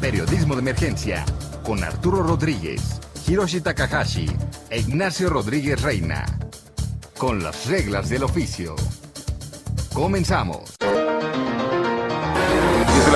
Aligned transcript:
Periodismo 0.00 0.54
de 0.54 0.60
Emergencia 0.60 1.24
con 1.64 1.82
Arturo 1.82 2.22
Rodríguez, 2.22 3.00
Hiroshi 3.26 3.60
Takahashi 3.60 4.26
e 4.70 4.78
Ignacio 4.78 5.30
Rodríguez 5.30 5.80
Reina. 5.80 6.24
Con 7.18 7.42
las 7.42 7.66
reglas 7.66 8.08
del 8.08 8.22
oficio. 8.22 8.76
Comenzamos. 9.92 10.76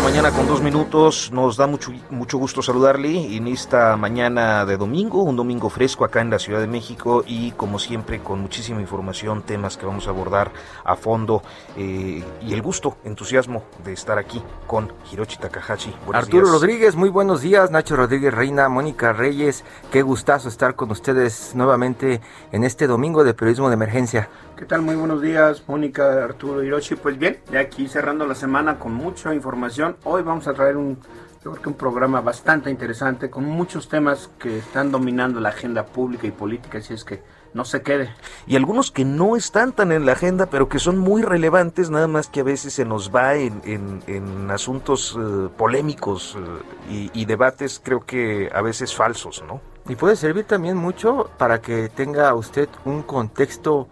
10 0.00 0.04
de 0.04 0.12
la 0.12 0.22
mañana 0.22 0.36
con 0.36 0.46
dos 0.46 0.62
minutos, 0.62 1.30
nos 1.32 1.56
da 1.56 1.66
mucho, 1.66 1.92
mucho 2.10 2.38
gusto 2.38 2.62
saludarle 2.62 3.36
en 3.36 3.46
esta 3.46 3.96
mañana 3.96 4.64
de 4.64 4.76
domingo, 4.76 5.22
un 5.22 5.36
domingo 5.36 5.68
fresco 5.68 6.04
acá 6.04 6.20
en 6.22 6.30
la 6.30 6.38
Ciudad 6.38 6.60
de 6.60 6.66
México 6.66 7.22
y 7.26 7.50
como 7.52 7.78
siempre 7.78 8.20
con 8.20 8.40
muchísima 8.40 8.80
información, 8.80 9.42
temas 9.42 9.76
que 9.76 9.84
vamos 9.84 10.06
a 10.06 10.10
abordar 10.10 10.52
a 10.84 10.96
fondo 10.96 11.42
eh, 11.76 12.24
y 12.40 12.52
el 12.52 12.62
gusto, 12.62 12.96
entusiasmo 13.04 13.64
de 13.84 13.92
estar 13.92 14.18
aquí 14.18 14.42
con 14.66 14.90
Hiroshi 15.10 15.36
Takahashi. 15.36 15.94
Arturo. 16.12 16.46
Rodríguez, 16.46 16.96
muy 16.96 17.10
buenos 17.10 17.42
días, 17.42 17.70
Nacho 17.70 17.96
Rodríguez 17.96 18.32
Reina, 18.32 18.68
Mónica 18.68 19.12
Reyes, 19.12 19.64
qué 19.90 20.02
gustazo 20.02 20.48
estar 20.48 20.76
con 20.76 20.90
ustedes 20.90 21.54
nuevamente 21.54 22.20
en 22.52 22.64
este 22.64 22.86
domingo 22.86 23.22
de 23.24 23.34
periodismo 23.34 23.68
de 23.68 23.74
emergencia. 23.74 24.30
¿Qué 24.60 24.66
tal? 24.66 24.82
Muy 24.82 24.94
buenos 24.94 25.22
días, 25.22 25.64
Mónica, 25.66 26.22
Arturo, 26.22 26.62
Hiroshi. 26.62 26.94
Pues 26.96 27.18
bien, 27.18 27.38
ya 27.50 27.60
aquí 27.60 27.88
cerrando 27.88 28.26
la 28.26 28.34
semana 28.34 28.78
con 28.78 28.92
mucha 28.92 29.34
información. 29.34 29.96
Hoy 30.04 30.22
vamos 30.22 30.46
a 30.48 30.52
traer 30.52 30.76
un, 30.76 30.98
yo 31.42 31.50
creo 31.52 31.62
que 31.62 31.68
un 31.70 31.74
programa 31.76 32.20
bastante 32.20 32.70
interesante 32.70 33.30
con 33.30 33.44
muchos 33.46 33.88
temas 33.88 34.28
que 34.38 34.58
están 34.58 34.92
dominando 34.92 35.40
la 35.40 35.48
agenda 35.48 35.86
pública 35.86 36.26
y 36.26 36.30
política, 36.30 36.76
así 36.76 36.92
es 36.92 37.04
que 37.04 37.22
no 37.54 37.64
se 37.64 37.80
quede. 37.82 38.14
y 38.46 38.54
algunos 38.54 38.90
que 38.92 39.04
no 39.06 39.34
están 39.34 39.72
tan 39.72 39.90
en 39.92 40.04
la 40.06 40.12
agenda, 40.12 40.46
pero 40.46 40.68
que 40.68 40.78
son 40.78 40.98
muy 40.98 41.22
relevantes, 41.22 41.90
nada 41.90 42.06
más 42.06 42.28
que 42.28 42.40
a 42.40 42.44
veces 42.44 42.74
se 42.74 42.84
nos 42.84 43.10
va 43.12 43.34
en, 43.36 43.62
en- 43.64 44.02
en 44.06 44.50
asuntos 44.52 45.18
eh, 45.18 45.48
polémicos 45.56 46.36
eh, 46.38 47.08
y, 47.14 47.22
y 47.22 47.24
debates, 47.24 47.80
creo 47.82 48.04
que 48.04 48.50
a 48.54 48.60
veces 48.62 48.94
falsos, 48.94 49.42
¿no? 49.48 49.62
Y 49.88 49.96
puede 49.96 50.14
servir 50.14 50.44
también 50.44 50.76
mucho 50.76 51.30
para 51.38 51.60
que 51.62 51.88
tenga 51.88 52.32
usted 52.34 52.68
un 52.84 53.02
contexto, 53.02 53.88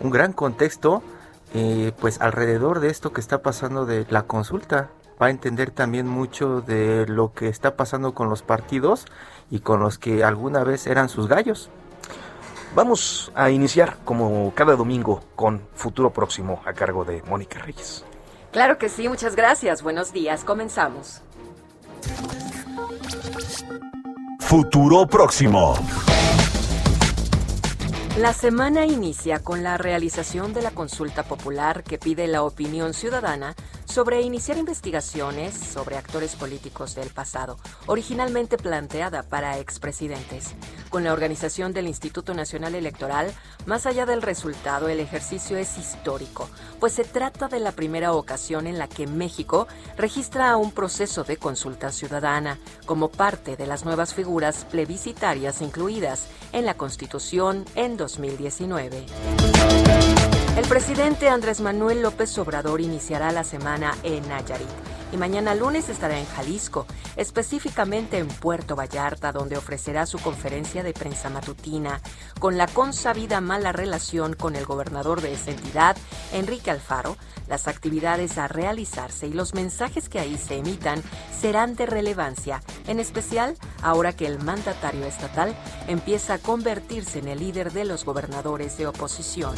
un 0.00 0.10
gran 0.10 0.32
contexto, 0.32 1.02
eh, 1.54 1.92
pues 2.00 2.20
alrededor 2.20 2.80
de 2.80 2.90
esto 2.90 3.12
que 3.12 3.20
está 3.20 3.42
pasando 3.42 3.86
de 3.86 4.06
la 4.10 4.22
consulta. 4.22 4.90
Va 5.20 5.26
a 5.26 5.30
entender 5.30 5.70
también 5.70 6.08
mucho 6.08 6.62
de 6.62 7.06
lo 7.06 7.32
que 7.32 7.48
está 7.48 7.76
pasando 7.76 8.14
con 8.14 8.30
los 8.30 8.42
partidos 8.42 9.04
y 9.50 9.60
con 9.60 9.80
los 9.80 9.98
que 9.98 10.24
alguna 10.24 10.64
vez 10.64 10.86
eran 10.86 11.08
sus 11.08 11.28
gallos. 11.28 11.70
Vamos 12.74 13.32
a 13.34 13.50
iniciar, 13.50 13.98
como 14.04 14.52
cada 14.54 14.76
domingo, 14.76 15.22
con 15.34 15.60
Futuro 15.74 16.10
Próximo 16.10 16.62
a 16.64 16.72
cargo 16.72 17.04
de 17.04 17.22
Mónica 17.22 17.58
Reyes. 17.58 18.04
Claro 18.52 18.78
que 18.78 18.88
sí, 18.88 19.08
muchas 19.08 19.36
gracias. 19.36 19.82
Buenos 19.82 20.12
días, 20.12 20.44
comenzamos. 20.44 21.20
Futuro 24.38 25.06
próximo. 25.06 25.74
La 28.18 28.32
semana 28.32 28.86
inicia 28.86 29.38
con 29.38 29.62
la 29.62 29.78
realización 29.78 30.52
de 30.52 30.62
la 30.62 30.72
consulta 30.72 31.22
popular 31.22 31.84
que 31.84 31.96
pide 31.96 32.26
la 32.26 32.42
opinión 32.42 32.92
ciudadana 32.92 33.54
sobre 33.90 34.22
iniciar 34.22 34.56
investigaciones 34.56 35.54
sobre 35.54 35.96
actores 35.96 36.36
políticos 36.36 36.94
del 36.94 37.10
pasado, 37.10 37.58
originalmente 37.86 38.56
planteada 38.56 39.22
para 39.22 39.58
expresidentes. 39.58 40.54
Con 40.90 41.02
la 41.02 41.12
organización 41.12 41.72
del 41.72 41.88
Instituto 41.88 42.34
Nacional 42.34 42.74
Electoral, 42.74 43.32
más 43.66 43.86
allá 43.86 44.06
del 44.06 44.22
resultado, 44.22 44.88
el 44.88 45.00
ejercicio 45.00 45.56
es 45.56 45.76
histórico, 45.76 46.48
pues 46.78 46.92
se 46.92 47.04
trata 47.04 47.48
de 47.48 47.58
la 47.58 47.72
primera 47.72 48.12
ocasión 48.12 48.66
en 48.66 48.78
la 48.78 48.88
que 48.88 49.06
México 49.06 49.66
registra 49.96 50.56
un 50.56 50.72
proceso 50.72 51.24
de 51.24 51.36
consulta 51.36 51.90
ciudadana 51.90 52.58
como 52.86 53.08
parte 53.08 53.56
de 53.56 53.66
las 53.66 53.84
nuevas 53.84 54.14
figuras 54.14 54.66
plebiscitarias 54.70 55.62
incluidas 55.62 56.28
en 56.52 56.64
la 56.64 56.74
Constitución 56.74 57.64
2019. 58.00 59.04
El 60.56 60.66
presidente 60.66 61.28
Andrés 61.28 61.60
Manuel 61.60 62.02
López 62.02 62.36
Obrador 62.38 62.80
iniciará 62.80 63.30
la 63.30 63.44
semana 63.44 63.94
en 64.02 64.26
Nayarit 64.28 64.89
y 65.12 65.16
mañana 65.16 65.54
lunes 65.54 65.88
estará 65.88 66.18
en 66.18 66.26
Jalisco, 66.26 66.86
específicamente 67.16 68.18
en 68.18 68.28
Puerto 68.28 68.76
Vallarta, 68.76 69.32
donde 69.32 69.56
ofrecerá 69.56 70.06
su 70.06 70.18
conferencia 70.18 70.82
de 70.82 70.92
prensa 70.92 71.30
matutina 71.30 72.00
con 72.38 72.56
la 72.56 72.66
consabida 72.66 73.40
mala 73.40 73.72
relación 73.72 74.34
con 74.34 74.56
el 74.56 74.64
gobernador 74.64 75.20
de 75.20 75.34
esa 75.34 75.50
entidad, 75.50 75.96
Enrique 76.32 76.70
Alfaro. 76.70 77.16
Las 77.48 77.66
actividades 77.66 78.38
a 78.38 78.46
realizarse 78.46 79.26
y 79.26 79.32
los 79.32 79.54
mensajes 79.54 80.08
que 80.08 80.20
ahí 80.20 80.38
se 80.38 80.58
emitan 80.58 81.02
serán 81.40 81.74
de 81.74 81.86
relevancia, 81.86 82.62
en 82.86 83.00
especial 83.00 83.56
ahora 83.82 84.12
que 84.12 84.26
el 84.26 84.38
mandatario 84.38 85.04
estatal 85.04 85.56
empieza 85.88 86.34
a 86.34 86.38
convertirse 86.38 87.18
en 87.18 87.26
el 87.26 87.40
líder 87.40 87.72
de 87.72 87.84
los 87.84 88.04
gobernadores 88.04 88.78
de 88.78 88.86
oposición. 88.86 89.54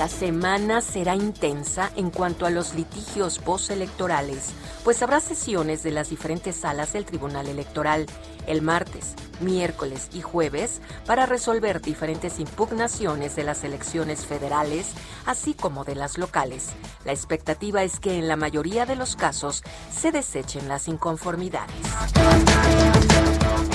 La 0.00 0.08
semana 0.08 0.80
será 0.80 1.14
intensa 1.14 1.90
en 1.94 2.08
cuanto 2.08 2.46
a 2.46 2.50
los 2.50 2.72
litigios 2.72 3.38
postelectorales, 3.38 4.52
pues 4.82 5.02
habrá 5.02 5.20
sesiones 5.20 5.82
de 5.82 5.90
las 5.90 6.08
diferentes 6.08 6.56
salas 6.56 6.94
del 6.94 7.04
Tribunal 7.04 7.48
Electoral 7.48 8.06
el 8.46 8.62
martes, 8.62 9.14
miércoles 9.40 10.08
y 10.14 10.22
jueves 10.22 10.80
para 11.04 11.26
resolver 11.26 11.82
diferentes 11.82 12.40
impugnaciones 12.40 13.36
de 13.36 13.44
las 13.44 13.62
elecciones 13.62 14.24
federales, 14.24 14.86
así 15.26 15.52
como 15.52 15.84
de 15.84 15.96
las 15.96 16.16
locales. 16.16 16.68
La 17.04 17.12
expectativa 17.12 17.82
es 17.82 18.00
que 18.00 18.18
en 18.18 18.26
la 18.26 18.36
mayoría 18.36 18.86
de 18.86 18.96
los 18.96 19.16
casos 19.16 19.62
se 19.94 20.12
desechen 20.12 20.66
las 20.66 20.88
inconformidades. 20.88 21.76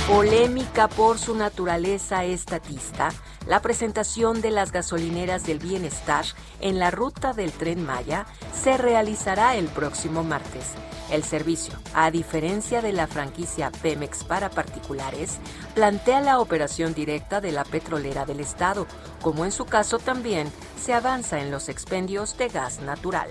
Polémica 0.08 0.88
por 0.88 1.18
su 1.18 1.34
naturaleza 1.34 2.26
estatista, 2.26 3.10
la 3.48 3.64
presentación 3.64 4.40
de 4.40 4.52
las 4.52 4.72
gasolineras 4.72 5.48
del 5.48 5.58
bienestar 5.58 6.26
en 6.62 6.78
la 6.78 6.92
ruta 6.92 7.34
del 7.34 7.52
tren 7.52 7.84
Maya 7.84 8.28
se 8.54 8.78
realizará 8.78 9.56
el 9.56 9.66
próximo 9.66 10.24
martes. 10.24 10.74
El 11.10 11.24
servicio, 11.24 11.74
a 11.96 12.12
diferencia 12.12 12.84
de 12.84 12.94
la 12.94 13.08
franquicia 13.08 13.72
Pemex 13.72 14.24
para 14.24 14.52
particulares, 14.52 15.40
plantea 15.74 16.22
la 16.22 16.40
operación 16.40 16.94
directa 16.94 17.42
de 17.42 17.52
la 17.52 17.64
petrolera 17.64 18.26
del 18.26 18.42
Estado, 18.42 18.86
como 19.24 19.44
en 19.44 19.52
su 19.52 19.66
caso 19.66 19.98
también 19.98 20.52
se 20.80 20.94
avanza 20.94 21.42
en 21.42 21.50
los 21.50 21.68
expendios 21.68 22.38
de 22.38 22.50
gas 22.50 22.80
natural. 22.80 23.30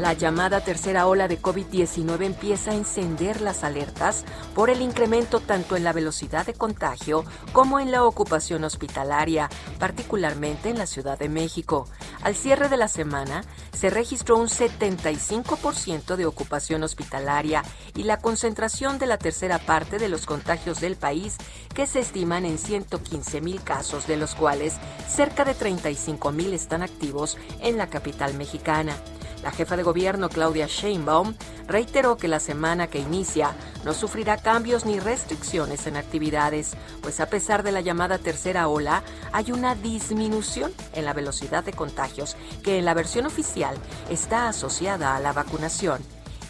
La 0.00 0.12
llamada 0.12 0.60
tercera 0.60 1.06
ola 1.06 1.28
de 1.28 1.40
COVID-19 1.40 2.24
empieza 2.24 2.72
a 2.72 2.74
encender 2.74 3.40
las 3.40 3.62
alertas 3.62 4.24
por 4.52 4.68
el 4.68 4.82
incremento 4.82 5.38
tanto 5.38 5.76
en 5.76 5.84
la 5.84 5.92
velocidad 5.92 6.44
de 6.44 6.52
contagio 6.52 7.24
como 7.52 7.78
en 7.78 7.92
la 7.92 8.02
ocupación 8.02 8.64
hospitalaria, 8.64 9.48
particularmente 9.78 10.68
en 10.68 10.78
la 10.78 10.86
Ciudad 10.86 11.16
de 11.16 11.28
México. 11.28 11.88
Al 12.22 12.34
cierre 12.34 12.68
de 12.68 12.76
la 12.76 12.88
semana 12.88 13.44
se 13.72 13.88
registró 13.88 14.36
un 14.36 14.48
75% 14.48 16.16
de 16.16 16.26
ocupación 16.26 16.82
hospitalaria 16.82 17.62
y 17.94 18.02
la 18.02 18.18
concentración 18.18 18.98
de 18.98 19.06
la 19.06 19.18
tercera 19.18 19.60
parte 19.60 19.98
de 19.98 20.08
los 20.08 20.26
contagios 20.26 20.80
del 20.80 20.96
país, 20.96 21.36
que 21.72 21.86
se 21.86 22.00
estiman 22.00 22.46
en 22.46 22.58
115 22.58 23.40
mil 23.40 23.62
casos, 23.62 24.08
de 24.08 24.16
los 24.16 24.34
cuales 24.34 24.74
cerca 25.08 25.44
de 25.44 25.54
35 25.54 26.32
mil 26.32 26.52
están 26.52 26.82
activos 26.82 27.38
en 27.60 27.78
la 27.78 27.88
capital 27.90 28.34
mexicana. 28.34 28.96
La 29.44 29.50
jefa 29.50 29.76
de 29.76 29.82
gobierno 29.82 30.30
Claudia 30.30 30.66
Sheinbaum 30.66 31.34
reiteró 31.68 32.16
que 32.16 32.28
la 32.28 32.40
semana 32.40 32.86
que 32.86 32.98
inicia 32.98 33.54
no 33.84 33.92
sufrirá 33.92 34.38
cambios 34.38 34.86
ni 34.86 34.98
restricciones 34.98 35.86
en 35.86 35.98
actividades, 35.98 36.72
pues 37.02 37.20
a 37.20 37.26
pesar 37.26 37.62
de 37.62 37.70
la 37.70 37.82
llamada 37.82 38.16
tercera 38.16 38.68
ola, 38.68 39.02
hay 39.32 39.52
una 39.52 39.74
disminución 39.74 40.72
en 40.94 41.04
la 41.04 41.12
velocidad 41.12 41.62
de 41.62 41.74
contagios 41.74 42.38
que 42.62 42.78
en 42.78 42.86
la 42.86 42.94
versión 42.94 43.26
oficial 43.26 43.76
está 44.08 44.48
asociada 44.48 45.14
a 45.14 45.20
la 45.20 45.34
vacunación. 45.34 46.00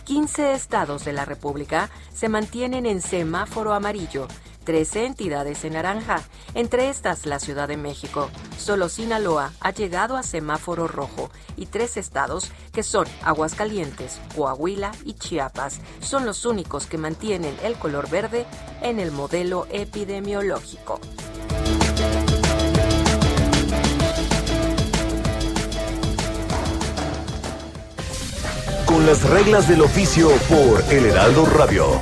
15 0.05 0.53
estados 0.53 1.05
de 1.05 1.15
la 1.15 1.25
República 1.25 1.91
se 2.13 2.29
mantienen 2.29 2.87
en 2.87 3.03
semáforo 3.03 3.73
amarillo, 3.73 4.29
13 4.65 5.07
entidades 5.07 5.65
en 5.65 5.75
naranja, 5.75 6.23
entre 6.55 6.89
estas 6.89 7.27
la 7.27 7.39
Ciudad 7.39 7.69
de 7.69 7.77
México. 7.77 8.31
Solo 8.59 8.89
Sinaloa 8.89 9.53
ha 9.61 9.71
llegado 9.71 10.17
a 10.17 10.23
semáforo 10.23 10.89
rojo 10.89 11.31
y 11.57 11.67
tres 11.67 11.97
estados, 11.97 12.51
que 12.73 12.83
son 12.83 13.07
Aguascalientes, 13.23 14.21
Coahuila 14.35 14.93
y 15.05 15.15
Chiapas, 15.15 15.81
son 16.01 16.27
los 16.27 16.47
únicos 16.47 16.87
que 16.87 16.99
mantienen 16.99 17.55
el 17.63 17.75
color 17.75 18.09
verde 18.11 18.47
en 18.83 18.99
el 18.99 19.13
modelo 19.13 19.67
epidemiológico. 19.71 21.01
Con 28.87 29.07
las 29.07 29.29
reglas 29.29 29.69
del 29.69 29.83
oficio 29.83 30.29
por 30.49 30.81
El 30.93 31.07
Heraldo 31.07 31.47
Radio. 31.47 32.01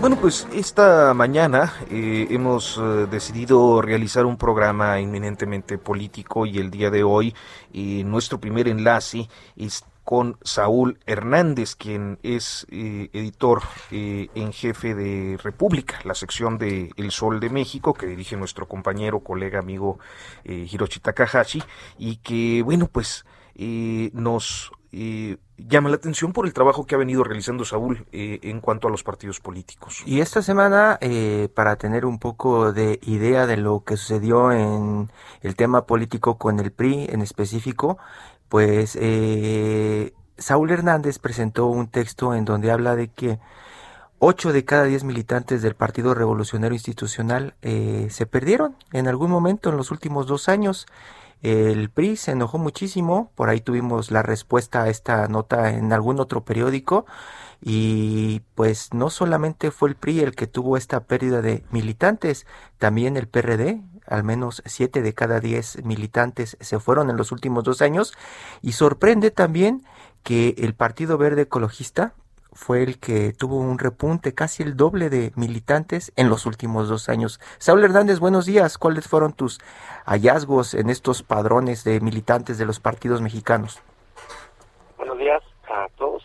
Bueno, 0.00 0.16
pues 0.20 0.46
esta 0.54 1.12
mañana 1.12 1.74
eh, 1.90 2.28
hemos 2.30 2.78
eh, 2.78 3.08
decidido 3.10 3.82
realizar 3.82 4.26
un 4.26 4.36
programa 4.36 5.00
eminentemente 5.00 5.76
político 5.76 6.46
y 6.46 6.58
el 6.58 6.70
día 6.70 6.88
de 6.90 7.02
hoy 7.02 7.34
eh, 7.72 8.04
nuestro 8.04 8.38
primer 8.38 8.68
enlace 8.68 9.28
es 9.56 9.84
con 10.04 10.38
Saúl 10.42 11.00
Hernández, 11.04 11.74
quien 11.74 12.20
es 12.22 12.64
editor 12.70 13.60
en 13.90 14.52
jefe 14.54 14.94
de 14.94 15.36
República, 15.42 15.98
la 16.04 16.14
sección 16.14 16.56
de 16.56 16.92
El 16.96 17.10
Sol 17.10 17.40
de 17.40 17.50
México, 17.50 17.92
que 17.92 18.06
dirige 18.06 18.34
nuestro 18.34 18.66
compañero, 18.66 19.20
colega, 19.20 19.58
amigo 19.58 19.98
Hiroshi 20.44 21.00
Takahashi, 21.00 21.62
y 21.98 22.16
que, 22.16 22.62
bueno, 22.62 22.88
pues 22.90 23.26
nos 24.14 24.72
llama 24.90 25.90
la 25.90 25.96
atención 25.96 26.32
por 26.32 26.46
el 26.46 26.54
trabajo 26.54 26.86
que 26.86 26.94
ha 26.94 26.98
venido 26.98 27.22
realizando 27.24 27.64
Saúl 27.64 28.06
eh, 28.12 28.38
en 28.42 28.60
cuanto 28.60 28.88
a 28.88 28.90
los 28.90 29.02
partidos 29.02 29.40
políticos. 29.40 30.02
Y 30.06 30.20
esta 30.20 30.40
semana, 30.42 30.98
eh, 31.00 31.48
para 31.54 31.76
tener 31.76 32.06
un 32.06 32.18
poco 32.18 32.72
de 32.72 32.98
idea 33.02 33.46
de 33.46 33.56
lo 33.56 33.84
que 33.84 33.96
sucedió 33.96 34.52
en 34.52 35.10
el 35.42 35.56
tema 35.56 35.84
político 35.84 36.38
con 36.38 36.58
el 36.60 36.70
PRI 36.72 37.06
en 37.10 37.20
específico, 37.20 37.98
pues 38.48 38.96
eh, 39.00 40.14
Saúl 40.38 40.70
Hernández 40.70 41.18
presentó 41.18 41.66
un 41.66 41.88
texto 41.88 42.34
en 42.34 42.44
donde 42.44 42.70
habla 42.70 42.96
de 42.96 43.08
que 43.08 43.38
ocho 44.18 44.52
de 44.52 44.64
cada 44.64 44.84
diez 44.84 45.04
militantes 45.04 45.60
del 45.60 45.74
Partido 45.74 46.14
Revolucionario 46.14 46.74
Institucional 46.74 47.54
se 47.62 48.26
perdieron 48.26 48.74
en 48.92 49.06
algún 49.06 49.30
momento 49.30 49.70
en 49.70 49.76
los 49.76 49.92
últimos 49.92 50.26
dos 50.26 50.48
años 50.48 50.86
el 51.42 51.90
PRI 51.90 52.16
se 52.16 52.32
enojó 52.32 52.58
muchísimo, 52.58 53.30
por 53.34 53.48
ahí 53.48 53.60
tuvimos 53.60 54.10
la 54.10 54.22
respuesta 54.22 54.82
a 54.82 54.88
esta 54.88 55.28
nota 55.28 55.70
en 55.70 55.92
algún 55.92 56.20
otro 56.20 56.44
periódico 56.44 57.06
y 57.60 58.40
pues 58.54 58.92
no 58.92 59.10
solamente 59.10 59.70
fue 59.70 59.90
el 59.90 59.96
PRI 59.96 60.20
el 60.20 60.34
que 60.34 60.46
tuvo 60.46 60.76
esta 60.76 61.04
pérdida 61.04 61.42
de 61.42 61.64
militantes, 61.70 62.46
también 62.78 63.16
el 63.16 63.28
PRD, 63.28 63.82
al 64.06 64.24
menos 64.24 64.62
siete 64.66 65.02
de 65.02 65.14
cada 65.14 65.40
diez 65.40 65.84
militantes 65.84 66.56
se 66.60 66.80
fueron 66.80 67.10
en 67.10 67.16
los 67.16 67.30
últimos 67.30 67.64
dos 67.64 67.82
años 67.82 68.14
y 68.62 68.72
sorprende 68.72 69.30
también 69.30 69.84
que 70.22 70.54
el 70.58 70.74
Partido 70.74 71.18
Verde 71.18 71.42
Ecologista 71.42 72.14
fue 72.58 72.82
el 72.82 72.98
que 72.98 73.32
tuvo 73.32 73.56
un 73.56 73.78
repunte 73.78 74.34
casi 74.34 74.64
el 74.64 74.76
doble 74.76 75.10
de 75.10 75.30
militantes 75.36 76.12
en 76.16 76.28
los 76.28 76.44
últimos 76.44 76.88
dos 76.88 77.08
años. 77.08 77.38
Saúl 77.58 77.84
Hernández, 77.84 78.18
buenos 78.18 78.46
días. 78.46 78.78
¿Cuáles 78.78 79.06
fueron 79.06 79.32
tus 79.32 79.60
hallazgos 80.04 80.74
en 80.74 80.90
estos 80.90 81.22
padrones 81.22 81.84
de 81.84 82.00
militantes 82.00 82.58
de 82.58 82.66
los 82.66 82.80
partidos 82.80 83.22
mexicanos? 83.22 83.80
Buenos 84.96 85.18
días 85.18 85.40
a 85.68 85.86
todos. 85.96 86.24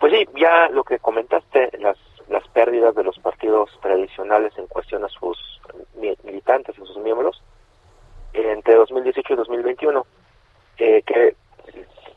Pues 0.00 0.12
sí, 0.12 0.28
ya 0.34 0.68
lo 0.70 0.82
que 0.82 0.98
comentaste, 0.98 1.70
las, 1.78 1.96
las 2.28 2.46
pérdidas 2.48 2.92
de 2.96 3.04
los 3.04 3.16
partidos 3.20 3.70
tradicionales 3.80 4.52
en 4.58 4.66
cuestión 4.66 5.04
a 5.04 5.08
sus 5.08 5.38
militantes, 6.24 6.76
a 6.76 6.84
sus 6.84 6.98
miembros, 6.98 7.40
entre 8.32 8.74
2018 8.74 9.32
y 9.32 9.36
2021, 9.36 10.04
eh, 10.78 11.02
que 11.06 11.36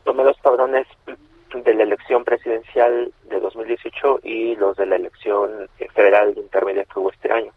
tomé 0.04 0.24
los 0.24 0.38
padrones 0.40 0.88
de 1.64 1.74
la 1.74 1.84
elección 1.84 2.24
presidencial 2.24 3.14
de 3.24 3.40
2018 3.40 4.20
y 4.24 4.56
los 4.56 4.76
de 4.78 4.86
la 4.86 4.96
elección 4.96 5.70
federal 5.94 6.34
intermedia 6.38 6.86
que 6.86 7.00
hubo 7.00 7.12
este 7.12 7.32
año. 7.32 7.52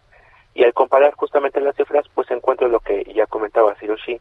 Y 0.55 0.65
al 0.65 0.73
comparar 0.73 1.15
justamente 1.15 1.61
las 1.61 1.77
cifras, 1.77 2.07
pues 2.15 2.31
encuentro 2.31 2.69
lo 2.69 2.81
que 2.81 3.05
ya 3.15 3.27
comentaba 3.27 3.77
Hiroshi, 3.81 4.21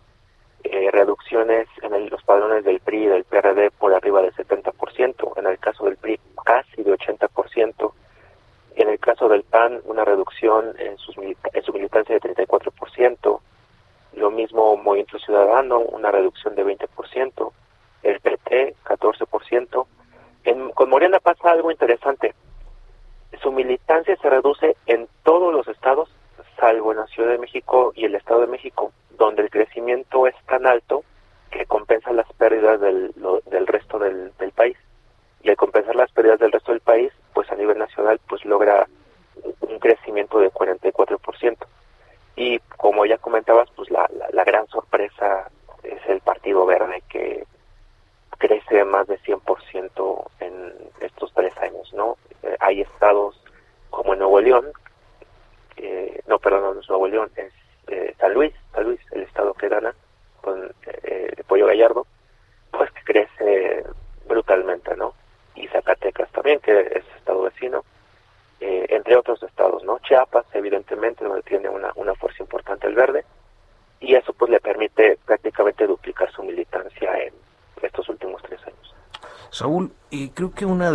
eh, 0.64 0.92
reducciones 0.92 1.68
en 1.82 2.10
los 2.10 2.24
padrones 2.24 2.64
del 2.64 2.80
PRI 2.80 3.04
y 3.04 3.08
del 3.08 3.24
PRD 3.24 3.72
por 3.72 3.94
arriba 3.94 4.22
del 4.22 4.34
70%, 4.34 5.34
en 5.38 5.48
el 5.48 5.60
caso 5.60 5.86
del 5.86 5.98
PRI 5.98 6.20
casi 6.44 6.84
de 6.84 6.94
80%, 6.94 7.94
en 8.76 8.90
el 8.90 9.00
caso 9.00 9.28
del 9.28 9.44
PAN 9.44 9.82
una 9.86 10.06
reducción 10.06 10.74
en, 10.80 10.98
sus 10.98 11.16
en 11.18 11.64
su 11.64 11.74
militancia 11.74 12.20
de 12.20 12.36
34%, 12.36 13.40
lo 14.14 14.32
mismo 14.32 14.78
Movimiento 14.78 15.20
Ciudadano, 15.20 15.80
una 15.80 16.12
reducción 16.12 16.56
de 16.56 16.66
20%, 16.66 17.52
el 18.04 18.20
PT 18.20 18.76
14%. 18.84 19.86
En, 20.44 20.70
con 20.72 20.90
Morena 20.90 21.20
algo 21.52 21.72
interesante. 21.72 22.34
Su 23.42 23.52
militancia 23.52 24.16
se 24.18 24.30
reduce 24.30 24.76
en 24.86 25.08
todos 25.24 25.54
los 25.54 25.68
estados, 25.68 26.10
salvo 26.60 26.92
en 26.92 27.00
la 27.00 27.08
Ciudad 27.08 27.30
de 27.30 27.38
México 27.38 27.92
y 27.96 28.06
el 28.06 28.16
Estado 28.16 28.42
de 28.42 28.48
México, 28.48 28.92
donde 29.18 29.44
el 29.44 29.50
crecimiento 29.50 30.28
es 30.28 30.36
tan 30.48 30.66
alto 30.66 31.04
que 31.52 31.66
compensa 31.66 32.12
las 32.14 32.32
pérdidas 32.34 32.80
del, 32.82 33.14
del 33.46 33.68
resto 33.68 34.00
del, 34.00 34.32
del 34.38 34.52
país. 34.52 34.78
Y 35.44 35.50
al 35.50 35.56
compensar 35.56 35.96
las 35.96 36.12
pérdidas 36.12 36.40
del 36.40 36.52
resto 36.52 36.72
del 36.72 36.82
país, 36.82 37.12
pues 37.34 37.50
a 37.52 37.56
nivel 37.56 37.78
nacional, 37.78 38.20
pues 38.28 38.44
logra 38.46 38.88
un 39.62 39.80
crecimiento 39.80 40.40
de 40.40 40.52
44%. 40.52 41.58
Y 42.36 42.60
como 42.78 43.06
ya 43.06 43.18
comentabas, 43.18 43.70
pues 43.76 43.90
la, 43.90 44.08
la, 44.14 44.28
la 44.32 44.44
gran 44.44 44.68
sorpresa 44.68 45.50
es 45.84 46.00
el 46.08 46.20
Partido 46.22 46.66
Verde, 46.66 47.04
que 47.10 47.46
crece 48.38 48.84
más 48.86 49.08
de 49.08 49.20
100% 49.20 50.26
en 50.40 50.74
estos 51.02 51.34
tres 51.34 51.56
años, 51.58 51.92
¿no? 51.94 52.18
Eh, 52.44 52.56
hay 52.60 52.82
estados 52.82 53.42
como 53.90 54.14
en 54.14 54.20
Nuevo 54.20 54.40
León, 54.42 54.66
eh, 55.78 56.22
no, 56.28 56.40
perdón, 56.40 56.76
no 56.76 56.82
es 56.82 56.90
Nuevo 56.90 57.08
León, 57.08 57.32
es 57.36 57.54
eh, 57.88 58.14
San 58.20 58.34
Luis, 58.34 58.54
San 58.74 58.84
Luis, 58.84 59.00
el 59.12 59.24
estado 59.24 59.54
que 59.54 59.70
gana 59.70 59.94
con 60.42 60.72
eh, 61.04 61.44
Pollo 61.48 61.68
Gallardo, 61.68 62.06
pues 62.72 62.92
que 62.92 63.04
crece 63.04 63.84
brutalmente, 64.28 64.96
¿no? 64.96 65.14
Y 65.56 65.68
Zacatecas 65.68 66.32
también, 66.32 66.60
que 66.60 66.80
es 66.80 67.04
estado 67.18 67.42
vecino, 67.44 67.84
entre 68.60 69.16
otros 69.16 69.42
estados, 69.44 69.84
¿no? 69.84 70.00
Chiapas, 70.00 70.46
evidentemente, 70.54 71.24
donde 71.24 71.44
tiene 71.44 71.70
una, 71.70 71.92
una 71.96 72.16
fuerza 72.16 72.42
importante 72.42 72.88
el 72.88 72.96
verde, 72.96 73.24
y 74.00 74.16
eso 74.16 74.34
pues 74.34 74.52
le 74.52 74.60
permite 74.60 75.18
prácticamente 75.26 75.88
duplicar 75.88 76.32
su 76.32 76.44
militancia 76.44 77.18
en 77.24 77.34
estos 77.82 78.08
últimos 78.10 78.42
tres 78.44 78.62
años. 78.66 78.96
Saúl, 79.50 79.92
eh, 80.12 80.30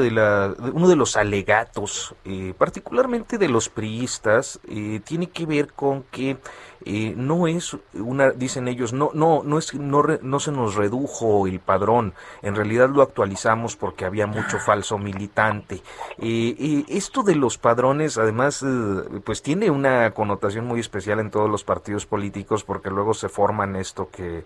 de 0.03 0.11
la, 0.11 0.55
uno 0.75 0.89
de 0.89 0.97
los 0.97 1.17
alegatos, 1.17 2.15
eh, 2.25 2.53
particularmente 2.59 3.39
de 3.39 3.49
los 3.49 3.69
priistas, 3.69 4.61
eh, 4.69 5.01
tiene 5.05 5.31
que 5.31 5.47
ver 5.47 5.73
con 5.73 6.03
que 6.05 6.37
eh, 6.85 7.15
no 7.17 7.47
es 7.47 7.77
una, 7.95 8.31
dicen 8.31 8.69
ellos, 8.69 8.93
no, 8.93 9.11
no, 9.15 9.43
no 9.45 9.59
es, 9.59 9.73
no, 9.75 10.03
no 10.21 10.41
se 10.41 10.53
nos 10.53 10.75
redujo 10.75 11.47
el 11.47 11.61
padrón, 11.61 12.15
en 12.43 12.55
realidad 12.55 12.91
lo 12.91 13.03
actualizamos 13.03 13.77
porque 13.77 14.05
había 14.05 14.27
mucho 14.27 14.59
falso 14.67 14.99
militante. 14.99 15.83
Eh, 16.23 16.85
esto 16.89 17.23
de 17.23 17.35
los 17.35 17.59
padrones, 17.59 18.17
además, 18.17 18.63
eh, 18.63 19.21
pues 19.25 19.43
tiene 19.43 19.71
una 19.71 20.13
connotación 20.13 20.67
muy 20.67 20.81
especial 20.81 21.21
en 21.21 21.31
todos 21.31 21.51
los 21.51 21.65
partidos 21.65 22.07
políticos 22.07 22.65
porque 22.65 22.91
luego 22.91 23.13
se 23.13 23.29
forman 23.29 23.77
esto 23.77 24.09
que 24.11 24.45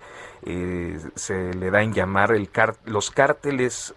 se 1.15 1.55
le 1.55 1.71
da 1.71 1.83
en 1.83 1.93
llamar 1.93 2.33
el 2.33 2.49
los 2.87 3.11
cárteles 3.11 3.95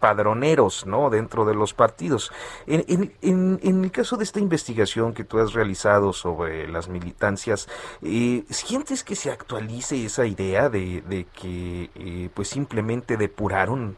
padroneros, 0.00 0.86
¿no? 0.86 1.10
Dentro 1.10 1.44
de 1.44 1.54
los 1.54 1.74
partidos. 1.74 2.32
En, 2.66 3.12
el 3.22 3.90
caso 3.90 4.16
de 4.16 4.24
esta 4.24 4.40
investigación 4.40 5.14
que 5.14 5.24
tú 5.24 5.38
has 5.38 5.52
realizado 5.52 6.12
sobre 6.12 6.68
las 6.68 6.88
militancias, 6.88 7.68
eh, 8.02 8.44
¿Sientes 8.50 9.04
que 9.04 9.16
se 9.16 9.30
actualice 9.30 10.04
esa 10.04 10.26
idea 10.26 10.68
de, 10.68 11.26
que 11.34 11.90
eh, 11.94 12.30
pues 12.34 12.48
simplemente 12.48 13.16
depuraron 13.16 13.96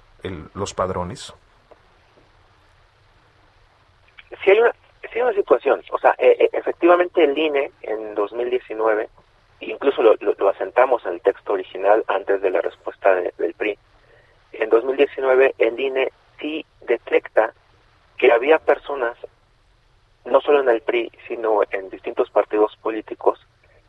los 0.55 0.75
padrones? 0.75 1.33
Sí 4.31 4.51
hay, 4.51 4.61
una, 4.61 4.73
sí 5.03 5.09
hay 5.15 5.23
una 5.23 5.33
situación, 5.33 5.83
o 5.91 5.99
sea, 5.99 6.15
eh, 6.19 6.49
efectivamente 6.53 7.25
el 7.25 7.37
INE 7.37 7.73
en 7.83 8.15
2019, 8.15 9.09
incluso 9.61 10.03
lo, 10.03 10.15
lo, 10.21 10.49
asentamos 10.49 11.05
en 11.07 11.15
el 11.15 11.21
texto 11.23 11.55
original 11.55 12.05
antes 12.09 12.43
de 12.43 12.51
la 12.51 12.61
respuesta 12.61 13.15
del 13.15 13.55
PRI, 13.55 13.79
en 14.53 14.71
2019 14.71 15.55
el 15.59 15.81
INE 15.81 16.13
sí 16.41 16.65
detecta 16.83 17.53
que 18.17 18.33
había 18.33 18.59
personas, 18.59 19.17
no 20.25 20.41
solo 20.41 20.61
en 20.61 20.69
el 20.69 20.83
PRI, 20.83 21.11
sino 21.27 21.61
en 21.71 21.89
distintos 21.91 22.31
partidos 22.31 22.77
políticos, 22.83 23.41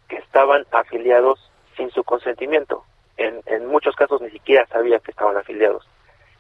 que 0.08 0.18
estaban 0.18 0.66
afiliados 0.72 1.52
sin 1.76 1.92
su 1.92 2.04
consentimiento. 2.04 2.84
En, 3.18 3.42
en 3.48 3.66
muchos 3.66 3.96
casos 3.96 4.22
ni 4.22 4.30
siquiera 4.30 4.66
sabía 4.68 5.00
que 5.00 5.12
estaban 5.12 5.36
afiliados. 5.36 5.88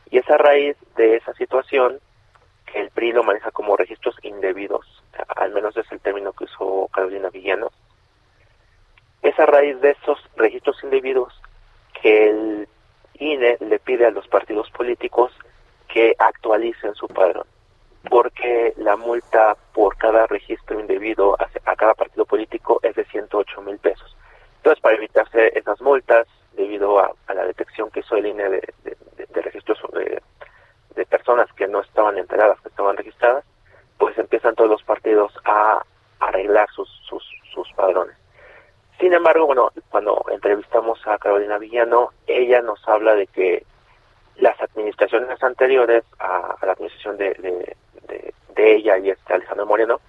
Y 0.09 0.17
es 0.17 0.29
a 0.29 0.37
raíz 0.37 0.77
de 0.95 1.17
esa 1.17 1.33
situación 1.33 1.99
que 2.71 2.79
el 2.79 2.89
PRI 2.91 3.11
lo 3.11 3.23
maneja 3.23 3.51
como 3.51 3.75
registros 3.75 4.15
indebidos, 4.23 4.85
al 5.35 5.51
menos 5.51 5.75
es 5.77 5.91
el 5.91 5.99
término 5.99 6.33
que 6.33 6.45
usó 6.45 6.87
Carolina 6.93 7.29
Villano. 7.29 7.71
Es 9.21 9.37
a 9.39 9.45
raíz 9.45 9.79
de 9.81 9.91
esos 9.91 10.19
registros 10.35 10.81
indebidos 10.83 11.33
que 12.01 12.29
el 12.29 12.67
INE 13.15 13.57
le 13.59 13.79
pide 13.79 14.05
a 14.05 14.11
los 14.11 14.27
partidos 14.27 14.69
políticos 14.71 15.31
que 15.87 16.15
actualicen 16.17 16.95
su 16.95 17.07
padrón, 17.07 17.45
porque 18.09 18.73
la 18.77 18.95
multa 18.95 19.57
por 19.73 19.97
cada 19.97 20.27
registro 20.27 20.79
indebido 20.79 21.35
a, 21.39 21.75
cada 21.75 21.93
partido 21.95 22.25
político 22.25 22.79
es 22.83 22.95
de 22.95 23.05
108 23.05 23.61
mil 23.61 23.77
pesos. 23.79 24.15
Entonces, 24.57 24.81
para 24.81 24.95
evitarse 24.95 25.57
esas 25.57 25.81
multas, 25.81 26.27
debido 26.53 26.99
a, 26.99 27.13
la 27.33 27.45
detección 27.45 27.89
que 27.89 28.01
hizo 28.01 28.15
el 28.15 28.27
INE 28.27 28.49
de, 28.49 28.61
registros 29.41 29.79
de, 29.93 30.21
de 30.99 31.05
personas 31.05 31.47
que 31.53 31.65
no 31.65 31.79
estaban 31.79 32.17
enteradas, 32.17 32.59
que 32.59 32.67
estaban 32.67 32.97
registradas, 32.97 33.45
pues 33.97 34.17
empiezan 34.17 34.53
todos 34.53 34.69
los 34.69 34.83
partidos 34.83 35.31
a 35.45 35.81
arreglar 36.19 36.69
sus, 36.75 36.89
sus, 37.07 37.23
sus 37.53 37.71
padrones. 37.71 38.17
Sin 38.99 39.13
embargo, 39.13 39.45
bueno, 39.45 39.71
cuando 39.89 40.25
entrevistamos 40.29 40.99
a 41.07 41.17
Carolina 41.17 41.57
Villano, 41.57 42.09
ella 42.27 42.61
nos 42.61 42.85
habla 42.85 43.15
de 43.15 43.27
que 43.27 43.65
las 44.35 44.59
administraciones 44.61 45.41
anteriores 45.41 46.03
a, 46.19 46.57
la 46.63 46.73
administración 46.73 47.15
de, 47.15 47.33
de, 47.33 48.75
ella 48.75 48.97
y 48.97 49.09
este 49.09 49.33
Alejandro 49.33 49.65
Moreno, 49.65 50.01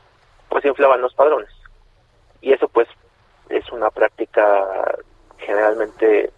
pues 0.49 0.65
inflaban 0.65 1.01
los 1.01 1.15
padrones. 1.15 1.51
Y 2.41 2.53
eso 2.53 2.69
pues 2.69 2.89
es 3.49 3.71
una 3.71 3.91
práctica 3.91 4.99
generalmente 5.39 6.33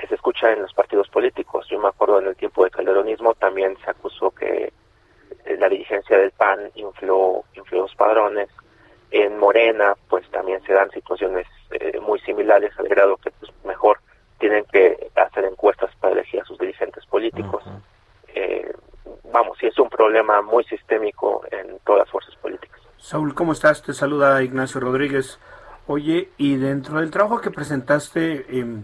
que 0.00 0.06
se 0.06 0.14
escucha 0.14 0.52
en 0.52 0.62
los 0.62 0.72
partidos 0.72 1.08
políticos. 1.08 1.66
Yo 1.70 1.78
me 1.78 1.88
acuerdo 1.88 2.20
en 2.20 2.28
el 2.28 2.36
tiempo 2.36 2.64
de 2.64 2.70
calderonismo 2.70 3.34
también 3.34 3.76
se 3.84 3.90
acusó 3.90 4.30
que 4.30 4.72
la 5.58 5.68
dirigencia 5.68 6.18
del 6.18 6.30
PAN 6.32 6.70
infló, 6.74 7.44
infló 7.54 7.82
los 7.82 7.94
padrones. 7.94 8.48
En 9.10 9.38
Morena, 9.38 9.96
pues 10.08 10.28
también 10.30 10.62
se 10.64 10.74
dan 10.74 10.90
situaciones 10.90 11.46
eh, 11.70 11.98
muy 12.00 12.20
similares 12.20 12.72
al 12.78 12.88
grado 12.88 13.16
que 13.16 13.30
pues, 13.30 13.50
mejor 13.64 13.98
tienen 14.38 14.64
que 14.66 15.10
hacer 15.16 15.44
encuestas 15.44 15.90
para 15.96 16.12
elegir 16.12 16.40
a 16.40 16.44
sus 16.44 16.58
dirigentes 16.58 17.04
políticos. 17.06 17.64
eh, 18.34 18.72
vamos, 19.32 19.56
sí 19.58 19.66
es 19.66 19.78
un 19.78 19.88
problema 19.88 20.42
muy 20.42 20.64
sistémico 20.64 21.42
en 21.50 21.78
todas 21.84 22.00
las 22.00 22.10
fuerzas 22.10 22.34
políticas. 22.36 22.80
Saúl, 22.98 23.34
¿cómo 23.34 23.52
estás? 23.52 23.82
Te 23.82 23.94
saluda 23.94 24.42
Ignacio 24.42 24.80
Rodríguez. 24.80 25.38
Oye, 25.86 26.28
y 26.36 26.56
dentro 26.56 27.00
del 27.00 27.10
trabajo 27.10 27.40
que 27.40 27.50
presentaste, 27.50 28.44
eh, 28.48 28.82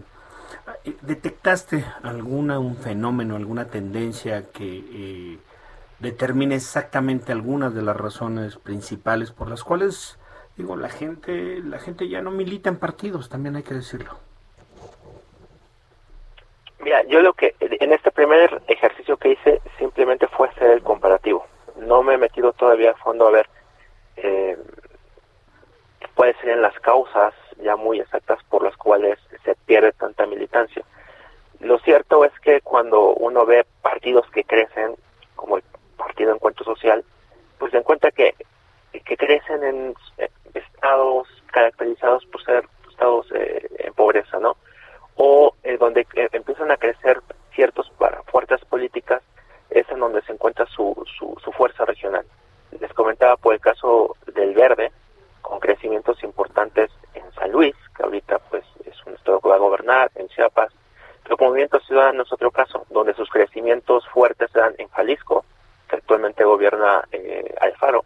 ¿detectaste 1.01 1.85
alguna 2.03 2.59
un 2.59 2.77
fenómeno, 2.77 3.35
alguna 3.35 3.65
tendencia 3.65 4.49
que 4.51 4.83
eh, 4.91 5.39
determine 5.99 6.55
exactamente 6.55 7.31
algunas 7.31 7.73
de 7.73 7.81
las 7.81 7.95
razones 7.95 8.57
principales 8.57 9.31
por 9.31 9.49
las 9.49 9.63
cuales 9.63 10.19
digo 10.57 10.75
la 10.75 10.89
gente 10.89 11.59
la 11.63 11.79
gente 11.79 12.07
ya 12.07 12.21
no 12.21 12.31
milita 12.31 12.69
en 12.69 12.77
partidos 12.77 13.29
también 13.29 13.55
hay 13.55 13.63
que 13.63 13.73
decirlo 13.73 14.17
mira 16.79 17.03
yo 17.07 17.21
lo 17.21 17.33
que 17.33 17.55
en 17.59 17.93
este 17.93 18.11
primer 18.11 18.61
ejercicio 18.67 19.17
que 19.17 19.33
hice 19.33 19.61
simplemente 19.77 20.27
fue 20.27 20.49
hacer 20.49 20.71
el 20.71 20.81
comparativo. 20.81 21.45
No 21.77 22.03
me 22.03 22.15
he 22.15 22.17
metido 22.17 22.53
todavía 22.53 22.91
a 22.91 22.95
fondo 22.95 23.27
a 23.27 23.31
ver 23.31 23.47
eh, 24.17 24.57
cuáles 26.15 26.35
serían 26.37 26.61
las 26.61 26.77
causas 26.79 27.33
ya 27.61 27.75
muy 27.75 27.99
exactas 27.99 28.39
por 28.49 28.63
las 28.63 28.75
cuales 28.77 29.19
se 29.43 29.55
pierde 29.65 29.91
tanta 29.93 30.25
militancia 30.25 30.83
lo 31.59 31.79
cierto 31.79 32.25
es 32.25 32.31
que 32.41 32.61
cuando 32.61 33.13
uno 33.15 33.45
ve 33.45 33.65
partidos 33.81 34.29
que 34.31 34.43
crecen 34.43 34.95
como 35.35 35.57
el 35.57 35.63
Partido 35.97 36.33
Encuentro 36.33 36.65
Social, 36.65 37.03
pues 37.57 37.71
se 37.71 37.77
encuentra 37.77 38.11
que, 38.11 38.35
que 38.91 39.17
crecen 39.17 39.63
en 39.63 39.95
estados 40.53 41.27
caracterizados 41.47 42.25
por 42.27 42.43
ser 42.43 42.67
estados 42.89 43.27
eh, 43.33 43.67
en 43.79 43.93
pobreza, 43.93 44.39
¿no? 44.39 44.57
O 45.15 45.55
eh, 45.63 45.77
donde 45.77 46.05
eh, 46.15 46.29
empiezan 46.33 46.71
a 46.71 46.77
crecer 46.77 47.21
ciertos 47.53 47.91
fuerzas 48.27 48.63
políticas, 48.65 49.21
es 49.69 49.89
en 49.89 49.99
donde 49.99 50.21
se 50.23 50.33
encuentra 50.33 50.65
su, 50.67 51.05
su, 51.17 51.35
su 51.43 51.51
fuerza 51.53 51.85
regional. 51.85 52.25
Les 52.79 52.93
comentaba 52.93 53.37
por 53.37 53.53
el 53.53 53.61
caso 53.61 54.15
del 54.33 54.53
Verde, 54.53 54.91
con 55.41 55.59
crecimientos 55.59 56.21
importantes 56.23 56.91
en 57.13 57.23
San 57.33 57.51
Luis, 57.51 57.75
que 57.95 58.03
ahorita 58.03 58.39
pues 58.49 58.65
es 58.85 59.05
un 59.05 59.13
estado 59.13 59.39
que 59.39 59.49
va 59.49 59.55
a 59.55 59.59
gobernar, 59.59 60.11
en 60.15 60.27
Chiapas, 60.27 60.71
pero 61.25 61.37
Movimiento 61.39 61.79
Ciudadano 61.79 62.23
es 62.23 62.31
otro 62.31 62.51
caso, 62.51 62.85
donde 62.89 63.15
sus 63.15 63.29
crecimientos 63.29 64.07
fuertes 64.09 64.49
se 64.51 64.59
dan 64.59 64.75
en 64.77 64.87
Jalisco, 64.89 65.43
que 65.89 65.95
actualmente 65.95 66.43
gobierna 66.43 67.03
eh, 67.11 67.53
Alfaro, 67.59 68.05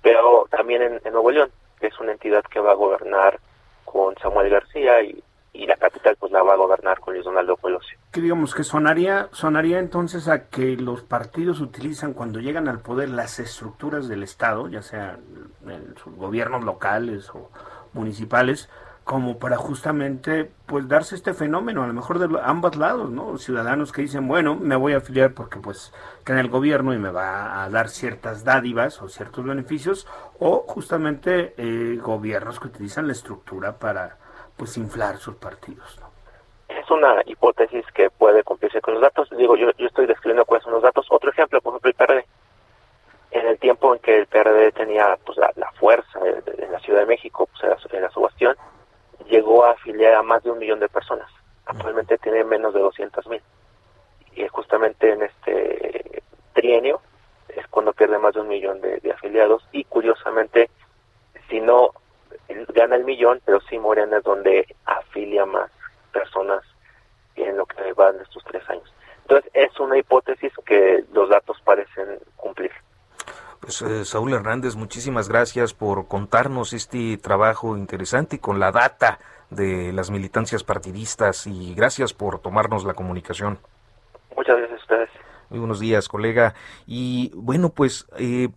pero 0.00 0.46
también 0.50 0.82
en, 0.82 1.12
Nuevo 1.12 1.30
León, 1.30 1.50
que 1.78 1.88
es 1.88 2.00
una 2.00 2.12
entidad 2.12 2.42
que 2.44 2.60
va 2.60 2.72
a 2.72 2.76
gobernar 2.76 3.38
con 3.84 4.16
Samuel 4.18 4.48
García 4.48 5.02
y, 5.02 5.22
y 5.52 5.66
la 5.66 5.76
capital 5.76 6.16
pues 6.18 6.32
la 6.32 6.42
va 6.42 6.54
a 6.54 6.56
gobernar 6.56 6.98
con 6.98 7.12
Luis 7.12 7.26
Donaldo 7.26 7.56
Colosio. 7.58 7.98
Que 8.12 8.20
digamos 8.36 8.54
que 8.54 8.64
sonaría, 8.64 9.30
sonaría 9.32 9.78
entonces 9.78 10.28
a 10.28 10.48
que 10.50 10.76
los 10.76 11.00
partidos 11.00 11.60
utilizan 11.60 12.12
cuando 12.12 12.38
llegan 12.38 12.68
al 12.68 12.80
poder 12.80 13.08
las 13.08 13.38
estructuras 13.38 14.08
del 14.08 14.22
Estado, 14.22 14.68
ya 14.68 14.82
sea 14.82 15.18
en 15.66 15.94
sus 15.96 16.14
gobiernos 16.14 16.62
locales 16.62 17.30
o 17.30 17.50
municipales, 17.94 18.68
como 19.04 19.38
para 19.38 19.56
justamente 19.56 20.52
pues 20.66 20.86
darse 20.86 21.14
este 21.14 21.32
fenómeno, 21.32 21.82
a 21.82 21.86
lo 21.86 21.94
mejor 21.94 22.18
de 22.18 22.38
ambos 22.44 22.76
lados, 22.76 23.10
¿no? 23.10 23.38
Ciudadanos 23.38 23.90
que 23.90 24.02
dicen, 24.02 24.28
bueno, 24.28 24.54
me 24.54 24.76
voy 24.76 24.92
a 24.92 24.98
afiliar 24.98 25.32
porque 25.32 25.58
pues 25.58 25.94
en 26.26 26.36
el 26.36 26.50
gobierno 26.50 26.92
y 26.92 26.98
me 26.98 27.08
va 27.08 27.64
a 27.64 27.70
dar 27.70 27.88
ciertas 27.88 28.44
dádivas 28.44 29.00
o 29.00 29.08
ciertos 29.08 29.46
beneficios, 29.46 30.06
o 30.38 30.66
justamente 30.68 31.54
eh, 31.56 31.96
gobiernos 32.02 32.60
que 32.60 32.66
utilizan 32.66 33.06
la 33.06 33.14
estructura 33.14 33.78
para 33.78 34.18
pues 34.58 34.76
inflar 34.76 35.16
sus 35.16 35.36
partidos, 35.36 35.96
¿no? 36.00 36.05
Es 36.86 36.90
una 36.92 37.20
hipótesis 37.26 37.84
que 37.94 38.10
puede 38.10 38.44
cumplirse 38.44 38.80
con 38.80 38.94
los 38.94 39.02
datos. 39.02 39.28
Digo, 39.36 39.56
yo, 39.56 39.72
yo 39.76 39.88
estoy 39.88 40.06
describiendo 40.06 40.44
cuáles 40.44 40.62
son 40.62 40.72
los 40.72 40.84
datos. 40.84 41.04
Otro 41.10 41.30
ejemplo, 41.30 41.60
por 41.60 41.72
ejemplo, 41.72 41.90
el 41.90 41.96
PRD. 41.96 42.26
En 43.32 43.46
el 43.48 43.58
tiempo 43.58 43.92
en 43.92 44.00
que 44.00 44.18
el 44.18 44.28
PRD 44.28 44.70
tenía 44.70 45.18
pues 45.26 45.36
la, 45.36 45.72
fuerza 45.80 46.20
en 46.24 46.70
la 46.70 46.78
Ciudad 46.78 47.00
de 47.00 47.06
México, 47.06 47.48
pues 47.50 47.64
era, 47.64 47.98
era 47.98 48.08
su 48.10 48.20
bastión, 48.20 48.56
llegó 49.28 49.64
a 49.64 49.72
afiliar 49.72 50.14
a 50.14 50.22
más 50.22 50.44
de 50.44 50.52
un 50.52 50.60
millón 50.60 50.78
de 50.78 50.88
personas. 50.88 51.28
Actualmente 51.64 52.18
tiene 52.18 52.44
menos 52.44 52.72
de 52.72 52.78
200 52.78 53.26
mil. 53.26 53.42
Y 54.36 54.46
justamente 54.46 55.10
en 55.10 55.22
este 55.22 56.22
trienio 56.52 57.00
es 57.48 57.66
cuando 57.66 57.94
pierde 57.94 58.18
más 58.18 58.34
de 58.34 58.42
un 58.42 58.48
millón 58.48 58.80
de, 58.80 59.00
afiliados. 59.12 59.66
Y 59.72 59.82
curiosamente, 59.86 60.70
si 61.48 61.60
no 61.60 61.90
gana 62.68 62.94
el 62.94 63.04
millón, 63.04 63.40
pero 63.44 63.60
sí 63.62 63.76
Morena 63.76 64.18
es 64.18 64.22
donde 64.22 64.68
afilia 64.84 65.46
más 65.46 65.68
personas 66.12 66.62
en 67.42 67.56
lo 67.56 67.66
que 67.66 67.92
van 67.92 68.20
estos 68.20 68.42
tres 68.44 68.68
años. 68.68 68.92
Entonces 69.22 69.50
es 69.54 69.78
una 69.80 69.98
hipótesis 69.98 70.52
que 70.64 71.04
los 71.12 71.28
datos 71.28 71.60
parecen 71.64 72.18
cumplir. 72.36 72.70
Pues 73.60 73.82
eh, 73.82 74.04
Saúl 74.04 74.32
Hernández, 74.32 74.76
muchísimas 74.76 75.28
gracias 75.28 75.74
por 75.74 76.06
contarnos 76.06 76.72
este 76.72 77.16
trabajo 77.16 77.76
interesante 77.76 78.36
y 78.36 78.38
con 78.38 78.60
la 78.60 78.70
data 78.70 79.18
de 79.50 79.92
las 79.92 80.10
militancias 80.10 80.62
partidistas 80.62 81.46
y 81.46 81.74
gracias 81.74 82.12
por 82.12 82.38
tomarnos 82.40 82.84
la 82.84 82.94
comunicación. 82.94 83.58
Muchas 84.36 84.56
gracias 84.58 84.78
a 84.78 84.82
ustedes. 84.82 85.10
Muy 85.50 85.58
buenos 85.60 85.80
días, 85.80 86.08
colega. 86.08 86.54
Y 86.86 87.32
bueno, 87.34 87.70
pues 87.70 88.06
eh, 88.18 88.48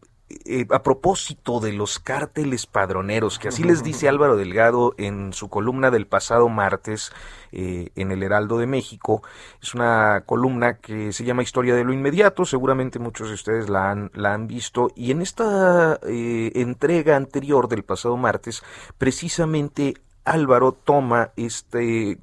eh, 0.46 0.68
a 0.70 0.84
propósito 0.84 1.60
de 1.60 1.74
los 1.74 1.98
cárteles 1.98 2.68
padroneros, 2.68 3.40
que 3.40 3.48
así 3.48 3.64
les 3.64 3.82
dice 3.82 4.08
Álvaro 4.08 4.38
Delgado 4.38 4.94
en 5.00 5.34
su 5.34 5.50
columna 5.50 5.90
del 5.90 6.06
pasado 6.06 6.50
martes 6.50 7.12
eh, 7.52 7.90
en 7.96 8.12
el 8.12 8.22
Heraldo 8.22 8.60
de 8.60 8.68
México, 8.68 9.24
es 9.60 9.74
una 9.74 10.22
columna 10.28 10.78
que 10.78 11.14
se 11.14 11.24
llama 11.24 11.42
Historia 11.42 11.74
de 11.74 11.84
lo 11.84 11.94
Inmediato, 11.94 12.46
seguramente 12.46 13.00
muchos 13.00 13.30
de 13.30 13.34
ustedes 13.34 13.70
la 13.70 13.90
han, 13.90 14.12
la 14.14 14.36
han 14.36 14.46
visto, 14.46 14.92
y 14.96 15.10
en 15.10 15.24
esta 15.24 16.00
eh, 16.04 16.52
entrega 16.54 17.16
anterior 17.16 17.68
del 17.68 17.84
pasado 17.84 18.16
martes, 18.16 18.62
precisamente 19.00 19.96
Álvaro 20.26 20.74
toma 20.74 21.32
este 21.38 22.20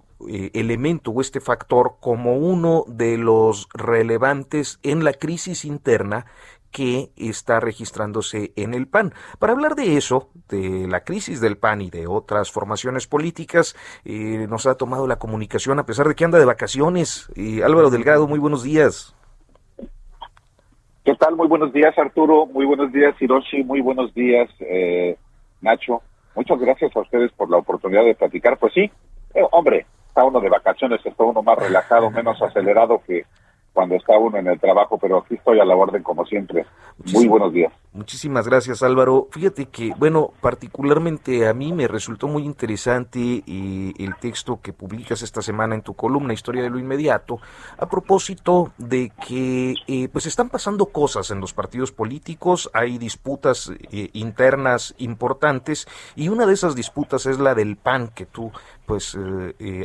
elemento 0.54 1.10
o 1.10 1.20
este 1.20 1.40
factor 1.40 1.96
como 2.00 2.38
uno 2.38 2.84
de 2.88 3.18
los 3.18 3.68
relevantes 3.74 4.78
en 4.82 5.04
la 5.04 5.12
crisis 5.12 5.66
interna 5.66 6.24
que 6.76 7.08
está 7.16 7.58
registrándose 7.58 8.52
en 8.54 8.74
el 8.74 8.86
PAN. 8.86 9.14
Para 9.38 9.54
hablar 9.54 9.76
de 9.76 9.96
eso, 9.96 10.28
de 10.50 10.86
la 10.86 11.04
crisis 11.04 11.40
del 11.40 11.56
PAN 11.56 11.80
y 11.80 11.88
de 11.88 12.06
otras 12.06 12.52
formaciones 12.52 13.06
políticas, 13.06 13.74
eh, 14.04 14.46
nos 14.46 14.66
ha 14.66 14.74
tomado 14.74 15.06
la 15.06 15.16
comunicación 15.16 15.78
a 15.78 15.86
pesar 15.86 16.06
de 16.06 16.14
que 16.14 16.26
anda 16.26 16.38
de 16.38 16.44
vacaciones. 16.44 17.30
Eh, 17.34 17.62
Álvaro 17.64 17.88
Delgado, 17.88 18.26
muy 18.28 18.38
buenos 18.38 18.62
días. 18.62 19.16
¿Qué 21.02 21.14
tal? 21.14 21.34
Muy 21.34 21.48
buenos 21.48 21.72
días, 21.72 21.96
Arturo. 21.96 22.44
Muy 22.44 22.66
buenos 22.66 22.92
días, 22.92 23.14
Hiroshi. 23.18 23.64
Muy 23.64 23.80
buenos 23.80 24.12
días, 24.12 24.50
eh, 24.60 25.16
Nacho. 25.62 26.02
Muchas 26.34 26.60
gracias 26.60 26.94
a 26.94 27.00
ustedes 27.00 27.32
por 27.32 27.48
la 27.48 27.56
oportunidad 27.56 28.04
de 28.04 28.14
platicar. 28.14 28.58
Pues 28.58 28.74
sí, 28.74 28.90
hombre, 29.50 29.86
está 30.08 30.26
uno 30.26 30.40
de 30.40 30.50
vacaciones, 30.50 31.00
está 31.06 31.24
uno 31.24 31.42
más 31.42 31.56
relajado, 31.56 32.10
menos 32.10 32.42
acelerado 32.42 33.00
que 33.06 33.24
cuando 33.76 33.94
está 33.94 34.16
uno 34.16 34.38
en 34.38 34.46
el 34.46 34.58
trabajo, 34.58 34.96
pero 34.96 35.18
aquí 35.18 35.34
estoy 35.34 35.60
a 35.60 35.64
la 35.66 35.76
orden 35.76 36.02
como 36.02 36.24
siempre. 36.24 36.64
Muy 37.12 37.28
buenos 37.28 37.52
días. 37.52 37.70
Muchísimas 37.92 38.48
gracias 38.48 38.82
Álvaro. 38.82 39.28
Fíjate 39.30 39.66
que, 39.66 39.92
bueno, 39.98 40.30
particularmente 40.40 41.46
a 41.46 41.52
mí 41.52 41.74
me 41.74 41.86
resultó 41.86 42.26
muy 42.26 42.44
interesante 42.44 43.42
eh, 43.46 43.92
el 43.98 44.16
texto 44.16 44.60
que 44.62 44.72
publicas 44.72 45.20
esta 45.20 45.42
semana 45.42 45.74
en 45.74 45.82
tu 45.82 45.92
columna 45.92 46.32
Historia 46.32 46.62
de 46.62 46.70
lo 46.70 46.78
Inmediato, 46.78 47.38
a 47.76 47.86
propósito 47.86 48.72
de 48.78 49.12
que 49.26 49.74
eh, 49.86 50.08
pues 50.08 50.24
están 50.24 50.48
pasando 50.48 50.86
cosas 50.86 51.30
en 51.30 51.40
los 51.40 51.52
partidos 51.52 51.92
políticos, 51.92 52.70
hay 52.72 52.96
disputas 52.96 53.70
eh, 53.92 54.08
internas 54.14 54.94
importantes 54.96 55.86
y 56.16 56.30
una 56.30 56.46
de 56.46 56.54
esas 56.54 56.76
disputas 56.76 57.26
es 57.26 57.38
la 57.38 57.54
del 57.54 57.76
PAN 57.76 58.08
que 58.08 58.24
tú 58.24 58.52
pues 58.86 59.18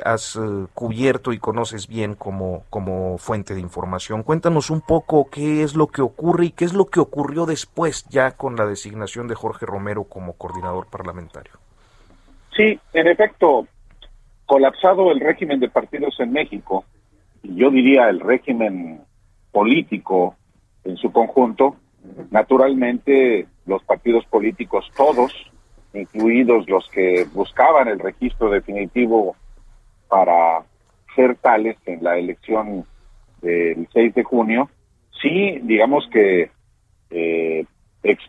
has 0.05 0.39
cubierto 0.75 1.33
y 1.33 1.39
conoces 1.39 1.87
bien 1.87 2.13
como, 2.13 2.65
como 2.69 3.17
fuente 3.17 3.55
de 3.55 3.59
información. 3.59 3.80
Cuéntanos 4.23 4.69
un 4.69 4.81
poco 4.81 5.29
qué 5.29 5.63
es 5.63 5.75
lo 5.75 5.87
que 5.87 6.01
ocurre 6.01 6.45
y 6.45 6.51
qué 6.51 6.65
es 6.65 6.73
lo 6.73 6.85
que 6.85 6.99
ocurrió 6.99 7.45
después 7.45 8.05
ya 8.09 8.31
con 8.31 8.55
la 8.55 8.65
designación 8.65 9.27
de 9.27 9.35
Jorge 9.35 9.65
Romero 9.65 10.03
como 10.03 10.33
coordinador 10.33 10.87
parlamentario. 10.87 11.53
Sí, 12.55 12.79
en 12.93 13.07
efecto, 13.07 13.67
colapsado 14.45 15.11
el 15.11 15.19
régimen 15.19 15.59
de 15.59 15.69
partidos 15.69 16.19
en 16.19 16.31
México, 16.31 16.85
y 17.43 17.55
yo 17.55 17.71
diría 17.71 18.09
el 18.09 18.19
régimen 18.19 19.01
político 19.51 20.35
en 20.83 20.97
su 20.97 21.11
conjunto, 21.11 21.75
naturalmente 22.29 23.47
los 23.65 23.83
partidos 23.83 24.25
políticos 24.25 24.89
todos, 24.95 25.33
incluidos 25.93 26.67
los 26.69 26.87
que 26.89 27.25
buscaban 27.33 27.87
el 27.87 27.99
registro 27.99 28.49
definitivo 28.49 29.35
para 30.07 30.63
ser 31.15 31.35
tales 31.35 31.77
en 31.85 32.03
la 32.03 32.17
elección 32.17 32.85
del 33.41 33.87
6 33.93 34.13
de 34.15 34.23
junio, 34.23 34.69
sí, 35.21 35.59
digamos 35.63 36.07
que 36.11 36.49
eh, 37.09 37.65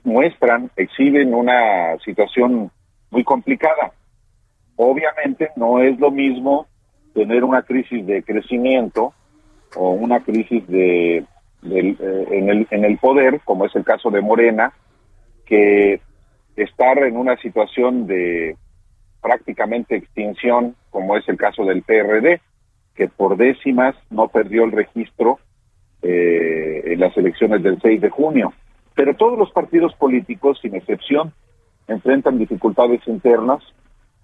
muestran, 0.04 0.70
exhiben 0.76 1.34
una 1.34 1.98
situación 2.04 2.70
muy 3.10 3.24
complicada. 3.24 3.92
Obviamente 4.76 5.50
no 5.56 5.80
es 5.80 5.98
lo 5.98 6.10
mismo 6.10 6.66
tener 7.14 7.44
una 7.44 7.62
crisis 7.62 8.06
de 8.06 8.22
crecimiento 8.22 9.12
o 9.76 9.90
una 9.90 10.20
crisis 10.20 10.66
de, 10.66 11.18
eh, 11.18 11.26
en, 12.30 12.48
el, 12.48 12.66
en 12.70 12.84
el 12.84 12.98
poder, 12.98 13.40
como 13.44 13.66
es 13.66 13.76
el 13.76 13.84
caso 13.84 14.10
de 14.10 14.20
Morena, 14.20 14.72
que 15.46 16.00
estar 16.56 16.98
en 16.98 17.16
una 17.16 17.36
situación 17.36 18.06
de 18.06 18.56
prácticamente 19.20 19.96
extinción, 19.96 20.74
como 20.90 21.16
es 21.16 21.28
el 21.28 21.36
caso 21.36 21.64
del 21.64 21.82
PRD, 21.82 22.40
que 22.94 23.08
por 23.08 23.36
décimas 23.36 23.94
no 24.10 24.28
perdió 24.28 24.64
el 24.64 24.72
registro 24.72 25.38
eh, 26.02 26.82
en 26.92 27.00
las 27.00 27.16
elecciones 27.16 27.62
del 27.62 27.80
6 27.80 28.00
de 28.00 28.10
junio. 28.10 28.52
Pero 28.94 29.14
todos 29.14 29.38
los 29.38 29.50
partidos 29.52 29.94
políticos, 29.94 30.58
sin 30.60 30.74
excepción, 30.74 31.32
enfrentan 31.88 32.38
dificultades 32.38 33.00
internas 33.06 33.62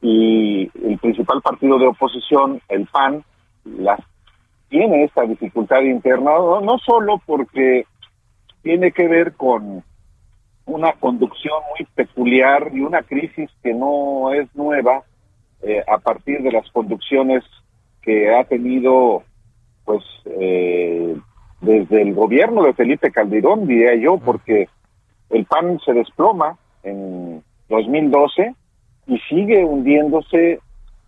y 0.01 0.71
el 0.85 0.99
principal 0.99 1.41
partido 1.43 1.79
de 1.79 1.87
oposición, 1.87 2.61
el 2.69 2.87
PAN, 2.87 3.25
las, 3.65 4.01
tiene 4.69 5.05
esta 5.05 5.23
dificultad 5.23 5.83
interna, 5.83 6.33
no, 6.63 6.79
solo 6.85 7.21
porque 7.25 7.87
tiene 8.63 8.93
que 8.93 9.09
ver 9.09 9.35
con 9.35 9.83
una 10.67 10.93
conducción 10.93 11.57
muy 11.71 11.87
peculiar 11.95 12.71
y 12.75 12.81
una 12.81 13.03
crisis 13.03 13.51
que 13.63 13.73
no 13.73 14.33
es 14.33 14.55
nueva 14.55 15.03
eh, 15.63 15.83
a 15.89 15.99
partir 15.99 16.43
de 16.43 16.53
las 16.53 16.71
conducciones 16.71 17.43
que 18.03 18.35
ha 18.35 18.45
tenido 18.45 19.23
pues 19.85 20.05
eh, 20.27 21.17
desde 21.61 22.03
el 22.03 22.15
gobierno 22.15 22.63
de 22.63 22.75
Felipe 22.75 23.11
Calderón, 23.11 23.67
diría 23.67 23.97
yo, 23.97 24.19
porque 24.19 24.69
el 25.31 25.45
PAN 25.47 25.81
se 25.85 25.93
desploma 25.93 26.57
en 26.83 27.43
2012 27.69 28.55
y 29.07 29.19
sigue 29.21 29.65
hundiéndose 29.65 30.61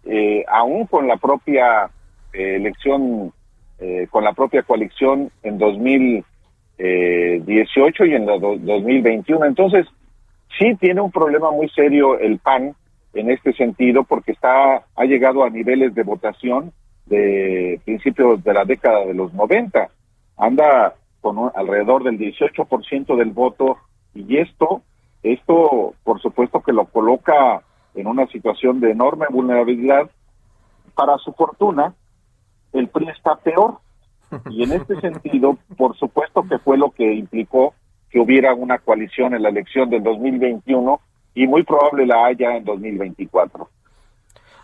eh, 0.05 0.45
aún 0.49 0.87
con 0.87 1.07
la 1.07 1.17
propia 1.17 1.91
eh, 2.33 2.57
elección, 2.57 3.35
eh, 3.79 4.09
con 4.11 4.25
la 4.25 4.33
propia 4.33 4.63
coalición 4.63 5.31
en 5.43 5.59
2018 5.59 8.05
y 8.07 8.15
en 8.15 8.25
2021. 8.27 9.45
Entonces, 9.45 9.87
sí 10.59 10.75
tiene 10.81 11.03
un 11.03 11.11
problema 11.11 11.51
muy 11.51 11.69
serio 11.71 12.19
el 12.19 12.39
PAN 12.39 12.75
en 13.13 13.31
este 13.31 13.53
sentido 13.53 14.05
porque 14.05 14.33
está 14.33 14.87
ha 14.97 15.05
llegado 15.05 15.45
a 15.45 15.51
niveles 15.51 15.95
de 15.95 16.03
votación 16.03 16.73
de 17.11 17.81
principios 17.85 18.43
de 18.43 18.55
la 18.55 18.65
década 18.65 19.05
de 19.05 19.15
los 19.15 19.35
90 19.35 19.91
anda 20.39 20.95
con 21.21 21.51
alrededor 21.55 22.05
del 22.05 22.19
18% 22.19 23.17
del 23.17 23.31
voto 23.33 23.77
y 24.15 24.39
esto, 24.39 24.83
esto 25.23 25.95
por 26.03 26.21
supuesto 26.23 26.63
que 26.63 26.73
lo 26.73 26.87
coloca 26.87 27.63
en 27.95 28.07
una 28.07 28.27
situación 28.29 28.81
de 28.81 28.93
enorme 28.93 29.27
vulnerabilidad. 29.29 30.09
Para 30.95 31.19
su 31.19 31.33
fortuna, 31.33 31.95
el 32.73 32.89
PRI 32.89 33.09
está 33.09 33.37
peor 33.37 33.79
y 34.49 34.63
en 34.63 34.73
este 34.73 34.99
sentido, 35.01 35.59
por 35.77 35.97
supuesto 35.97 36.45
que 36.49 36.59
fue 36.59 36.79
lo 36.79 36.91
que 36.93 37.13
implicó 37.13 37.75
que 38.09 38.21
hubiera 38.21 38.55
una 38.55 38.79
coalición 38.79 39.35
en 39.35 39.43
la 39.43 39.51
elección 39.51 39.91
del 39.91 40.03
2021 40.03 41.01
y 41.35 41.47
muy 41.47 41.65
probable 41.65 42.07
la 42.07 42.27
haya 42.27 42.57
en 42.57 42.65
2024. 42.65 43.69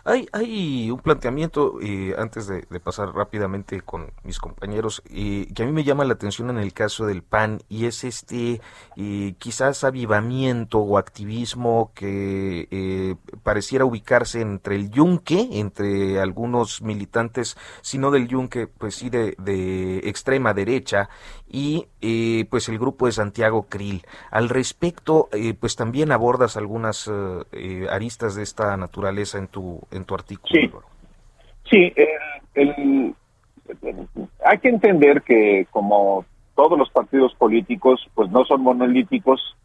Hay, 0.09 0.29
hay 0.31 0.89
un 0.89 0.99
planteamiento, 0.99 1.81
eh, 1.81 2.15
antes 2.17 2.47
de, 2.47 2.61
pasar 2.79 3.13
rápidamente 3.13 3.81
con 3.81 4.13
mis 4.23 4.39
compañeros, 4.39 5.03
eh, 5.09 5.51
que 5.53 5.63
a 5.63 5.65
mí 5.65 5.73
me 5.73 5.83
llama 5.83 6.05
la 6.05 6.13
atención 6.13 6.49
en 6.49 6.59
el 6.59 6.71
caso 6.71 7.05
del 7.05 7.23
PAN 7.23 7.59
y 7.67 7.87
es 7.87 8.05
este 8.05 8.61
eh, 8.95 9.35
quizás 9.37 9.83
avivamiento 9.83 10.79
o 10.79 10.97
activismo 10.97 11.91
que 11.93 13.17
pareciera 13.43 13.83
ubicarse 13.83 14.39
entre 14.39 14.77
el 14.77 14.91
yunque, 14.91 15.49
entre 15.59 16.21
algunos 16.21 16.81
militantes, 16.81 17.57
si 17.81 17.97
no 17.97 18.09
del 18.09 18.29
yunque, 18.29 18.67
pues 18.67 18.95
sí 18.95 19.09
de, 19.09 19.35
de 19.39 19.97
extrema 20.05 20.53
derecha, 20.53 21.09
y 21.49 21.87
pues 22.49 22.69
el 22.69 22.77
grupo 22.79 23.07
de 23.07 23.13
Santiago 23.13 23.67
Krill. 23.69 24.05
Al 24.31 24.49
respecto, 24.49 25.29
pues 25.59 25.75
también 25.75 26.11
abordas 26.11 26.57
algunas 26.57 27.09
aristas 27.89 28.35
de 28.35 28.43
esta 28.43 28.75
naturaleza 28.75 29.37
en 29.37 29.47
tu 29.47 29.81
en 29.97 30.05
tu 30.05 30.15
artículo. 30.15 30.83
Sí, 31.69 31.93
hay 34.45 34.57
que 34.59 34.69
entender 34.69 35.21
que 35.21 35.67
como 35.71 36.25
todos 36.55 36.77
los 36.77 36.89
partidos 36.89 37.35
políticos, 37.35 38.09
pues 38.15 38.31
no 38.31 38.45
son 38.45 38.61
monolíticos, 38.61 39.55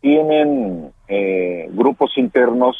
tienen 0.00 0.92
eh, 1.08 1.68
grupos 1.72 2.16
internos 2.16 2.76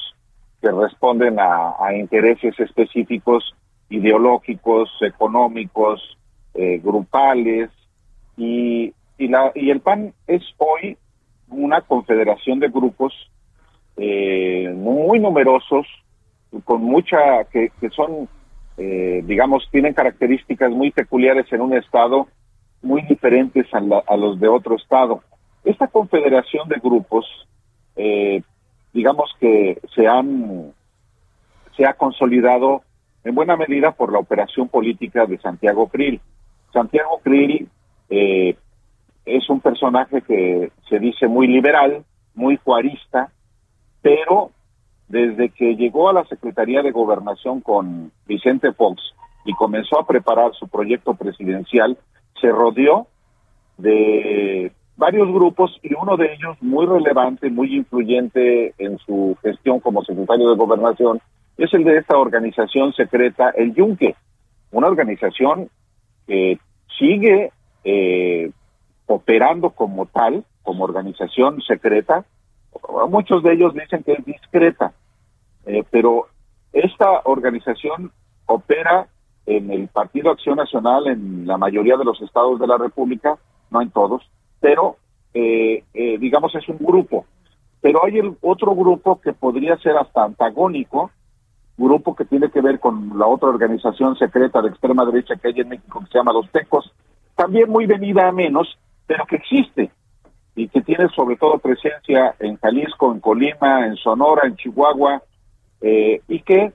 que 0.60 0.70
responden 0.70 1.38
a, 1.40 1.94
intereses 1.94 2.58
específicos 2.58 3.54
ideológicos, 3.90 4.90
económicos, 5.02 6.16
eh, 6.54 6.80
grupales, 6.82 7.70
y, 8.36 8.94
y, 9.18 9.28
la, 9.28 9.52
y 9.54 9.70
el 9.70 9.80
PAN 9.80 10.14
es 10.26 10.42
hoy 10.56 10.96
una 11.48 11.82
confederación 11.82 12.60
de 12.60 12.68
grupos 12.68 13.12
eh, 13.96 14.72
muy 14.74 15.18
numerosos 15.20 15.86
con 16.64 16.82
mucha, 16.82 17.44
que, 17.44 17.70
que 17.80 17.90
son, 17.90 18.28
eh, 18.76 19.22
digamos, 19.24 19.68
tienen 19.70 19.94
características 19.94 20.70
muy 20.70 20.90
peculiares 20.90 21.50
en 21.52 21.60
un 21.60 21.74
estado, 21.74 22.28
muy 22.82 23.02
diferentes 23.02 23.66
a, 23.72 23.78
a 24.06 24.16
los 24.16 24.38
de 24.40 24.48
otro 24.48 24.76
estado. 24.76 25.22
Esta 25.64 25.86
confederación 25.86 26.68
de 26.68 26.80
grupos, 26.82 27.26
eh, 27.96 28.42
digamos 28.92 29.30
que 29.40 29.80
se 29.94 30.06
han, 30.06 30.72
se 31.76 31.86
ha 31.86 31.94
consolidado 31.94 32.82
en 33.24 33.34
buena 33.34 33.56
medida 33.56 33.92
por 33.92 34.12
la 34.12 34.18
operación 34.18 34.68
política 34.68 35.26
de 35.26 35.38
Santiago 35.38 35.88
Krill. 35.88 36.20
Santiago 36.72 37.20
Krill 37.22 37.68
eh, 38.10 38.56
es 39.24 39.48
un 39.48 39.60
personaje 39.60 40.22
que 40.22 40.72
se 40.88 40.98
dice 40.98 41.28
muy 41.28 41.46
liberal, 41.46 42.04
muy 42.34 42.58
juarista, 42.64 43.30
pero 44.00 44.50
desde 45.12 45.50
que 45.50 45.76
llegó 45.76 46.08
a 46.08 46.14
la 46.14 46.24
Secretaría 46.24 46.80
de 46.80 46.90
Gobernación 46.90 47.60
con 47.60 48.10
Vicente 48.26 48.72
Fox 48.72 49.02
y 49.44 49.52
comenzó 49.52 50.00
a 50.00 50.06
preparar 50.06 50.54
su 50.54 50.68
proyecto 50.68 51.12
presidencial, 51.12 51.98
se 52.40 52.48
rodeó 52.48 53.08
de 53.76 54.72
varios 54.96 55.28
grupos 55.28 55.78
y 55.82 55.92
uno 55.92 56.16
de 56.16 56.32
ellos 56.32 56.56
muy 56.62 56.86
relevante, 56.86 57.50
muy 57.50 57.76
influyente 57.76 58.72
en 58.78 58.96
su 59.00 59.36
gestión 59.42 59.80
como 59.80 60.02
secretario 60.02 60.48
de 60.48 60.56
Gobernación, 60.56 61.20
es 61.58 61.74
el 61.74 61.84
de 61.84 61.98
esta 61.98 62.16
organización 62.16 62.94
secreta, 62.94 63.50
el 63.50 63.74
Yunque, 63.74 64.16
una 64.70 64.86
organización 64.86 65.68
que 66.26 66.58
sigue 66.98 67.52
eh, 67.84 68.50
operando 69.04 69.72
como 69.72 70.06
tal, 70.06 70.46
como 70.62 70.84
organización 70.84 71.60
secreta. 71.60 72.24
Muchos 73.10 73.42
de 73.42 73.52
ellos 73.52 73.74
dicen 73.74 74.02
que 74.02 74.12
es 74.12 74.24
discreta, 74.24 74.94
eh, 75.66 75.84
pero 75.90 76.26
esta 76.72 77.20
organización 77.24 78.12
opera 78.46 79.08
en 79.46 79.70
el 79.70 79.88
Partido 79.88 80.30
Acción 80.30 80.56
Nacional 80.56 81.06
en 81.08 81.46
la 81.46 81.56
mayoría 81.56 81.96
de 81.96 82.04
los 82.04 82.20
estados 82.22 82.58
de 82.60 82.66
la 82.66 82.78
República, 82.78 83.38
no 83.70 83.82
en 83.82 83.90
todos, 83.90 84.22
pero 84.60 84.96
eh, 85.34 85.84
eh, 85.94 86.18
digamos 86.18 86.54
es 86.54 86.68
un 86.68 86.78
grupo. 86.78 87.26
Pero 87.80 88.04
hay 88.04 88.18
el 88.18 88.36
otro 88.40 88.74
grupo 88.74 89.20
que 89.20 89.32
podría 89.32 89.76
ser 89.78 89.96
hasta 89.96 90.24
antagónico, 90.24 91.10
grupo 91.76 92.14
que 92.14 92.24
tiene 92.24 92.50
que 92.50 92.60
ver 92.60 92.78
con 92.78 93.18
la 93.18 93.26
otra 93.26 93.48
organización 93.48 94.16
secreta 94.16 94.62
de 94.62 94.68
extrema 94.68 95.04
derecha 95.04 95.36
que 95.36 95.48
hay 95.48 95.60
en 95.60 95.70
México 95.70 96.00
que 96.00 96.06
se 96.06 96.18
llama 96.18 96.32
Los 96.32 96.48
Tecos, 96.50 96.92
también 97.34 97.68
muy 97.68 97.86
venida 97.86 98.28
a 98.28 98.32
menos, 98.32 98.78
pero 99.06 99.26
que 99.26 99.36
existe 99.36 99.90
y 100.54 100.68
que 100.68 100.82
tiene 100.82 101.08
sobre 101.08 101.36
todo 101.36 101.58
presencia 101.58 102.34
en 102.38 102.56
Jalisco, 102.58 103.10
en 103.12 103.20
Colima, 103.20 103.86
en 103.86 103.96
Sonora, 103.96 104.46
en 104.46 104.56
Chihuahua, 104.56 105.22
eh, 105.82 106.20
y 106.28 106.40
que 106.40 106.72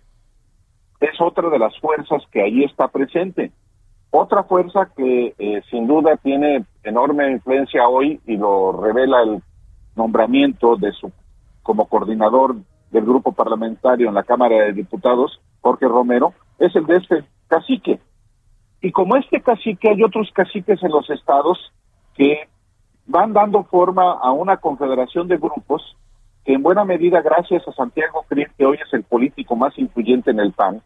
es 1.00 1.22
otra 1.22 1.50
de 1.50 1.60
las 1.60 1.78
fuerzas 1.80 2.24
que 2.32 2.42
ahí 2.42 2.64
está 2.64 2.88
presente. 2.90 3.52
Otra 4.12 4.44
fuerza 4.44 4.90
que 4.96 5.34
eh, 5.38 5.62
sin 5.70 5.88
duda 5.88 6.18
tiene 6.18 6.66
enorme 6.84 7.32
influencia 7.32 7.88
hoy 7.88 8.20
y 8.26 8.38
lo 8.38 8.72
revela 8.72 9.22
el 9.24 9.42
nombramiento 9.96 10.76
de 10.76 10.92
su 10.94 11.12
como 11.64 11.88
coordinador 11.88 12.56
del 12.92 13.04
grupo 13.04 13.34
parlamentario 13.34 14.08
en 14.08 14.14
la 14.14 14.24
Cámara 14.24 14.56
de 14.66 14.74
Diputados, 14.74 15.42
Jorge 15.60 15.88
Romero, 15.88 16.34
es 16.60 16.74
el 16.76 16.86
de 16.86 16.96
este 16.96 17.24
cacique. 17.48 18.00
Y 18.82 18.92
como 18.92 19.18
este 19.18 19.42
cacique 19.42 19.90
hay 19.90 20.04
otros 20.04 20.30
caciques 20.34 20.82
en 20.82 20.92
los 20.92 21.10
estados 21.10 21.58
que 22.16 22.48
van 23.06 23.34
dando 23.34 23.64
forma 23.64 24.14
a 24.14 24.32
una 24.32 24.58
confederación 24.58 25.28
de 25.28 25.38
grupos 25.38 25.98
que 26.48 26.54
en 26.54 26.64
buena 26.64 26.86
medida, 26.86 27.22
gracias 27.22 27.68
a 27.68 27.74
Santiago 27.74 28.24
Krieg, 28.30 28.50
que 28.58 28.66
hoy 28.66 28.78
es 28.78 28.94
el 28.94 29.04
político 29.04 29.58
más 29.58 29.78
influyente 29.78 30.32
en 30.32 30.40
el 30.40 30.54
PAN, 30.54 30.82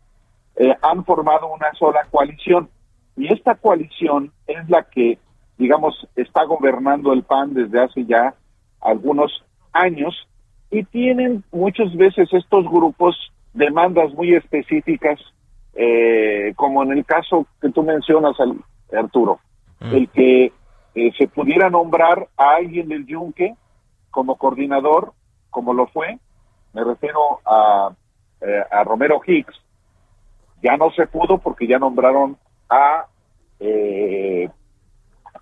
eh, 0.56 0.76
han 0.82 1.06
formado 1.06 1.54
una 1.54 1.71
sola 1.78 2.00
coalición. 2.10 2.67
Y 3.15 3.32
esta 3.32 3.54
coalición 3.54 4.32
es 4.47 4.67
la 4.69 4.82
que, 4.82 5.19
digamos, 5.60 6.08
está 6.15 6.45
gobernando 6.45 7.13
el 7.13 7.21
PAN 7.21 7.54
desde 7.54 7.80
hace 7.80 8.06
ya 8.06 8.34
algunos 8.82 9.45
años 9.71 10.28
y 10.71 10.84
tienen 10.86 11.43
muchas 11.52 11.95
veces 11.95 12.28
estos 12.34 12.65
grupos 12.65 13.15
demandas 13.54 14.12
muy 14.15 14.34
específicas, 14.34 15.19
eh, 15.76 16.54
como 16.56 16.82
en 16.82 16.93
el 16.93 17.06
caso 17.06 17.45
que 17.62 17.69
tú 17.69 17.84
mencionas, 17.84 18.36
Arturo, 18.91 19.39
mm. 19.80 19.93
el 19.93 20.10
que 20.10 20.52
eh, 20.95 21.12
se 21.19 21.28
pudiera 21.28 21.69
nombrar 21.69 22.30
a 22.36 22.56
alguien 22.56 22.88
del 22.88 23.06
Yunque 23.06 23.54
como 24.10 24.38
coordinador, 24.38 25.13
como 25.51 25.73
lo 25.73 25.85
fue, 25.87 26.17
me 26.73 26.83
refiero 26.83 27.39
a, 27.45 27.91
eh, 28.41 28.63
a 28.71 28.83
Romero 28.83 29.21
Hicks, 29.25 29.55
ya 30.63 30.77
no 30.77 30.91
se 30.91 31.05
pudo 31.07 31.37
porque 31.37 31.67
ya 31.67 31.77
nombraron 31.77 32.37
a, 32.69 33.05
eh, 33.59 34.49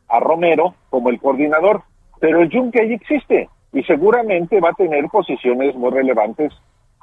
a 0.07 0.19
Romero 0.19 0.75
como 0.89 1.09
el 1.09 1.19
coordinador, 1.19 1.83
pero 2.19 2.41
el 2.41 2.49
Yunque 2.49 2.81
ahí 2.81 2.93
existe 2.93 3.49
y 3.71 3.83
seguramente 3.83 4.59
va 4.59 4.69
a 4.71 4.73
tener 4.73 5.05
posiciones 5.09 5.75
muy 5.75 5.91
relevantes 5.91 6.51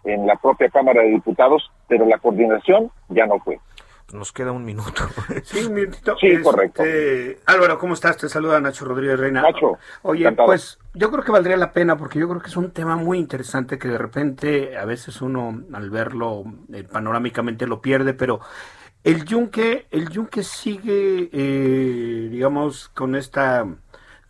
en 0.05 0.27
la 0.27 0.37
propia 0.37 0.69
Cámara 0.69 1.03
de 1.03 1.11
Diputados, 1.11 1.71
pero 1.89 2.07
la 2.07 2.19
coordinación 2.19 2.91
ya 3.09 3.27
no 3.27 3.39
fue. 3.39 3.59
Nos 4.13 4.33
queda 4.33 4.53
un 4.53 4.65
minuto. 4.65 5.09
Sí, 5.45 5.65
un 5.67 5.75
minutito. 5.75 6.17
Sí, 6.19 6.41
correcto. 6.43 6.83
Este, 6.83 7.41
Álvaro, 7.47 7.79
¿cómo 7.79 7.95
estás? 7.95 8.17
Te 8.17 8.29
saluda 8.29 8.61
Nacho 8.61 8.85
Rodríguez 8.85 9.19
Reina. 9.19 9.43
Nacho. 9.43 9.79
Oye, 10.03 10.31
pues 10.33 10.79
yo 10.95 11.11
creo 11.11 11.25
que 11.25 11.33
valdría 11.33 11.57
la 11.57 11.73
pena 11.73 11.97
porque 11.97 12.19
yo 12.19 12.29
creo 12.29 12.41
que 12.41 12.49
es 12.49 12.57
un 12.57 12.71
tema 12.71 12.97
muy 12.97 13.19
interesante 13.19 13.79
que 13.79 13.89
de 13.89 13.99
repente 13.99 14.77
a 14.77 14.85
veces 14.85 15.21
uno 15.21 15.63
al 15.73 15.91
verlo 15.91 16.45
eh, 16.73 16.85
panorámicamente 16.85 17.67
lo 17.67 17.81
pierde, 17.81 18.15
pero 18.15 18.41
el 19.07 19.25
yunque, 19.25 19.87
el 19.91 20.09
yunque 20.09 20.43
sigue, 20.43 21.31
eh, 21.33 22.29
digamos, 22.29 22.89
con 22.89 23.15
esta 23.15 23.65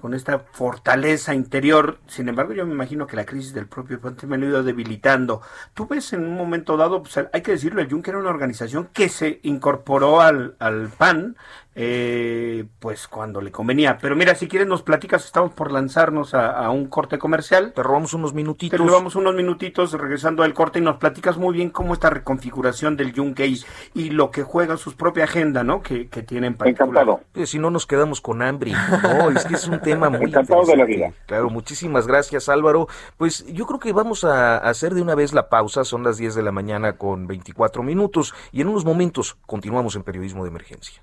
con 0.01 0.15
esta 0.15 0.39
fortaleza 0.39 1.35
interior. 1.35 1.99
Sin 2.07 2.29
embargo, 2.29 2.53
yo 2.53 2.67
me 2.67 2.73
imagino 2.75 3.07
que 3.07 3.17
la 3.17 3.25
crisis 3.25 3.55
del 3.55 3.67
propio 3.67 4.01
PAN 4.01 4.17
me 4.27 4.39
lo 4.39 4.47
ha 4.47 4.49
ido 4.51 4.63
debilitando. 4.63 5.43
Tú 5.75 5.87
ves 5.87 6.13
en 6.13 6.25
un 6.25 6.37
momento 6.37 6.77
dado, 6.77 7.03
pues, 7.03 7.19
hay 7.33 7.43
que 7.43 7.53
decirlo, 7.53 7.81
el 7.81 7.91
Juncker 7.91 8.13
era 8.13 8.21
una 8.21 8.31
organización 8.31 8.89
que 8.93 9.09
se 9.09 9.41
incorporó 9.43 10.21
al, 10.21 10.57
al 10.59 10.89
PAN 10.89 11.37
eh, 11.79 12.65
pues 12.81 13.07
cuando 13.07 13.43
le 13.43 13.53
convenía. 13.53 13.99
Pero 13.99 14.17
mira, 14.17 14.35
si 14.35 14.49
quieres 14.49 14.67
nos 14.67 14.83
platicas, 14.83 15.27
estamos 15.27 15.53
por 15.53 15.71
lanzarnos 15.71 16.33
a, 16.33 16.71
un 16.71 16.87
corte 16.87 17.19
comercial. 17.19 17.73
Te 17.75 17.83
robamos 17.83 18.15
unos 18.15 18.33
minutitos. 18.33 18.79
Te 18.81 18.85
robamos 18.85 19.15
unos 19.15 19.35
minutitos 19.35 19.93
regresando 19.93 20.43
al 20.43 20.55
corte 20.55 20.79
y 20.79 20.83
nos 20.83 20.97
platicas 20.97 21.37
muy 21.37 21.55
bien 21.55 21.69
cómo 21.69 21.93
esta 21.93 22.09
reconfiguración 22.09 22.97
del 22.97 23.15
Junkei 23.15 23.63
y 23.93 24.11
lo 24.11 24.31
que 24.31 24.43
juega 24.43 24.79
su 24.79 24.97
propia 24.97 25.25
agenda, 25.25 25.65
¿no? 25.65 25.83
Que, 25.83 26.09
que 26.09 26.23
tiene 26.23 26.47
en 26.47 26.55
particular. 26.55 27.03
Encantado. 27.03 27.21
Eh, 27.35 27.47
si 27.47 27.59
no 27.59 27.71
nos 27.71 27.87
quedamos 27.87 28.23
con 28.23 28.41
hambre. 28.41 28.73
No, 29.03 29.31
es 29.31 29.45
que 29.45 29.55
es 29.55 29.69
un 29.69 29.81
tema 29.81 30.09
muy 30.09 30.25
Encantado 30.25 30.65
de 30.65 30.77
la 30.77 30.85
vida. 30.85 31.13
Claro, 31.27 31.51
muchísimas 31.51 32.07
gracias 32.07 32.49
Álvaro. 32.49 32.89
Pues 33.19 33.45
yo 33.53 33.67
creo 33.67 33.79
que 33.79 33.93
vamos 33.93 34.25
a 34.25 34.57
hacer 34.57 34.95
de 34.95 35.03
una 35.03 35.15
vez 35.15 35.35
la 35.35 35.51
pausa, 35.51 35.85
son 35.85 36.03
las 36.03 36.17
10 36.17 36.35
de 36.35 36.43
la 36.43 36.53
mañana 36.53 36.95
con 36.95 37.27
24 37.27 37.83
minutos 37.83 38.35
y 38.51 38.63
en 38.63 38.69
unos 38.69 38.87
momentos 38.87 39.37
continuamos 39.47 39.95
en 39.97 40.03
periodismo 40.03 40.45
de 40.45 40.51
emergencia. 40.51 41.03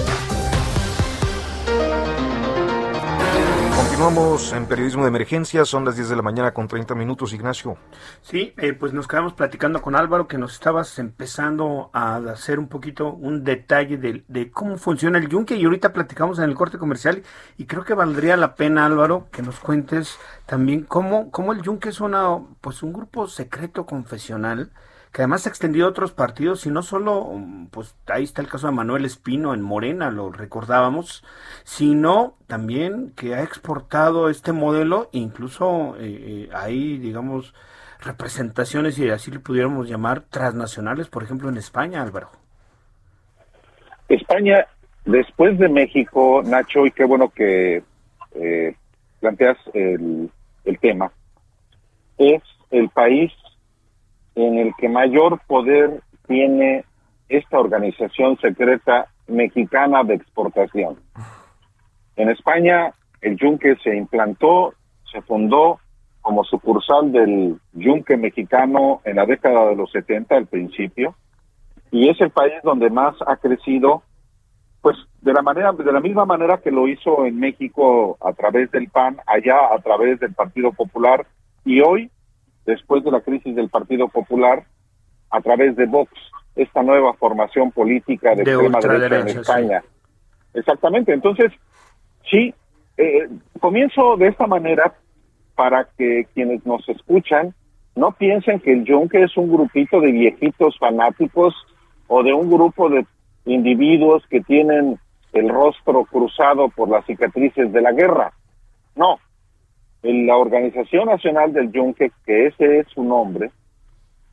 Continuamos 4.11 4.51
en 4.51 4.65
periodismo 4.65 5.03
de 5.03 5.07
emergencia, 5.07 5.63
son 5.63 5.85
las 5.85 5.95
10 5.95 6.09
de 6.09 6.15
la 6.17 6.21
mañana 6.21 6.53
con 6.53 6.67
30 6.67 6.95
minutos, 6.95 7.31
Ignacio. 7.31 7.77
Sí, 8.21 8.53
eh, 8.57 8.73
pues 8.73 8.91
nos 8.91 9.07
quedamos 9.07 9.31
platicando 9.31 9.81
con 9.81 9.95
Álvaro 9.95 10.27
que 10.27 10.37
nos 10.37 10.51
estabas 10.51 10.99
empezando 10.99 11.89
a 11.93 12.17
hacer 12.17 12.59
un 12.59 12.67
poquito 12.67 13.13
un 13.13 13.45
detalle 13.45 13.95
de, 13.95 14.51
cómo 14.51 14.75
funciona 14.75 15.17
el 15.17 15.29
yunque 15.29 15.55
y 15.55 15.63
ahorita 15.63 15.93
platicamos 15.93 16.39
en 16.39 16.49
el 16.49 16.55
corte 16.55 16.77
comercial 16.77 17.23
y 17.57 17.67
creo 17.67 17.85
que 17.85 17.93
valdría 17.93 18.35
la 18.35 18.55
pena 18.55 18.85
Álvaro 18.85 19.29
que 19.31 19.43
nos 19.43 19.61
cuentes 19.61 20.17
también 20.45 20.81
cómo, 20.83 21.31
cómo 21.31 21.53
el 21.53 21.61
yunque 21.61 21.87
es 21.87 22.01
una, 22.01 22.37
pues 22.59 22.83
un 22.83 22.91
grupo 22.91 23.29
secreto 23.29 23.85
confesional 23.85 24.71
que 25.11 25.21
además 25.21 25.41
se 25.41 25.49
ha 25.49 25.51
extendido 25.51 25.87
a 25.87 25.89
otros 25.89 26.13
partidos 26.13 26.65
y 26.65 26.69
no 26.71 26.83
solo, 26.83 27.29
pues 27.71 27.95
ahí 28.07 28.23
está 28.23 28.41
el 28.41 28.47
caso 28.47 28.67
de 28.67 28.73
Manuel 28.73 29.03
Espino 29.03 29.53
en 29.53 29.61
Morena, 29.61 30.09
lo 30.09 30.31
recordábamos, 30.31 31.23
sino 31.63 32.35
también 32.47 33.11
que 33.15 33.35
ha 33.35 33.43
exportado 33.43 34.29
este 34.29 34.53
modelo, 34.53 35.09
incluso 35.11 35.97
eh, 35.97 36.03
eh, 36.03 36.49
hay, 36.53 36.97
digamos, 36.97 37.53
representaciones, 37.99 38.97
y 38.99 39.09
así 39.09 39.31
le 39.31 39.39
pudiéramos 39.39 39.89
llamar, 39.89 40.21
transnacionales, 40.21 41.09
por 41.09 41.23
ejemplo, 41.23 41.49
en 41.49 41.57
España, 41.57 42.01
Álvaro. 42.01 42.29
España, 44.07 44.65
después 45.03 45.59
de 45.59 45.67
México, 45.67 46.41
Nacho, 46.45 46.85
y 46.85 46.91
qué 46.91 47.03
bueno 47.03 47.29
que 47.29 47.83
eh, 48.35 48.75
planteas 49.19 49.57
el, 49.73 50.31
el 50.63 50.79
tema, 50.79 51.11
es 52.17 52.41
el 52.71 52.87
país 52.89 53.31
en 54.35 54.57
el 54.57 54.73
que 54.77 54.89
mayor 54.89 55.39
poder 55.47 56.01
tiene 56.27 56.85
esta 57.29 57.59
organización 57.59 58.37
secreta 58.39 59.07
mexicana 59.27 60.03
de 60.03 60.15
exportación. 60.15 60.97
En 62.15 62.29
España, 62.29 62.93
el 63.21 63.37
yunque 63.37 63.75
se 63.83 63.95
implantó, 63.95 64.73
se 65.11 65.21
fundó 65.21 65.79
como 66.21 66.43
sucursal 66.43 67.11
del 67.11 67.57
yunque 67.73 68.17
mexicano 68.17 69.01
en 69.05 69.15
la 69.15 69.25
década 69.25 69.69
de 69.69 69.75
los 69.75 69.91
70 69.91 70.35
al 70.35 70.47
principio, 70.47 71.15
y 71.89 72.09
es 72.09 72.19
el 72.21 72.29
país 72.29 72.53
donde 72.63 72.89
más 72.89 73.15
ha 73.27 73.37
crecido, 73.37 74.03
pues 74.81 74.97
de 75.21 75.33
la 75.33 75.41
manera, 75.41 75.71
de 75.71 75.91
la 75.91 75.99
misma 75.99 76.25
manera 76.25 76.59
que 76.59 76.71
lo 76.71 76.87
hizo 76.87 77.25
en 77.25 77.39
México 77.39 78.17
a 78.21 78.33
través 78.33 78.71
del 78.71 78.89
PAN, 78.89 79.17
allá 79.25 79.73
a 79.73 79.79
través 79.79 80.19
del 80.19 80.33
Partido 80.33 80.71
Popular, 80.71 81.25
y 81.65 81.81
hoy 81.81 82.09
después 82.65 83.03
de 83.03 83.11
la 83.11 83.21
crisis 83.21 83.55
del 83.55 83.69
Partido 83.69 84.07
Popular 84.07 84.63
a 85.29 85.41
través 85.41 85.75
de 85.75 85.85
Vox, 85.85 86.11
esta 86.55 86.83
nueva 86.83 87.13
formación 87.13 87.71
política 87.71 88.35
de, 88.35 88.43
extrema 88.43 88.79
derecha 88.79 89.19
en 89.19 89.27
España. 89.27 89.83
Exactamente, 90.53 91.13
entonces, 91.13 91.51
sí, 92.29 92.53
eh, 92.97 93.29
comienzo 93.59 94.17
de 94.17 94.27
esta 94.27 94.47
manera 94.47 94.93
para 95.55 95.87
que 95.97 96.27
quienes 96.33 96.65
nos 96.65 96.87
escuchan 96.89 97.53
no 97.95 98.11
piensen 98.11 98.59
que 98.59 98.73
el 98.73 98.85
Yunque 98.85 99.23
es 99.23 99.35
un 99.37 99.51
grupito 99.51 99.99
de 99.99 100.11
viejitos 100.11 100.77
fanáticos 100.77 101.53
o 102.07 102.23
de 102.23 102.33
un 102.33 102.49
grupo 102.49 102.89
de 102.89 103.05
individuos 103.45 104.23
que 104.27 104.41
tienen 104.41 104.99
el 105.33 105.49
rostro 105.49 106.05
cruzado 106.05 106.69
por 106.69 106.89
las 106.89 107.05
cicatrices 107.05 107.71
de 107.71 107.81
la 107.81 107.91
guerra. 107.91 108.33
No, 108.95 109.19
la 110.03 110.37
Organización 110.37 111.05
Nacional 111.05 111.53
del 111.53 111.71
Yunque, 111.71 112.11
que 112.25 112.47
ese 112.47 112.79
es 112.79 112.87
su 112.87 113.03
nombre, 113.03 113.51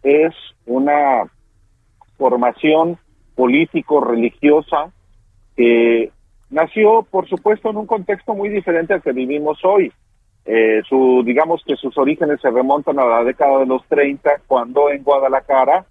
es 0.03 0.35
una 0.67 1.25
formación 2.17 2.99
político-religiosa 3.35 4.91
que 5.57 6.11
nació, 6.51 7.03
por 7.11 7.29
supuesto, 7.29 7.71
en 7.71 7.77
un 7.77 7.87
contexto 7.87 8.35
muy 8.35 8.49
diferente 8.49 8.95
al 8.95 9.03
que 9.03 9.13
vivimos 9.13 9.65
hoy. 9.65 9.93
Eh, 10.45 10.81
su, 10.89 11.23
digamos 11.25 11.63
que 11.67 11.77
sus 11.77 11.97
orígenes 11.99 12.41
se 12.41 12.51
remontan 12.51 12.99
a 12.99 13.05
la 13.05 13.25
década 13.25 13.59
de 13.59 13.67
los 13.67 13.85
30, 13.89 14.43
cuando 14.47 14.91
en 14.91 15.03
Guadalajara, 15.03 15.85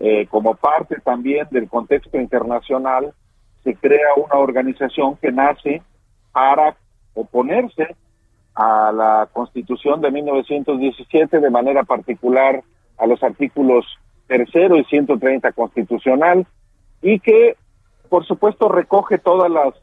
eh, 0.00 0.26
como 0.26 0.56
parte 0.56 0.96
también 1.04 1.46
del 1.50 1.68
contexto 1.68 2.18
internacional, 2.18 3.14
se 3.62 3.74
crea 3.76 4.08
una 4.16 4.40
organización 4.40 5.16
que 5.16 5.30
nace 5.30 5.80
para 6.32 6.76
oponerse 7.14 7.94
a 8.54 8.92
la 8.92 9.28
Constitución 9.32 10.00
de 10.00 10.10
1917, 10.10 11.40
de 11.40 11.50
manera 11.50 11.82
particular 11.82 12.62
a 12.98 13.06
los 13.06 13.22
artículos 13.22 13.84
tercero 14.26 14.76
y 14.76 14.84
130 14.84 15.52
constitucional, 15.52 16.46
y 17.02 17.20
que, 17.20 17.56
por 18.08 18.24
supuesto, 18.24 18.68
recoge 18.68 19.18
todas 19.18 19.50
las 19.50 19.74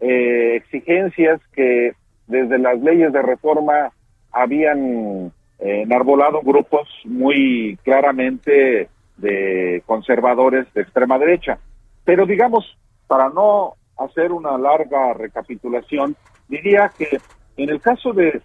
eh, 0.00 0.56
exigencias 0.56 1.40
que 1.52 1.92
desde 2.26 2.58
las 2.58 2.80
leyes 2.80 3.12
de 3.12 3.22
reforma 3.22 3.92
habían 4.32 5.32
eh, 5.58 5.82
enarbolado 5.82 6.40
grupos 6.42 6.88
muy 7.04 7.78
claramente 7.84 8.88
de 9.16 9.82
conservadores 9.86 10.66
de 10.74 10.82
extrema 10.82 11.18
derecha. 11.18 11.58
Pero 12.04 12.26
digamos, 12.26 12.76
para 13.06 13.28
no 13.28 13.74
hacer 13.96 14.32
una 14.32 14.58
larga 14.58 15.12
recapitulación, 15.14 16.16
diría 16.48 16.90
que 16.98 17.20
en 17.56 17.70
el 17.70 17.80
caso 17.80 18.12
de 18.12 18.42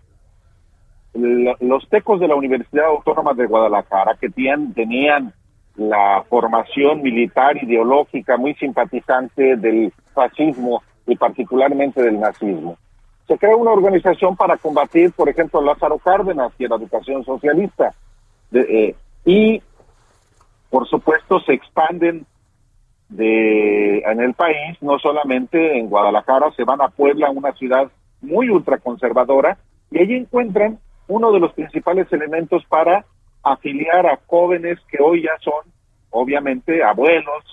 los 1.14 1.90
tecos 1.90 2.20
de 2.20 2.28
la 2.28 2.36
Universidad 2.36 2.86
Autónoma 2.86 3.34
de 3.34 3.48
Guadalajara, 3.48 4.16
que 4.20 4.30
tenían, 4.30 5.34
la 5.76 6.26
formación 6.28 7.02
militar 7.02 7.56
ideológica 7.64 8.36
muy 8.36 8.54
simpatizante 8.56 9.56
del 9.56 9.94
fascismo 10.14 10.84
y 11.08 11.16
particularmente 11.16 12.02
del 12.02 12.20
nazismo, 12.20 12.78
se 13.28 13.38
crea 13.38 13.56
una 13.56 13.72
organización 13.72 14.36
para 14.36 14.58
combatir, 14.58 15.14
por 15.14 15.30
ejemplo, 15.30 15.62
Lázaro 15.62 15.98
Cárdenas 16.00 16.52
y 16.58 16.68
la 16.68 16.76
educación 16.76 17.24
socialista. 17.24 17.94
Eh, 18.52 18.96
y, 19.24 19.62
por 20.70 20.88
supuesto, 20.88 21.40
se 21.42 21.54
expanden 21.54 22.26
de, 23.08 24.00
en 24.00 24.20
el 24.20 24.34
país, 24.34 24.78
no 24.82 24.98
solamente 25.00 25.78
en 25.78 25.90
Guadalajara, 25.90 26.52
se 26.58 26.64
van 26.64 26.82
a 26.82 26.90
Puebla, 26.90 27.30
una 27.30 27.54
ciudad 27.54 27.90
muy 28.22 28.50
ultraconservadora, 28.50 29.58
y 29.92 30.00
allí 30.00 30.16
encuentran 30.16 30.80
uno 31.08 31.32
de 31.32 31.40
los 31.40 31.54
principales 31.54 32.12
elementos 32.12 32.64
para 32.70 33.06
afiliar 33.44 34.06
a 34.06 34.20
jóvenes 34.28 34.80
que 34.90 35.02
hoy 35.02 35.24
ya 35.24 35.32
son, 35.42 35.72
obviamente, 36.12 36.84
abuelos, 36.84 37.44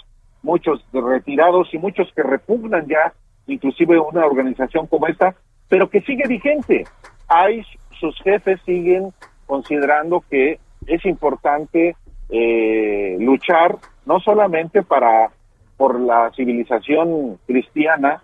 muchos 0.43 0.85
retirados 0.93 1.73
y 1.73 1.79
muchos 1.79 2.13
que 2.15 2.23
repugnan 2.23 2.87
ya, 2.87 3.13
inclusive 3.47 3.99
una 3.99 4.27
organización 4.27 4.87
como 4.87 5.07
esta, 5.07 5.35
pero 5.69 5.89
que 5.89 6.03
sigue 6.03 6.29
vigente. 6.29 6.85
Hay, 7.29 7.63
sus 7.99 8.17
jefes 8.23 8.61
siguen 8.65 9.13
considerando 9.47 10.23
que 10.29 10.59
es 10.87 11.05
importante 11.07 11.97
eh, 12.29 13.17
luchar 13.21 13.77
no 14.05 14.21
solamente 14.21 14.83
para 14.83 15.31
por 15.77 16.01
la 16.01 16.31
civilización 16.35 17.39
cristiana, 17.47 18.23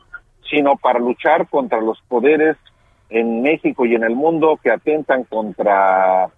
sino 0.50 0.76
para 0.76 0.98
luchar 0.98 1.48
contra 1.48 1.80
los 1.80 2.00
poderes 2.08 2.56
en 3.10 3.42
México 3.42 3.84
y 3.84 3.94
en 3.94 4.04
el 4.04 4.16
mundo 4.16 4.58
que 4.62 4.70
atentan 4.70 5.24
contra 5.24 6.30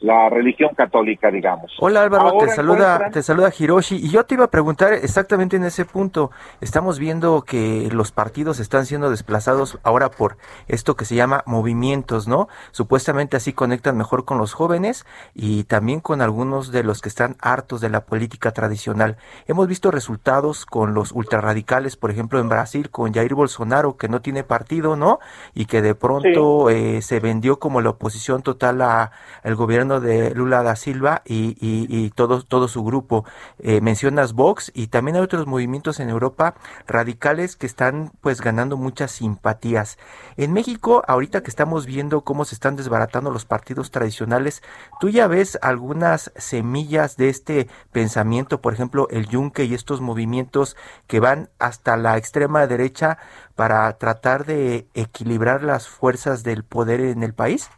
la 0.00 0.28
religión 0.28 0.74
católica, 0.76 1.30
digamos. 1.30 1.72
Hola 1.80 2.02
Álvaro, 2.02 2.38
te 2.38 2.48
saluda, 2.48 3.10
te 3.10 3.22
saluda 3.22 3.52
Hiroshi 3.56 3.96
y 3.96 4.10
yo 4.10 4.24
te 4.24 4.34
iba 4.34 4.44
a 4.44 4.50
preguntar 4.50 4.92
exactamente 4.92 5.56
en 5.56 5.64
ese 5.64 5.84
punto. 5.84 6.30
Estamos 6.60 7.00
viendo 7.00 7.42
que 7.42 7.88
los 7.90 8.12
partidos 8.12 8.60
están 8.60 8.86
siendo 8.86 9.10
desplazados 9.10 9.78
ahora 9.82 10.10
por 10.10 10.36
esto 10.68 10.94
que 10.94 11.04
se 11.04 11.16
llama 11.16 11.42
movimientos, 11.46 12.28
¿no? 12.28 12.48
Supuestamente 12.70 13.36
así 13.36 13.52
conectan 13.52 13.96
mejor 13.96 14.24
con 14.24 14.38
los 14.38 14.52
jóvenes 14.52 15.04
y 15.34 15.64
también 15.64 16.00
con 16.00 16.22
algunos 16.22 16.70
de 16.70 16.84
los 16.84 17.00
que 17.00 17.08
están 17.08 17.36
hartos 17.40 17.80
de 17.80 17.90
la 17.90 18.04
política 18.04 18.52
tradicional. 18.52 19.16
Hemos 19.48 19.66
visto 19.66 19.90
resultados 19.90 20.64
con 20.64 20.94
los 20.94 21.10
ultrarradicales, 21.10 21.96
por 21.96 22.12
ejemplo 22.12 22.38
en 22.38 22.48
Brasil 22.48 22.90
con 22.90 23.12
Jair 23.12 23.34
Bolsonaro 23.34 23.96
que 23.96 24.08
no 24.08 24.20
tiene 24.20 24.44
partido, 24.44 24.94
¿no? 24.94 25.18
Y 25.54 25.66
que 25.66 25.82
de 25.82 25.96
pronto 25.96 26.70
eh, 26.70 27.02
se 27.02 27.18
vendió 27.18 27.58
como 27.58 27.80
la 27.80 27.90
oposición 27.90 28.42
total 28.42 28.80
al 28.80 29.54
gobierno 29.56 29.87
de 29.88 30.34
Lula 30.34 30.62
da 30.62 30.76
Silva 30.76 31.22
y, 31.24 31.56
y, 31.60 32.10
todo, 32.10 32.42
todo 32.42 32.68
su 32.68 32.84
grupo. 32.84 33.24
Eh, 33.58 33.80
mencionas 33.80 34.32
Vox 34.34 34.70
y 34.74 34.88
también 34.88 35.16
hay 35.16 35.22
otros 35.22 35.46
movimientos 35.46 36.00
en 36.00 36.10
Europa 36.10 36.54
radicales 36.86 37.56
que 37.56 37.66
están 37.66 38.12
pues 38.20 38.40
ganando 38.40 38.76
muchas 38.76 39.10
simpatías. 39.12 39.98
En 40.36 40.52
México, 40.52 41.02
ahorita 41.08 41.42
que 41.42 41.50
estamos 41.50 41.86
viendo 41.86 42.22
cómo 42.22 42.44
se 42.44 42.54
están 42.54 42.76
desbaratando 42.76 43.30
los 43.30 43.44
partidos 43.44 43.90
tradicionales, 43.90 44.62
¿tú 45.00 45.08
ya 45.08 45.26
ves 45.26 45.58
algunas 45.62 46.30
semillas 46.36 47.16
de 47.16 47.28
este 47.28 47.68
pensamiento, 47.92 48.60
por 48.60 48.74
ejemplo, 48.74 49.08
el 49.10 49.26
Yunque 49.28 49.64
y 49.64 49.74
estos 49.74 50.00
movimientos 50.00 50.76
que 51.06 51.20
van 51.20 51.48
hasta 51.58 51.96
la 51.96 52.16
extrema 52.16 52.66
derecha 52.66 53.18
para 53.54 53.92
tratar 53.98 54.44
de 54.44 54.86
equilibrar 54.94 55.62
las 55.62 55.88
fuerzas 55.88 56.42
del 56.42 56.64
poder 56.64 57.00
en 57.00 57.22
el 57.22 57.34
país? 57.34 57.70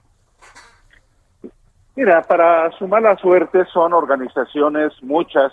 Mira, 2.01 2.23
para 2.23 2.71
su 2.79 2.89
mala 2.89 3.15
suerte 3.19 3.67
son 3.67 3.93
organizaciones, 3.93 4.91
muchas 5.03 5.53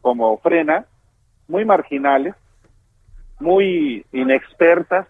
como 0.00 0.38
Frena, 0.38 0.84
muy 1.48 1.64
marginales, 1.64 2.36
muy 3.40 4.06
inexpertas, 4.12 5.08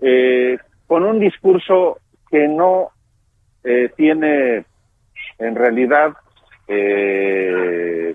eh, 0.00 0.58
con 0.86 1.04
un 1.04 1.18
discurso 1.18 2.00
que 2.30 2.48
no 2.48 2.90
eh, 3.64 3.90
tiene 3.96 4.66
en 5.38 5.54
realidad 5.54 6.12
eh, 6.66 8.14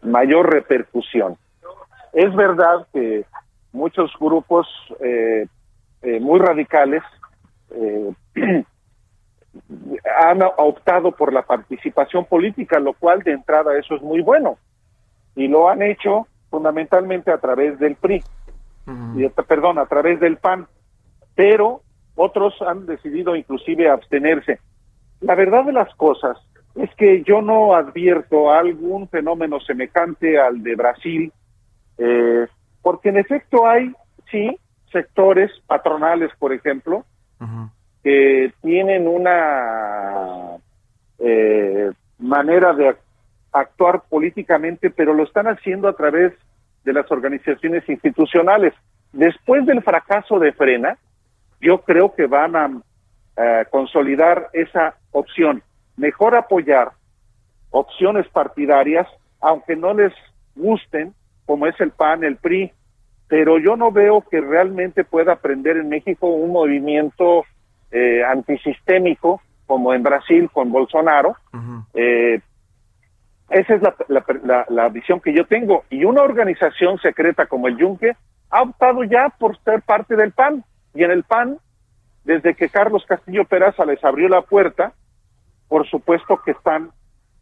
mayor 0.00 0.50
repercusión. 0.50 1.36
Es 2.14 2.34
verdad 2.34 2.86
que 2.94 3.26
muchos 3.70 4.10
grupos 4.18 4.66
muy 6.02 6.38
radicales 6.38 7.02
han 10.20 10.42
optado 10.56 11.12
por 11.12 11.32
la 11.32 11.42
participación 11.42 12.24
política, 12.24 12.78
lo 12.78 12.92
cual 12.94 13.22
de 13.22 13.32
entrada 13.32 13.78
eso 13.78 13.96
es 13.96 14.02
muy 14.02 14.22
bueno. 14.22 14.58
Y 15.34 15.48
lo 15.48 15.68
han 15.68 15.82
hecho 15.82 16.26
fundamentalmente 16.50 17.30
a 17.30 17.38
través 17.38 17.78
del 17.78 17.96
PRI, 17.96 18.22
y, 19.16 19.28
perdón, 19.28 19.78
a 19.78 19.86
través 19.86 20.20
del 20.20 20.36
PAN, 20.36 20.66
pero 21.34 21.82
otros 22.14 22.54
han 22.62 22.86
decidido 22.86 23.34
inclusive 23.34 23.90
abstenerse. 23.90 24.60
La 25.20 25.34
verdad 25.34 25.64
de 25.64 25.72
las 25.72 25.92
cosas 25.96 26.38
es 26.76 26.94
que 26.94 27.22
yo 27.24 27.42
no 27.42 27.74
advierto 27.74 28.50
algún 28.50 29.08
fenómeno 29.08 29.60
semejante 29.60 30.38
al 30.38 30.62
de 30.62 30.76
Brasil, 30.76 31.32
eh, 31.98 32.46
porque 32.82 33.08
en 33.08 33.16
efecto 33.18 33.66
hay, 33.66 33.92
sí, 34.30 34.56
sectores 34.92 35.50
patronales, 35.66 36.30
por 36.38 36.52
ejemplo, 36.52 37.04
que 38.06 38.52
tienen 38.62 39.08
una 39.08 40.58
eh, 41.18 41.90
manera 42.20 42.72
de 42.72 42.94
actuar 43.50 44.04
políticamente, 44.08 44.90
pero 44.90 45.12
lo 45.12 45.24
están 45.24 45.48
haciendo 45.48 45.88
a 45.88 45.96
través 45.96 46.32
de 46.84 46.92
las 46.92 47.10
organizaciones 47.10 47.82
institucionales. 47.88 48.74
Después 49.12 49.66
del 49.66 49.82
fracaso 49.82 50.38
de 50.38 50.52
Frena, 50.52 50.96
yo 51.60 51.78
creo 51.78 52.14
que 52.14 52.28
van 52.28 52.54
a 52.54 52.70
eh, 53.38 53.64
consolidar 53.70 54.50
esa 54.52 54.94
opción. 55.10 55.64
Mejor 55.96 56.36
apoyar 56.36 56.92
opciones 57.70 58.28
partidarias, 58.28 59.08
aunque 59.40 59.74
no 59.74 59.94
les 59.94 60.12
gusten, 60.54 61.12
como 61.44 61.66
es 61.66 61.74
el 61.80 61.90
PAN, 61.90 62.22
el 62.22 62.36
PRI, 62.36 62.70
pero 63.26 63.58
yo 63.58 63.74
no 63.76 63.90
veo 63.90 64.20
que 64.20 64.40
realmente 64.40 65.02
pueda 65.02 65.32
aprender 65.32 65.76
en 65.76 65.88
México 65.88 66.28
un 66.28 66.52
movimiento 66.52 67.44
eh, 67.90 68.22
antisistémico, 68.24 69.40
como 69.66 69.92
en 69.94 70.02
Brasil 70.02 70.50
con 70.52 70.70
Bolsonaro. 70.70 71.36
Eh, 71.94 72.40
esa 73.50 73.74
es 73.74 73.82
la, 74.08 74.88
visión 74.88 75.20
que 75.20 75.32
yo 75.32 75.46
tengo. 75.46 75.84
Y 75.90 76.04
una 76.04 76.22
organización 76.22 76.98
secreta 76.98 77.46
como 77.46 77.68
el 77.68 77.76
Yunque 77.76 78.16
ha 78.50 78.62
optado 78.62 79.04
ya 79.04 79.28
por 79.38 79.58
ser 79.62 79.82
parte 79.82 80.16
del 80.16 80.32
PAN. 80.32 80.64
Y 80.94 81.04
en 81.04 81.10
el 81.10 81.24
PAN, 81.24 81.58
desde 82.24 82.54
que 82.54 82.68
Carlos 82.68 83.04
Castillo 83.06 83.44
Peraza 83.44 83.84
les 83.84 84.02
abrió 84.04 84.28
la 84.28 84.42
puerta, 84.42 84.92
por 85.68 85.88
supuesto 85.88 86.40
que 86.44 86.52
están 86.52 86.90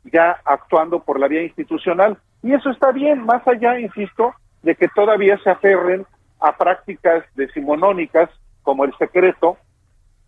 ya 0.05 0.37
actuando 0.45 1.01
por 1.01 1.19
la 1.19 1.29
vía 1.29 1.43
institucional. 1.43 2.19
Y 2.43 2.53
eso 2.53 2.71
está 2.71 2.93
bien, 2.93 3.25
más 3.25 3.47
allá, 3.49 3.79
insisto, 3.79 4.35
de 4.63 4.75
que 4.75 4.89
todavía 4.89 5.39
se 5.39 5.51
aferren 5.51 6.05
a 6.41 6.57
prácticas 6.57 7.25
decimonónicas 7.35 8.29
como 8.63 8.85
el 8.85 8.95
secreto, 8.99 9.57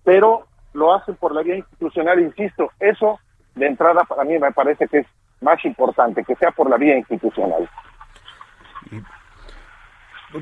pero 0.06 0.46
lo 0.72 0.94
hacen 0.94 1.16
por 1.16 1.34
la 1.34 1.42
vía 1.42 1.56
institucional, 1.56 2.20
insisto, 2.20 2.70
eso 2.78 3.18
de 3.56 3.66
entrada 3.66 4.04
para 4.04 4.22
mí 4.22 4.38
me 4.38 4.52
parece 4.52 4.86
que 4.86 4.98
es 4.98 5.06
más 5.40 5.62
importante, 5.64 6.22
que 6.22 6.36
sea 6.36 6.52
por 6.52 6.70
la 6.70 6.76
vía 6.76 6.96
institucional. 6.96 7.68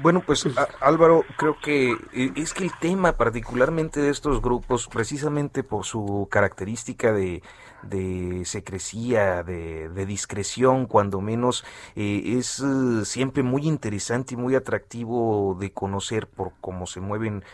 Bueno, 0.02 0.20
pues 0.20 0.46
Álvaro, 0.80 1.24
creo 1.38 1.56
que 1.62 1.92
eh, 2.12 2.32
es 2.36 2.52
que 2.52 2.64
el 2.64 2.72
tema 2.78 3.16
particularmente 3.16 4.00
de 4.00 4.10
estos 4.10 4.42
grupos, 4.42 4.86
precisamente 4.86 5.62
por 5.62 5.86
su 5.86 6.28
característica 6.30 7.12
de, 7.12 7.42
de 7.84 8.44
secrecía, 8.44 9.42
de, 9.42 10.06
discreción, 10.06 10.86
cuando 10.86 11.20
menos, 11.20 11.64
eh, 11.96 12.36
es 12.38 12.60
eh, 12.60 13.04
siempre 13.04 13.42
muy 13.42 13.66
interesante 13.66 14.34
y 14.34 14.36
muy 14.36 14.54
atractivo 14.54 15.56
de 15.58 15.72
conocer 15.72 16.26
por 16.26 16.52
cómo 16.60 16.86
se 16.86 17.00
mueven 17.00 17.44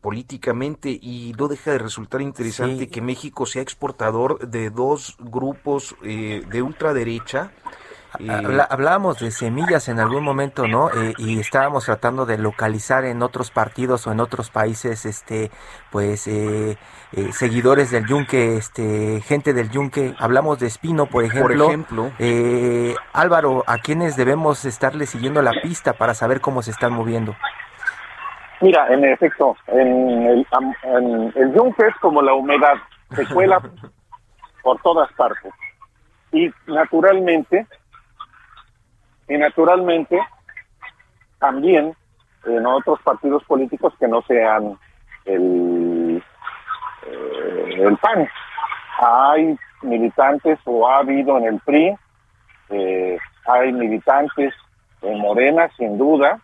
políticamente 0.00 0.88
y 0.90 1.34
no 1.38 1.46
deja 1.46 1.72
de 1.72 1.78
resultar 1.78 2.20
interesante 2.20 2.88
que 2.88 3.00
México 3.00 3.46
sea 3.46 3.62
exportador 3.62 4.48
de 4.48 4.70
dos 4.70 5.16
grupos 5.20 5.94
de 6.02 6.62
ultraderecha 6.62 7.52
hablábamos 8.68 9.18
de 9.18 9.30
semillas 9.30 9.88
en 9.88 10.00
algún 10.00 10.24
momento, 10.24 10.66
¿no? 10.66 10.90
Eh, 10.90 11.14
y 11.18 11.38
estábamos 11.40 11.84
tratando 11.84 12.26
de 12.26 12.38
localizar 12.38 13.04
en 13.04 13.22
otros 13.22 13.50
partidos 13.50 14.06
o 14.06 14.12
en 14.12 14.20
otros 14.20 14.50
países, 14.50 15.04
este, 15.04 15.50
pues, 15.90 16.26
eh, 16.26 16.78
eh, 17.12 17.32
seguidores 17.32 17.90
del 17.90 18.06
yunque, 18.06 18.56
este, 18.56 19.20
gente 19.20 19.52
del 19.52 19.70
yunque. 19.70 20.14
Hablamos 20.18 20.58
de 20.58 20.66
Espino, 20.66 21.06
por 21.06 21.24
ejemplo. 21.24 21.66
Por 21.66 21.74
ejemplo. 21.74 22.10
Álvaro, 23.12 23.64
¿a 23.66 23.78
quiénes 23.78 24.16
debemos 24.16 24.64
estarle 24.64 25.06
siguiendo 25.06 25.42
la 25.42 25.52
pista 25.62 25.92
para 25.92 26.14
saber 26.14 26.40
cómo 26.40 26.62
se 26.62 26.70
están 26.70 26.92
moviendo? 26.92 27.36
Mira, 28.60 28.92
en 28.92 29.04
efecto, 29.04 29.56
en 29.68 30.26
el, 30.26 30.46
en 30.82 31.32
el 31.36 31.54
yunque 31.54 31.86
es 31.86 31.94
como 32.00 32.22
la 32.22 32.34
humedad, 32.34 32.74
se 33.14 33.26
cuela 33.26 33.60
por 34.62 34.80
todas 34.82 35.12
partes. 35.12 35.52
Y 36.32 36.50
naturalmente 36.66 37.66
y 39.28 39.36
naturalmente 39.36 40.18
también 41.38 41.94
en 42.44 42.66
otros 42.66 43.00
partidos 43.02 43.44
políticos 43.44 43.92
que 43.98 44.08
no 44.08 44.22
sean 44.22 44.78
el, 45.24 46.22
eh, 47.06 47.74
el 47.78 47.96
PAN. 47.98 48.28
Hay 49.00 49.58
militantes 49.82 50.58
o 50.64 50.88
ha 50.88 50.98
habido 50.98 51.36
en 51.38 51.44
el 51.44 51.60
PRI, 51.60 51.96
eh, 52.70 53.18
hay 53.46 53.72
militantes 53.72 54.54
en 55.02 55.18
Morena, 55.18 55.70
sin 55.76 55.98
duda. 55.98 56.40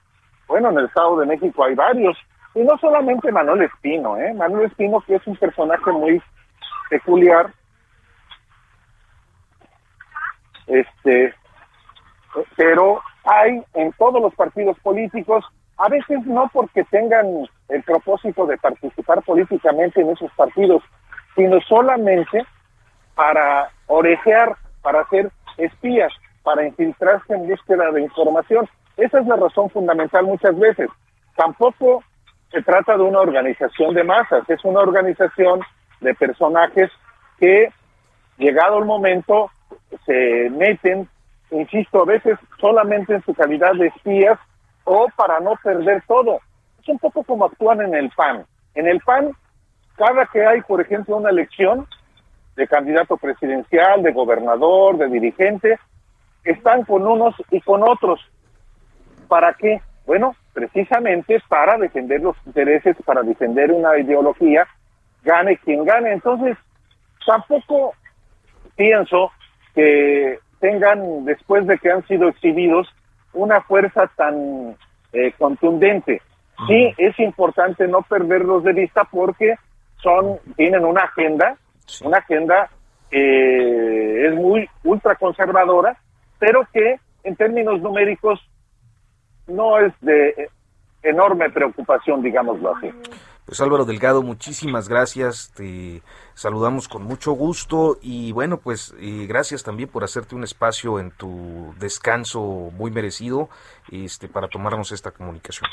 Bueno, 0.46 0.70
en 0.70 0.78
el 0.78 0.84
Estado 0.86 1.18
de 1.18 1.26
México 1.26 1.64
hay 1.64 1.74
varios. 1.74 2.16
Y 2.54 2.60
no 2.60 2.78
solamente 2.78 3.32
Manuel 3.32 3.62
Espino, 3.62 4.16
¿eh? 4.16 4.32
Manuel 4.34 4.66
Espino 4.66 5.00
que 5.00 5.16
es 5.16 5.26
un 5.26 5.36
personaje 5.36 5.90
muy 5.90 6.22
peculiar. 6.88 7.52
Este, 10.66 11.34
pero 12.56 13.00
hay 13.24 13.62
en 13.74 13.92
todos 13.92 14.20
los 14.20 14.34
partidos 14.34 14.78
políticos, 14.80 15.44
a 15.76 15.88
veces 15.88 16.24
no 16.26 16.48
porque 16.52 16.84
tengan 16.84 17.26
el 17.68 17.82
propósito 17.82 18.46
de 18.46 18.56
participar 18.58 19.22
políticamente 19.22 20.00
en 20.00 20.10
esos 20.10 20.30
partidos, 20.32 20.82
sino 21.34 21.60
solamente 21.62 22.44
para 23.14 23.70
orejear, 23.86 24.56
para 24.82 25.06
ser 25.08 25.30
espías, 25.56 26.12
para 26.42 26.66
infiltrarse 26.66 27.34
en 27.34 27.48
búsqueda 27.48 27.90
de 27.90 28.02
información. 28.02 28.68
Esa 28.96 29.20
es 29.20 29.26
la 29.26 29.36
razón 29.36 29.70
fundamental 29.70 30.24
muchas 30.24 30.56
veces. 30.58 30.88
Tampoco 31.36 32.04
se 32.50 32.62
trata 32.62 32.96
de 32.96 33.02
una 33.02 33.20
organización 33.20 33.94
de 33.94 34.04
masas, 34.04 34.48
es 34.48 34.64
una 34.64 34.80
organización 34.80 35.60
de 36.00 36.14
personajes 36.14 36.90
que, 37.38 37.72
llegado 38.38 38.78
el 38.78 38.84
momento, 38.84 39.50
se 40.06 40.50
meten 40.50 41.08
insisto, 41.60 42.02
a 42.02 42.04
veces 42.04 42.38
solamente 42.60 43.14
en 43.14 43.22
su 43.22 43.34
calidad 43.34 43.74
de 43.74 43.88
espías 43.88 44.38
o 44.84 45.08
para 45.16 45.40
no 45.40 45.54
perder 45.62 46.02
todo. 46.06 46.40
Es 46.80 46.88
un 46.88 46.98
poco 46.98 47.22
como 47.24 47.46
actúan 47.46 47.80
en 47.80 47.94
el 47.94 48.10
PAN. 48.10 48.44
En 48.74 48.86
el 48.86 49.00
PAN, 49.00 49.32
cada 49.96 50.26
que 50.26 50.44
hay, 50.44 50.60
por 50.62 50.80
ejemplo, 50.80 51.16
una 51.16 51.30
elección 51.30 51.86
de 52.56 52.68
candidato 52.68 53.16
presidencial, 53.16 54.02
de 54.02 54.12
gobernador, 54.12 54.96
de 54.98 55.08
dirigente, 55.08 55.78
están 56.44 56.84
con 56.84 57.06
unos 57.06 57.34
y 57.50 57.60
con 57.60 57.82
otros. 57.82 58.20
¿Para 59.28 59.54
qué? 59.54 59.80
Bueno, 60.06 60.36
precisamente 60.52 61.40
para 61.48 61.78
defender 61.78 62.20
los 62.20 62.36
intereses, 62.46 62.96
para 63.04 63.22
defender 63.22 63.72
una 63.72 63.98
ideología, 63.98 64.66
gane 65.22 65.56
quien 65.58 65.84
gane. 65.84 66.12
Entonces, 66.12 66.56
tampoco 67.26 67.94
pienso 68.76 69.32
que 69.74 70.38
tengan, 70.64 71.26
después 71.26 71.66
de 71.66 71.76
que 71.76 71.90
han 71.90 72.06
sido 72.06 72.26
exhibidos, 72.26 72.88
una 73.34 73.60
fuerza 73.60 74.10
tan 74.16 74.74
eh, 75.12 75.30
contundente. 75.36 76.22
Sí, 76.66 76.94
es 76.96 77.18
importante 77.20 77.86
no 77.86 78.00
perderlos 78.00 78.64
de 78.64 78.72
vista 78.72 79.04
porque 79.04 79.56
son, 80.02 80.38
tienen 80.56 80.86
una 80.86 81.02
agenda, 81.02 81.58
una 82.02 82.16
agenda 82.16 82.70
que 83.10 84.26
es 84.26 84.34
muy 84.36 84.66
ultraconservadora, 84.84 85.98
pero 86.38 86.66
que 86.72 86.98
en 87.24 87.36
términos 87.36 87.82
numéricos 87.82 88.40
no 89.46 89.78
es 89.80 89.92
de 90.00 90.48
enorme 91.02 91.50
preocupación, 91.50 92.22
digámoslo 92.22 92.74
así. 92.74 92.90
Pues 93.46 93.60
Álvaro 93.60 93.84
Delgado, 93.84 94.22
muchísimas 94.22 94.88
gracias, 94.88 95.52
te 95.54 96.02
saludamos 96.32 96.88
con 96.88 97.02
mucho 97.02 97.32
gusto 97.32 97.98
y 98.00 98.32
bueno, 98.32 98.56
pues 98.56 98.94
gracias 99.28 99.62
también 99.62 99.90
por 99.90 100.02
hacerte 100.02 100.34
un 100.34 100.44
espacio 100.44 100.98
en 100.98 101.10
tu 101.10 101.74
descanso 101.78 102.40
muy 102.72 102.90
merecido 102.90 103.50
este, 103.92 104.28
para 104.28 104.48
tomarnos 104.48 104.92
esta 104.92 105.10
comunicación. 105.10 105.68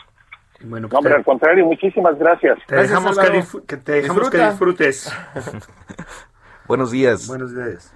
Bueno, 0.63 0.89
pues 0.89 0.97
hombre, 0.97 1.15
al 1.15 1.23
contrario, 1.23 1.65
muchísimas 1.65 2.17
gracias. 2.17 2.59
Te 2.67 2.75
dejamos 2.75 3.17
que, 3.65 3.77
te 3.77 3.91
dejamos 3.93 4.29
que 4.29 4.37
disfrutes. 4.37 5.11
Buenos 6.67 6.91
días. 6.91 7.27
Buenos 7.27 7.55
días. 7.55 7.93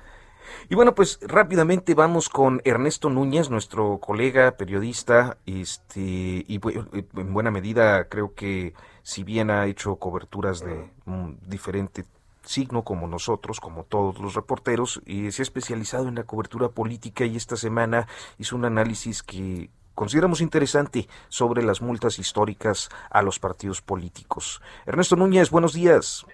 Y 0.67 0.75
bueno, 0.75 0.95
pues 0.95 1.19
rápidamente 1.21 1.93
vamos 1.93 2.27
con 2.27 2.61
Ernesto 2.65 3.09
Núñez, 3.09 3.49
nuestro 3.51 3.99
colega 3.99 4.57
periodista, 4.57 5.37
este, 5.45 5.99
y 5.99 6.59
en 6.63 7.33
buena 7.33 7.51
medida 7.51 8.09
creo 8.09 8.33
que 8.33 8.73
si 9.03 9.23
bien 9.23 9.51
ha 9.51 9.67
hecho 9.67 9.97
coberturas 9.97 10.61
de 10.61 10.89
un 11.05 11.37
diferente 11.47 12.03
signo 12.41 12.83
como 12.83 13.07
nosotros, 13.07 13.59
como 13.59 13.83
todos 13.83 14.19
los 14.19 14.33
reporteros, 14.33 15.01
y 15.05 15.31
se 15.31 15.41
ha 15.41 15.43
especializado 15.43 16.07
en 16.07 16.15
la 16.15 16.23
cobertura 16.23 16.69
política 16.69 17.25
y 17.25 17.35
esta 17.35 17.57
semana 17.57 18.07
hizo 18.39 18.55
un 18.55 18.65
análisis 18.65 19.21
que 19.21 19.69
consideramos 19.93 20.41
interesante 20.41 21.07
sobre 21.29 21.61
las 21.61 21.81
multas 21.81 22.17
históricas 22.17 22.89
a 23.11 23.21
los 23.21 23.37
partidos 23.37 23.81
políticos. 23.81 24.61
Ernesto 24.87 25.15
Núñez, 25.15 25.51
buenos 25.51 25.73
días. 25.73 26.25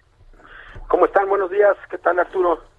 ¿Cómo 0.88 1.06
están? 1.06 1.28
Buenos 1.28 1.52
días. 1.52 1.76
¿Qué 1.89 1.98
tal, 1.98 2.17
Arturo? 2.17 2.71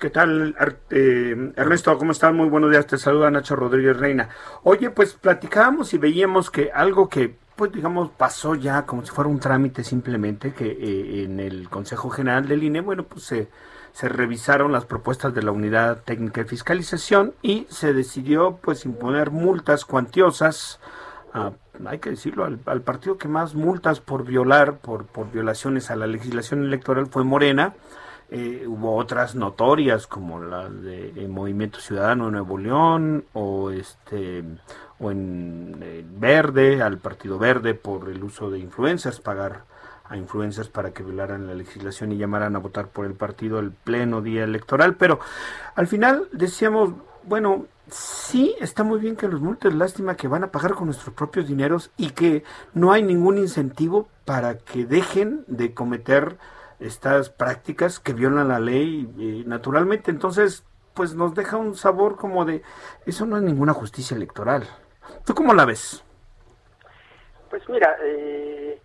¿Qué 0.00 0.08
tal, 0.08 0.56
eh, 0.88 1.52
Ernesto? 1.56 1.98
¿Cómo 1.98 2.12
están? 2.12 2.34
Muy 2.34 2.48
buenos 2.48 2.70
días. 2.70 2.86
Te 2.86 2.96
saluda 2.96 3.30
Nacho 3.30 3.54
Rodríguez 3.54 3.98
Reina. 3.98 4.30
Oye, 4.62 4.88
pues 4.88 5.12
platicábamos 5.12 5.92
y 5.92 5.98
veíamos 5.98 6.50
que 6.50 6.70
algo 6.72 7.06
que 7.10 7.36
pues 7.54 7.70
digamos, 7.70 8.10
pasó 8.10 8.54
ya 8.54 8.86
como 8.86 9.04
si 9.04 9.10
fuera 9.10 9.28
un 9.28 9.38
trámite 9.38 9.84
simplemente 9.84 10.54
que 10.54 10.70
eh, 10.70 11.24
en 11.24 11.38
el 11.38 11.68
Consejo 11.68 12.08
General 12.08 12.48
del 12.48 12.62
INE, 12.62 12.80
bueno, 12.80 13.02
pues 13.04 13.24
se, 13.24 13.50
se 13.92 14.08
revisaron 14.08 14.72
las 14.72 14.86
propuestas 14.86 15.34
de 15.34 15.42
la 15.42 15.52
Unidad 15.52 16.02
Técnica 16.02 16.40
de 16.40 16.48
Fiscalización 16.48 17.34
y 17.42 17.66
se 17.68 17.92
decidió 17.92 18.56
pues 18.56 18.86
imponer 18.86 19.30
multas 19.30 19.84
cuantiosas 19.84 20.80
hay 21.86 21.98
que 21.98 22.10
decirlo, 22.10 22.44
al, 22.44 22.82
partido 22.82 23.16
que 23.16 23.28
más 23.28 23.54
multas 23.54 24.00
por 24.00 24.24
violar, 24.24 24.78
por, 24.78 25.06
por 25.06 25.30
violaciones 25.30 25.90
a 25.90 25.96
la 25.96 26.06
legislación 26.06 26.64
electoral 26.64 27.06
fue 27.06 27.24
Morena. 27.24 27.74
Eh, 28.32 28.64
hubo 28.64 28.94
otras 28.94 29.34
notorias 29.34 30.06
como 30.06 30.38
las 30.38 30.70
de, 30.82 31.26
Movimiento 31.28 31.80
Ciudadano 31.80 32.26
de 32.26 32.32
Nuevo 32.32 32.58
León 32.58 33.24
o 33.32 33.72
este 33.72 34.44
o 35.00 35.10
en 35.10 35.76
eh, 35.82 36.04
Verde, 36.08 36.80
al 36.80 36.98
Partido 36.98 37.38
Verde 37.38 37.74
por 37.74 38.08
el 38.08 38.22
uso 38.22 38.48
de 38.48 38.60
influencers, 38.60 39.18
pagar 39.18 39.64
a 40.04 40.16
influencers 40.16 40.68
para 40.68 40.92
que 40.92 41.02
violaran 41.02 41.48
la 41.48 41.54
legislación 41.54 42.12
y 42.12 42.18
llamaran 42.18 42.54
a 42.54 42.60
votar 42.60 42.88
por 42.88 43.06
el 43.06 43.14
partido 43.14 43.58
el 43.58 43.72
pleno 43.72 44.22
día 44.22 44.44
electoral. 44.44 44.94
Pero 44.94 45.18
al 45.74 45.88
final 45.88 46.28
decíamos, 46.32 46.90
bueno, 47.24 47.66
sí 47.88 48.54
está 48.60 48.84
muy 48.84 49.00
bien 49.00 49.16
que 49.16 49.26
los 49.26 49.40
multes, 49.40 49.74
lástima 49.74 50.16
que 50.16 50.28
van 50.28 50.44
a 50.44 50.52
pagar 50.52 50.74
con 50.74 50.86
nuestros 50.86 51.14
propios 51.14 51.48
dineros 51.48 51.90
y 51.96 52.10
que 52.10 52.44
no 52.74 52.92
hay 52.92 53.02
ningún 53.02 53.38
incentivo 53.38 54.08
para 54.24 54.58
que 54.58 54.84
dejen 54.84 55.44
de 55.48 55.74
cometer 55.74 56.38
estas 56.80 57.30
prácticas 57.30 58.00
que 58.00 58.12
violan 58.12 58.48
la 58.48 58.58
ley 58.58 59.08
eh, 59.18 59.44
naturalmente. 59.46 60.10
Entonces, 60.10 60.64
pues 60.94 61.14
nos 61.14 61.34
deja 61.34 61.56
un 61.56 61.74
sabor 61.74 62.16
como 62.16 62.44
de, 62.44 62.62
eso 63.06 63.26
no 63.26 63.36
es 63.36 63.42
ninguna 63.42 63.72
justicia 63.72 64.16
electoral. 64.16 64.64
¿Tú 65.24 65.34
cómo 65.34 65.54
la 65.54 65.64
ves? 65.64 66.04
Pues 67.48 67.68
mira, 67.68 67.96
eh, 68.02 68.80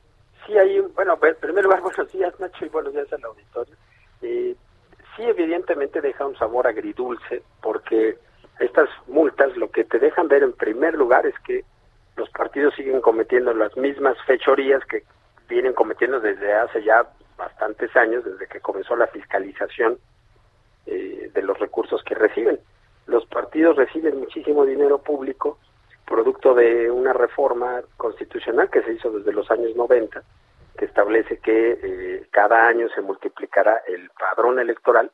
sí 0.46 0.58
hay, 0.58 0.80
bueno, 0.80 1.18
en 1.22 1.36
primer 1.36 1.64
lugar, 1.64 1.82
buenos 1.84 2.12
días 2.12 2.34
Nacho 2.40 2.66
y 2.66 2.70
buenos 2.70 2.94
días 2.94 3.12
al 3.14 3.24
auditorio. 3.24 3.76
Eh, 4.22 4.56
sí 5.16 5.24
evidentemente 5.24 6.02
deja 6.02 6.26
un 6.26 6.38
sabor 6.38 6.68
agridulce 6.68 7.44
porque 7.62 8.18
estas 8.60 8.90
multas 9.08 9.56
lo 9.58 9.70
que 9.70 9.84
te 9.84 10.00
dejan 10.00 10.28
ver 10.28 10.44
en 10.44 10.54
primer 10.54 10.96
lugar 10.96 11.26
es 11.26 11.38
que 11.40 11.64
los 12.16 12.30
partidos 12.30 12.74
siguen 12.76 13.02
cometiendo 13.02 13.54
las 13.54 13.76
mismas 13.76 14.18
fechorías 14.26 14.84
que 14.86 15.04
vienen 15.48 15.74
cometiendo 15.74 16.20
desde 16.20 16.54
hace 16.54 16.84
ya 16.84 17.06
bastantes 17.38 17.96
años, 17.96 18.24
desde 18.24 18.48
que 18.48 18.60
comenzó 18.60 18.96
la 18.96 19.08
fiscalización 19.08 19.98
eh, 20.86 21.32
de 21.34 21.42
los 21.42 21.58
recursos 21.60 22.04
que 22.04 22.16
reciben. 22.16 22.60
Los 23.08 23.26
partidos 23.26 23.76
reciben 23.76 24.20
muchísimo 24.20 24.66
dinero 24.66 25.00
público, 25.00 25.60
producto 26.06 26.54
de 26.54 26.90
una 26.90 27.14
reforma 27.14 27.82
constitucional 27.98 28.70
que 28.70 28.84
se 28.84 28.94
hizo 28.94 29.12
desde 29.12 29.34
los 29.34 29.50
años 29.52 29.76
90, 29.76 30.24
que 30.78 30.86
establece 30.86 31.40
que 31.40 31.80
eh, 31.82 32.28
cada 32.32 32.68
año 32.68 32.88
se 32.90 33.02
multiplicará 33.02 33.82
el 33.88 34.10
padrón 34.12 34.60
electoral 34.60 35.12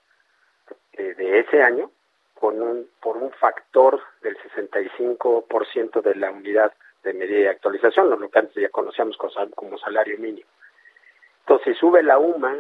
eh, 0.94 1.14
de 1.16 1.40
ese 1.40 1.64
año 1.64 1.92
con 2.34 2.62
un, 2.62 2.88
por 3.02 3.18
un 3.18 3.32
factor 3.32 4.02
del 4.22 4.38
65% 4.38 6.02
de 6.02 6.16
la 6.16 6.32
unidad 6.32 6.74
de 7.04 7.14
medida 7.14 7.40
de 7.40 7.50
actualización, 7.50 8.10
lo 8.10 8.30
que 8.30 8.40
antes 8.40 8.56
ya 8.56 8.70
conocíamos 8.70 9.18
como 9.56 9.78
salario 9.78 10.18
mínimo. 10.18 10.48
Entonces, 11.42 11.74
si 11.74 11.80
sube 11.80 12.04
la 12.04 12.18
UMA, 12.18 12.56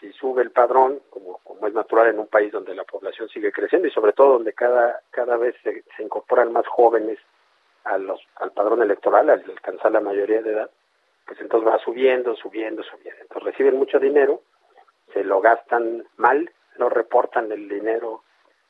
si 0.00 0.12
sube 0.12 0.42
el 0.42 0.50
padrón, 0.50 1.00
como, 1.10 1.38
como 1.38 1.66
es 1.66 1.74
natural 1.74 2.08
en 2.08 2.18
un 2.18 2.28
país 2.28 2.52
donde 2.52 2.74
la 2.74 2.84
población 2.84 3.28
sigue 3.28 3.52
creciendo 3.52 3.88
y 3.88 3.90
sobre 3.90 4.12
todo 4.12 4.34
donde 4.34 4.52
cada, 4.52 5.00
cada 5.10 5.36
vez 5.36 5.56
se, 5.62 5.82
se 5.96 6.02
incorporan 6.02 6.52
más 6.52 6.66
jóvenes 6.66 7.18
a 7.84 7.98
los, 7.98 8.20
al 8.36 8.52
padrón 8.52 8.82
electoral, 8.82 9.30
al 9.30 9.42
alcanzar 9.42 9.92
la 9.92 10.00
mayoría 10.00 10.42
de 10.42 10.52
edad, 10.52 10.70
pues 11.26 11.40
entonces 11.40 11.68
va 11.68 11.78
subiendo, 11.78 12.34
subiendo, 12.36 12.82
subiendo. 12.82 13.20
Entonces 13.22 13.52
reciben 13.52 13.76
mucho 13.76 13.98
dinero, 13.98 14.42
se 15.12 15.24
lo 15.24 15.40
gastan 15.40 16.04
mal, 16.16 16.50
no 16.78 16.88
reportan 16.88 17.50
el 17.52 17.68
dinero 17.68 18.22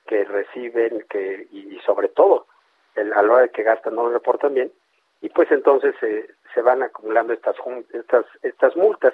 que 0.06 0.24
reciben 0.24 1.04
que 1.08 1.46
y, 1.50 1.78
sobre 1.84 2.08
todo 2.08 2.46
el, 2.94 3.12
a 3.12 3.22
la 3.22 3.32
hora 3.32 3.42
de 3.42 3.50
que 3.50 3.62
gastan 3.62 3.94
no 3.94 4.04
lo 4.04 4.10
reportan 4.10 4.54
bien 4.54 4.72
y 5.20 5.28
pues 5.28 5.50
entonces 5.50 5.94
se, 6.00 6.30
se 6.54 6.62
van 6.62 6.82
acumulando 6.82 7.32
estas 7.32 7.56
estas 7.92 8.24
estas 8.42 8.76
multas. 8.76 9.12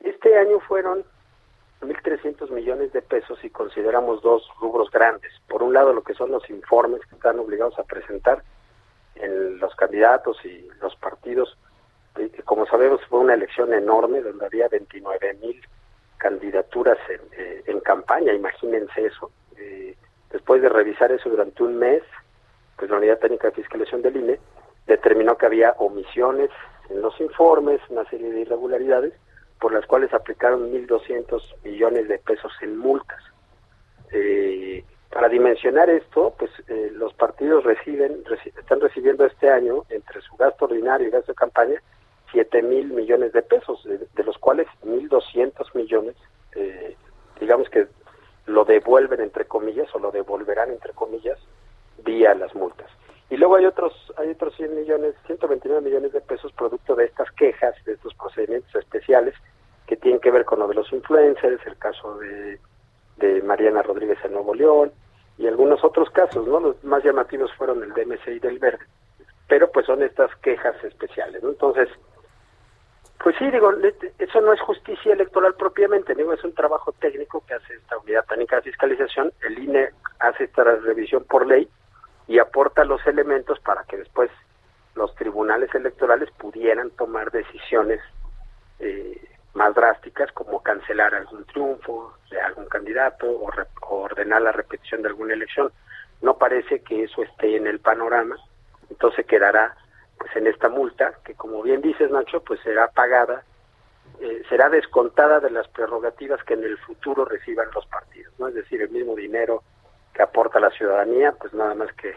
Este 0.00 0.36
año 0.38 0.60
fueron 0.60 1.04
1.300 1.80 2.50
millones 2.50 2.92
de 2.92 3.02
pesos 3.02 3.38
si 3.40 3.50
consideramos 3.50 4.22
dos 4.22 4.48
rubros 4.60 4.90
grandes. 4.90 5.32
Por 5.48 5.62
un 5.62 5.72
lado, 5.72 5.92
lo 5.92 6.02
que 6.02 6.14
son 6.14 6.30
los 6.30 6.48
informes 6.50 7.00
que 7.06 7.14
están 7.14 7.38
obligados 7.38 7.78
a 7.78 7.84
presentar 7.84 8.42
en 9.14 9.58
los 9.58 9.74
candidatos 9.76 10.42
y 10.44 10.68
los 10.80 10.94
partidos. 10.96 11.56
Como 12.44 12.66
sabemos, 12.66 13.00
fue 13.08 13.20
una 13.20 13.34
elección 13.34 13.72
enorme 13.72 14.20
donde 14.20 14.44
había 14.44 14.68
29 14.68 15.34
mil 15.34 15.60
candidaturas 16.18 16.98
en, 17.08 17.20
eh, 17.32 17.62
en, 17.66 17.80
campaña, 17.80 18.32
imagínense 18.34 19.06
eso. 19.06 19.30
Eh, 19.56 19.96
después 20.30 20.60
de 20.60 20.68
revisar 20.68 21.10
eso 21.12 21.30
durante 21.30 21.62
un 21.62 21.78
mes, 21.78 22.02
pues 22.76 22.90
la 22.90 22.98
Unidad 22.98 23.18
Técnica 23.18 23.48
de 23.48 23.54
Fiscalización 23.54 24.02
del 24.02 24.16
INE 24.16 24.40
determinó 24.86 25.38
que 25.38 25.46
había 25.46 25.72
omisiones 25.78 26.50
en 26.90 27.00
los 27.00 27.18
informes, 27.20 27.80
una 27.88 28.04
serie 28.10 28.30
de 28.32 28.40
irregularidades, 28.40 29.14
por 29.60 29.72
las 29.72 29.86
cuales 29.86 30.12
aplicaron 30.14 30.72
1.200 30.72 31.42
millones 31.64 32.08
de 32.08 32.18
pesos 32.18 32.52
en 32.62 32.78
multas. 32.78 33.22
Eh, 34.12 34.84
para 35.10 35.28
dimensionar 35.28 35.90
esto, 35.90 36.34
pues 36.38 36.50
eh, 36.68 36.90
los 36.94 37.12
partidos 37.14 37.64
reciben, 37.64 38.24
están 38.58 38.80
recibiendo 38.80 39.26
este 39.26 39.50
año, 39.50 39.84
entre 39.90 40.20
su 40.22 40.36
gasto 40.36 40.64
ordinario 40.64 41.08
y 41.08 41.10
gasto 41.10 41.32
de 41.32 41.36
campaña, 41.36 41.82
7 42.32 42.62
mil 42.62 42.92
millones 42.92 43.32
de 43.32 43.42
pesos, 43.42 43.82
de, 43.84 44.24
los 44.24 44.38
cuales 44.38 44.66
1.200 44.84 45.74
millones, 45.74 46.16
eh, 46.54 46.96
digamos 47.40 47.68
que 47.68 47.88
lo 48.46 48.64
devuelven 48.64 49.20
entre 49.20 49.44
comillas 49.44 49.92
o 49.94 49.98
lo 49.98 50.10
devolverán 50.10 50.70
entre 50.70 50.92
comillas 50.92 51.38
vía 52.04 52.34
las 52.34 52.54
multas. 52.54 52.88
Y 53.30 53.36
luego 53.36 53.56
hay 53.56 53.64
otros 53.64 53.92
hay 54.16 54.30
otros 54.30 54.54
100 54.56 54.74
millones, 54.74 55.14
129 55.26 55.82
millones 55.82 56.12
de 56.12 56.20
pesos 56.20 56.52
producto 56.52 56.96
de 56.96 57.04
estas 57.04 57.30
quejas, 57.32 57.74
de 57.84 57.92
estos 57.92 58.12
procedimientos 58.14 58.74
especiales 58.74 59.34
que 59.86 59.96
tienen 59.96 60.20
que 60.20 60.32
ver 60.32 60.44
con 60.44 60.58
lo 60.58 60.66
de 60.66 60.74
los 60.74 60.92
influencers, 60.92 61.64
el 61.64 61.78
caso 61.78 62.18
de, 62.18 62.58
de 63.18 63.42
Mariana 63.42 63.82
Rodríguez 63.82 64.18
en 64.24 64.32
Nuevo 64.32 64.54
León 64.54 64.92
y 65.38 65.46
algunos 65.46 65.82
otros 65.84 66.10
casos, 66.10 66.46
¿no? 66.46 66.58
Los 66.58 66.82
más 66.84 67.04
llamativos 67.04 67.52
fueron 67.54 67.82
el 67.84 67.92
DMC 67.92 68.28
y 68.28 68.38
del 68.40 68.58
Verde, 68.58 68.84
pero 69.48 69.70
pues 69.70 69.86
son 69.86 70.02
estas 70.02 70.34
quejas 70.36 70.74
especiales, 70.82 71.42
¿no? 71.42 71.50
Entonces, 71.50 71.88
pues 73.22 73.36
sí, 73.38 73.48
digo, 73.50 73.70
eso 74.18 74.40
no 74.40 74.52
es 74.52 74.60
justicia 74.60 75.12
electoral 75.12 75.54
propiamente, 75.54 76.14
digo, 76.14 76.32
es 76.32 76.42
un 76.42 76.54
trabajo 76.54 76.92
técnico 76.92 77.44
que 77.46 77.54
hace 77.54 77.74
esta 77.74 77.96
unidad 77.98 78.24
técnica 78.26 78.56
de 78.56 78.62
fiscalización, 78.62 79.32
el 79.42 79.58
INE 79.58 79.90
hace 80.18 80.44
esta 80.44 80.64
revisión 80.64 81.24
por 81.24 81.46
ley 81.46 81.68
y 82.30 82.38
aporta 82.38 82.84
los 82.84 83.04
elementos 83.08 83.58
para 83.58 83.82
que 83.82 83.96
después 83.96 84.30
los 84.94 85.12
tribunales 85.16 85.74
electorales 85.74 86.30
pudieran 86.38 86.90
tomar 86.90 87.32
decisiones 87.32 88.00
eh, 88.78 89.20
más 89.54 89.74
drásticas 89.74 90.30
como 90.30 90.62
cancelar 90.62 91.12
algún 91.12 91.44
triunfo 91.46 92.14
de 92.30 92.40
algún 92.40 92.66
candidato 92.66 93.28
o, 93.28 93.50
ordenar 93.80 94.42
la 94.42 94.52
repetición 94.52 95.02
de 95.02 95.08
alguna 95.08 95.34
elección. 95.34 95.72
No 96.22 96.38
parece 96.38 96.84
que 96.84 97.02
eso 97.02 97.24
esté 97.24 97.56
en 97.56 97.66
el 97.66 97.80
panorama, 97.80 98.36
entonces 98.88 99.26
quedará 99.26 99.74
pues 100.16 100.30
en 100.36 100.46
esta 100.46 100.68
multa 100.68 101.14
que 101.24 101.34
como 101.34 101.60
bien 101.64 101.80
dices 101.80 102.12
Nacho 102.12 102.44
pues 102.44 102.60
será 102.60 102.86
pagada 102.92 103.42
eh, 104.20 104.44
será 104.48 104.68
descontada 104.68 105.40
de 105.40 105.50
las 105.50 105.66
prerrogativas 105.66 106.44
que 106.44 106.54
en 106.54 106.62
el 106.62 106.78
futuro 106.78 107.24
reciban 107.24 107.66
los 107.74 107.86
partidos 107.86 108.32
no 108.38 108.46
es 108.46 108.54
decir 108.54 108.82
el 108.82 108.90
mismo 108.90 109.16
dinero 109.16 109.64
que 110.20 110.24
aporta 110.24 110.60
la 110.60 110.70
ciudadanía 110.70 111.32
pues 111.40 111.54
nada 111.54 111.74
más 111.74 111.88
que 111.94 112.14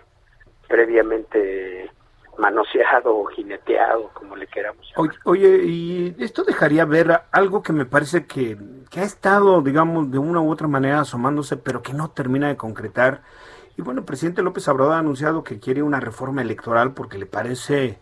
previamente 0.67 1.89
manoseado 2.37 3.15
o 3.15 3.25
jineteado, 3.27 4.09
como 4.13 4.35
le 4.35 4.47
queramos 4.47 4.85
llamar. 4.89 5.15
Oye, 5.23 5.63
y 5.63 6.15
esto 6.19 6.43
dejaría 6.43 6.83
ver 6.83 7.21
algo 7.31 7.63
que 7.63 7.71
me 7.71 7.85
parece 7.85 8.25
que, 8.25 8.57
que 8.89 8.99
ha 8.99 9.03
estado, 9.03 9.61
digamos, 9.61 10.11
de 10.11 10.17
una 10.17 10.41
u 10.41 10.51
otra 10.51 10.67
manera 10.67 10.99
asomándose, 10.99 11.55
pero 11.55 11.81
que 11.81 11.93
no 11.93 12.09
termina 12.09 12.49
de 12.49 12.57
concretar. 12.57 13.21
Y 13.77 13.83
bueno, 13.83 14.01
el 14.01 14.05
presidente 14.05 14.41
López 14.41 14.67
Obrador 14.67 14.93
ha 14.95 14.97
anunciado 14.97 15.43
que 15.43 15.59
quiere 15.59 15.81
una 15.81 15.99
reforma 15.99 16.41
electoral 16.41 16.93
porque 16.93 17.17
le 17.17 17.25
parece 17.25 17.99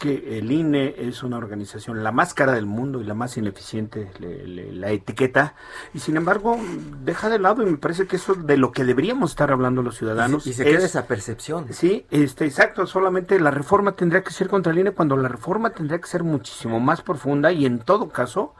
que 0.00 0.38
el 0.38 0.50
INE 0.50 0.94
es 0.96 1.22
una 1.22 1.36
organización 1.36 2.02
la 2.02 2.10
más 2.10 2.32
cara 2.32 2.52
del 2.52 2.64
mundo 2.64 3.02
y 3.02 3.04
la 3.04 3.12
más 3.12 3.36
ineficiente, 3.36 4.10
la 4.18 4.90
etiqueta, 4.90 5.54
y 5.92 5.98
sin 5.98 6.16
embargo 6.16 6.56
deja 7.02 7.28
de 7.28 7.38
lado 7.38 7.62
y 7.62 7.66
me 7.66 7.76
parece 7.76 8.06
que 8.06 8.16
eso 8.16 8.34
de 8.34 8.56
lo 8.56 8.72
que 8.72 8.84
deberíamos 8.84 9.32
estar 9.32 9.52
hablando 9.52 9.82
los 9.82 9.98
ciudadanos. 9.98 10.46
Y, 10.46 10.54
se 10.54 10.64
queda 10.64 10.86
esa 10.86 11.06
percepción. 11.06 11.70
Sí, 11.72 12.06
este, 12.10 12.46
exacto, 12.46 12.86
solamente 12.86 13.38
la 13.38 13.50
reforma 13.50 13.92
tendría 13.92 14.24
que 14.24 14.30
ser 14.30 14.48
contra 14.48 14.72
el 14.72 14.78
INE 14.78 14.92
cuando 14.92 15.18
la 15.18 15.28
reforma 15.28 15.70
tendría 15.70 16.00
que 16.00 16.08
ser 16.08 16.24
muchísimo 16.24 16.80
más 16.80 17.02
profunda 17.02 17.52
y 17.52 17.66
en 17.66 17.80
todo 17.80 18.08
caso 18.08 18.54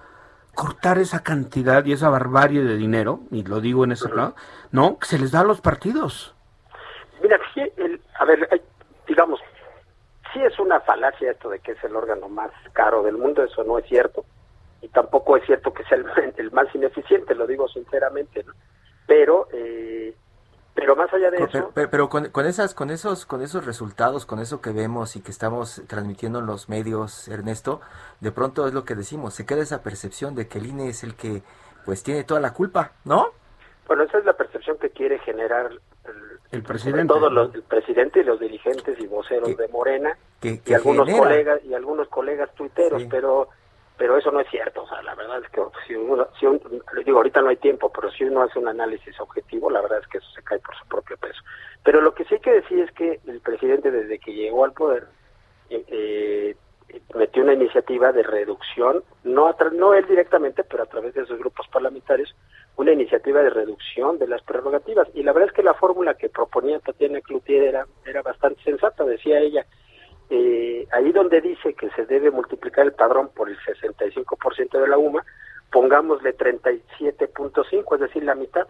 cortar 0.55 0.99
esa 0.99 1.23
cantidad 1.23 1.87
y 1.87 1.93
esa 1.93 2.11
barbarie 2.11 2.63
de 2.63 2.77
dinero, 2.77 3.21
y 3.31 3.45
lo 3.45 3.63
digo 3.63 3.85
en 3.85 3.93
ese 3.93 4.11
plano, 4.11 4.35
¿no? 4.73 4.99
Que 4.99 5.07
se 5.07 5.19
les 5.19 5.31
da 5.31 5.41
a 5.41 5.45
los 5.45 5.63
partidos. 5.63 6.35
Mira, 7.23 7.39
el, 7.79 8.01
a 8.19 8.25
ver, 8.27 8.63
digamos, 9.09 9.41
sí 10.33 10.41
es 10.43 10.59
una 10.59 10.81
falacia 10.81 11.31
esto 11.31 11.49
de 11.49 11.61
que 11.61 11.73
es 11.73 11.85
el 11.85 11.97
órgano 11.97 12.29
más 12.29 12.51
caro 12.73 13.03
del 13.03 13.17
mundo, 13.17 13.43
eso 13.43 13.65
no 13.65 13.79
es 13.79 13.87
cierto. 13.87 14.25
Y 14.83 14.89
tampoco 14.89 15.37
es 15.37 15.45
cierto 15.45 15.73
que 15.73 15.85
sea 15.85 15.99
el, 16.37 16.51
más 16.53 16.75
ineficiente, 16.75 17.35
lo 17.35 17.47
digo 17.47 17.69
sinceramente. 17.69 18.45
Pero, 19.07 19.49
eh, 19.53 20.15
pero 20.75 20.97
más 20.97 21.13
allá 21.13 21.31
de 21.31 21.45
eso... 21.45 21.73
Pero, 21.75 22.09
con, 22.09 22.31
con, 22.31 22.47
esas, 22.47 22.75
con, 22.75 22.91
esos, 22.91 23.27
con 23.27 23.43
esos 23.43 23.67
resultados, 23.67 24.25
con 24.25 24.39
eso 24.39 24.61
que 24.61 24.71
vemos 24.71 25.17
y 25.17 25.23
que 25.23 25.31
estamos 25.31 25.83
transmitiendo 25.87 26.39
en 26.39 26.47
los 26.47 26.69
medios, 26.69 27.29
Ernesto, 27.29 27.81
de 28.21 28.33
pronto 28.33 28.67
es 28.67 28.75
lo 28.75 28.85
que 28.85 28.95
decimos, 28.95 29.35
se 29.35 29.45
queda 29.47 29.63
esa 29.63 29.83
percepción 29.83 30.35
de 30.35 30.49
que 30.49 30.59
el 30.59 30.67
INE 30.67 30.89
es 30.89 31.05
el 31.05 31.15
que 31.15 31.43
pues 31.85 32.03
tiene 32.03 32.25
toda 32.25 32.41
la 32.41 32.53
culpa, 32.53 32.93
¿no? 33.05 33.33
Bueno, 33.87 34.05
esa 34.05 34.19
es 34.19 34.25
la 34.25 34.35
percepción 34.35 34.79
que 34.79 34.91
quiere 34.91 35.19
generar 35.19 35.71
el 36.53 36.63
presidente. 36.63 37.07
todos 37.07 37.33
los 37.33 37.55
el 37.55 37.63
presidente 37.63 38.21
y 38.21 38.25
los 38.25 38.41
dirigentes 38.41 38.99
y 38.99 39.07
voceros 39.07 39.57
de 39.57 39.69
Morena 39.69 40.17
y 40.43 40.75
algunos 40.75 41.09
colegas 41.09 41.65
y 41.65 41.75
algunos 41.75 42.09
colegas 42.09 42.53
tuiteros 42.55 43.05
pero 43.11 43.49
pero 43.97 44.17
eso 44.17 44.31
no 44.31 44.41
es 44.41 44.49
cierto 44.51 44.83
o 44.83 44.89
sea 44.89 45.03
la 45.03 45.15
verdad 45.15 45.43
es 45.45 45.51
que 45.51 45.61
si 45.87 45.95
uno 45.95 46.27
si 46.39 46.47
digo 47.05 47.19
ahorita 47.19 47.41
no 47.43 47.51
hay 47.51 47.57
tiempo 47.57 47.91
pero 47.93 48.11
si 48.11 48.25
uno 48.25 48.43
hace 48.43 48.59
un 48.59 48.69
análisis 48.69 49.19
objetivo 49.21 49.71
la 49.71 49.81
verdad 49.81 50.01
es 50.01 50.09
que 50.09 50.19
eso 50.19 50.31
se 50.35 50.43
cae 50.43 50.59
por 50.59 50.75
su 50.77 50.87
propio 50.87 51.17
peso. 51.17 51.41
Pero 51.83 52.03
lo 52.03 52.13
que 52.15 52.25
sí 52.25 52.35
hay 52.35 52.41
que 52.41 52.53
decir 52.53 52.81
es 52.81 52.93
que 52.93 53.21
el 53.27 53.41
presidente 53.41 53.91
desde 53.91 54.19
que 54.19 54.35
llegó 54.35 54.65
al 54.65 54.73
poder 54.73 55.07
eh, 55.71 55.85
eh 55.89 56.57
metió 57.15 57.43
una 57.43 57.53
iniciativa 57.53 58.13
de 58.13 58.23
reducción 58.23 59.05
no 59.23 59.55
no 59.73 59.95
él 59.95 60.07
directamente 60.07 60.65
pero 60.65 60.83
a 60.83 60.87
través 60.87 61.15
de 61.15 61.23
esos 61.23 61.39
grupos 61.39 61.69
parlamentarios 61.69 62.35
una 62.81 62.93
iniciativa 62.93 63.43
de 63.43 63.51
reducción 63.51 64.19
de 64.19 64.27
las 64.27 64.43
prerrogativas. 64.43 65.07
Y 65.15 65.23
la 65.23 65.33
verdad 65.33 65.51
es 65.51 65.55
que 65.55 65.63
la 65.63 65.75
fórmula 65.75 66.15
que 66.15 66.31
proponía 66.31 66.79
Tatiana 66.81 67.21
Cloutier 67.21 67.63
era, 67.65 67.87
era 68.07 68.23
bastante 68.23 68.63
sensata, 68.63 69.05
decía 69.05 69.39
ella. 69.39 69.67
Eh, 70.31 70.87
ahí 70.93 71.13
donde 71.13 71.43
dice 71.43 71.75
que 71.75 71.91
se 71.91 72.07
debe 72.07 72.31
multiplicar 72.31 72.87
el 72.87 72.93
padrón 72.93 73.29
por 73.35 73.51
el 73.51 73.59
65% 73.59 74.81
de 74.81 74.89
la 74.89 74.97
UMA, 74.97 75.25
pongámosle 75.71 76.35
37.5, 76.37 77.95
es 77.95 78.01
decir, 78.01 78.25
la 78.25 78.35
mitad. 78.35 78.67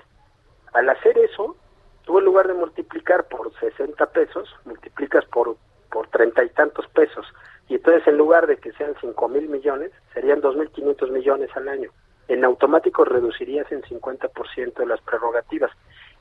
Al 0.72 0.88
hacer 0.88 1.16
eso, 1.18 1.56
tú 2.04 2.18
en 2.18 2.24
lugar 2.24 2.48
de 2.48 2.54
multiplicar 2.54 3.28
por 3.28 3.52
60 3.60 4.06
pesos, 4.06 4.48
multiplicas 4.64 5.24
por 5.26 5.56
por 5.90 6.06
treinta 6.08 6.44
y 6.44 6.48
tantos 6.50 6.86
pesos. 6.88 7.26
Y 7.68 7.74
entonces 7.74 8.06
en 8.06 8.16
lugar 8.16 8.46
de 8.46 8.56
que 8.56 8.72
sean 8.72 8.94
cinco 9.00 9.28
mil 9.28 9.48
millones, 9.48 9.92
serían 10.14 10.40
dos 10.40 10.56
mil 10.56 10.70
quinientos 10.70 11.10
millones 11.10 11.50
al 11.56 11.68
año. 11.68 11.90
En 12.30 12.44
automático 12.44 13.04
reducirías 13.04 13.70
en 13.72 13.82
50% 13.82 14.74
de 14.74 14.86
las 14.86 15.00
prerrogativas. 15.00 15.72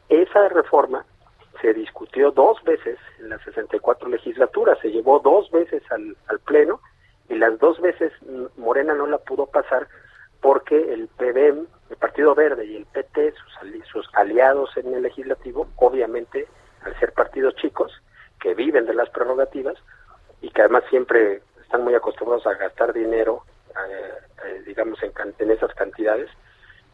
Esa 0.10 0.50
reforma 0.50 1.06
se 1.62 1.72
discutió 1.72 2.32
dos 2.32 2.58
veces 2.64 2.98
en 3.20 3.30
las 3.30 3.44
64 3.44 4.10
legislaturas, 4.10 4.80
se 4.80 4.90
llevó 4.90 5.20
dos 5.20 5.52
veces 5.52 5.84
al, 5.92 6.16
Pleno 6.46 6.82
y 7.30 7.36
las 7.36 7.60
dos 7.60 7.80
veces 7.80 8.12
Morena 8.58 8.96
no 8.96 9.06
la 9.06 9.20
pudo 9.20 9.46
pasar 9.46 9.88
porque 10.42 10.94
el 10.94 11.10
PBM, 11.10 11.68
el 11.92 11.98
Partido 11.98 12.34
Verde 12.34 12.66
y 12.66 12.78
el 12.78 12.88
PT, 12.88 13.34
sus, 13.34 13.86
sus 13.92 14.10
aliados 14.16 14.76
en 14.78 14.92
el 14.92 15.04
legislativo, 15.04 15.68
obviamente 15.76 16.48
al 16.82 17.00
ser 17.00 17.14
partidos 17.14 17.56
chicos, 17.58 17.92
que 18.40 18.56
viven 18.56 18.88
de 18.88 18.96
las 18.96 19.12
prerrogativas 19.12 19.76
y 20.42 20.50
que 20.50 20.62
además 20.62 20.86
siempre 20.90 21.44
están 21.62 21.84
muy 21.84 21.94
acostumbrados 21.94 22.48
a 22.48 22.56
gastar 22.56 22.94
dinero, 22.94 23.44
eh, 23.70 24.14
eh, 24.46 24.64
digamos, 24.66 25.02
en, 25.04 25.12
en, 25.38 25.52
esas 25.52 25.74
cantidades, 25.74 26.30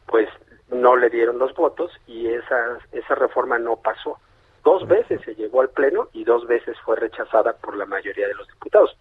pues 0.07 0.27
no 0.69 0.95
le 0.95 1.09
dieron 1.09 1.37
los 1.37 1.53
votos 1.53 1.91
y 2.07 2.27
esa, 2.27 2.79
esa 2.91 3.15
reforma 3.15 3.57
no 3.59 3.77
pasó. 3.77 4.19
Dos 4.63 4.87
veces 4.87 5.21
se 5.23 5.35
llevó 5.35 5.61
al 5.61 5.69
Pleno 5.69 6.09
y 6.13 6.23
dos 6.23 6.47
veces 6.47 6.77
fue 6.83 6.95
rechazada 6.95 7.53
por 7.53 7.75
la 7.77 7.85
mayoría 7.85 8.27
de 8.27 8.33
los 8.33 8.47
diputados. 8.47 8.97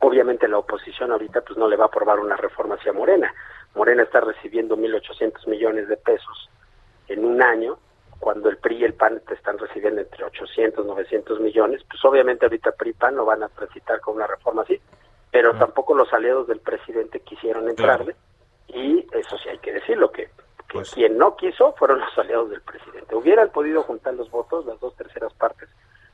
Obviamente 0.00 0.46
la 0.46 0.58
oposición 0.58 1.10
ahorita 1.10 1.40
pues 1.40 1.58
no 1.58 1.66
le 1.66 1.76
va 1.76 1.84
a 1.84 1.88
aprobar 1.88 2.20
una 2.20 2.36
reforma 2.36 2.76
hacia 2.76 2.92
Morena. 2.92 3.32
Morena 3.74 4.04
está 4.04 4.20
recibiendo 4.20 4.76
1.800 4.76 5.48
millones 5.48 5.88
de 5.88 5.96
pesos 5.96 6.48
en 7.08 7.24
un 7.24 7.42
año 7.42 7.78
cuando 8.20 8.48
el 8.48 8.58
PRI 8.58 8.78
y 8.78 8.84
el 8.84 8.94
PAN 8.94 9.20
te 9.26 9.34
están 9.34 9.58
recibiendo 9.58 10.00
entre 10.00 10.24
800, 10.24 10.84
900 10.84 11.40
millones, 11.40 11.82
pues 11.88 12.04
obviamente 12.04 12.46
ahorita 12.46 12.72
PRI 12.72 12.90
y 12.90 12.92
PAN 12.92 13.16
no 13.16 13.24
van 13.24 13.42
a 13.42 13.48
transitar 13.48 14.00
con 14.00 14.16
una 14.16 14.26
reforma 14.26 14.62
así, 14.62 14.80
pero 15.30 15.54
tampoco 15.54 15.94
los 15.94 16.12
aliados 16.12 16.46
del 16.46 16.60
presidente 16.60 17.20
quisieron 17.20 17.68
entrarle 17.68 18.16
y 18.68 19.06
eso 19.12 19.36
sí 19.38 19.48
hay 19.48 19.58
que 19.58 19.72
decirlo, 19.72 20.10
que, 20.10 20.24
que 20.24 20.32
pues 20.72 20.90
quien 20.90 21.16
no 21.18 21.36
quiso 21.36 21.74
fueron 21.74 22.00
los 22.00 22.18
aliados 22.18 22.50
del 22.50 22.60
presidente. 22.62 23.14
Hubieran 23.14 23.50
podido 23.50 23.82
juntar 23.82 24.14
los 24.14 24.30
votos, 24.30 24.66
las 24.66 24.78
dos 24.80 24.94
terceras 24.96 25.32
partes, 25.34 25.68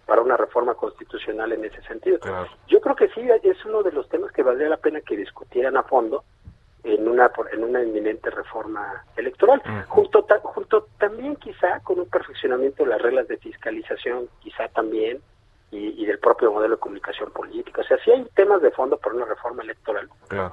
para 0.06 0.22
una 0.22 0.36
reforma 0.36 0.74
constitucional 0.74 1.52
en 1.52 1.64
ese 1.64 1.82
sentido. 1.82 2.18
Yo 2.68 2.80
creo 2.80 2.94
que 2.94 3.08
sí, 3.08 3.22
es 3.42 3.64
uno 3.64 3.82
de 3.82 3.92
los 3.92 4.08
temas 4.08 4.32
que 4.32 4.42
valdría 4.42 4.68
la 4.68 4.76
pena 4.76 5.00
que 5.00 5.16
discutieran 5.16 5.76
a 5.76 5.82
fondo, 5.82 6.24
en 6.82 7.08
una 7.08 7.30
en 7.50 7.64
una 7.64 7.82
inminente 7.82 8.28
reforma 8.30 9.02
electoral. 9.16 9.62
Junto 9.88 10.26
junto 10.42 10.86
también 10.98 11.36
quizá 11.36 11.80
con 11.80 11.98
un 11.98 12.08
perfeccionamiento 12.10 12.84
de 12.84 12.90
las 12.90 13.00
reglas 13.00 13.26
de 13.26 13.38
fiscalización 13.38 14.28
quizá 14.40 14.68
también 14.68 15.22
y, 15.76 16.06
del 16.06 16.18
propio 16.18 16.52
modelo 16.52 16.76
de 16.76 16.80
comunicación 16.80 17.30
política 17.30 17.80
o 17.80 17.84
sea 17.84 17.98
sí 18.04 18.10
hay 18.10 18.24
temas 18.34 18.62
de 18.62 18.70
fondo 18.70 18.96
para 18.98 19.14
una 19.16 19.24
reforma 19.24 19.62
electoral 19.62 20.08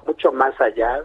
mucho 0.05 0.31
más 0.31 0.59
allá 0.59 1.03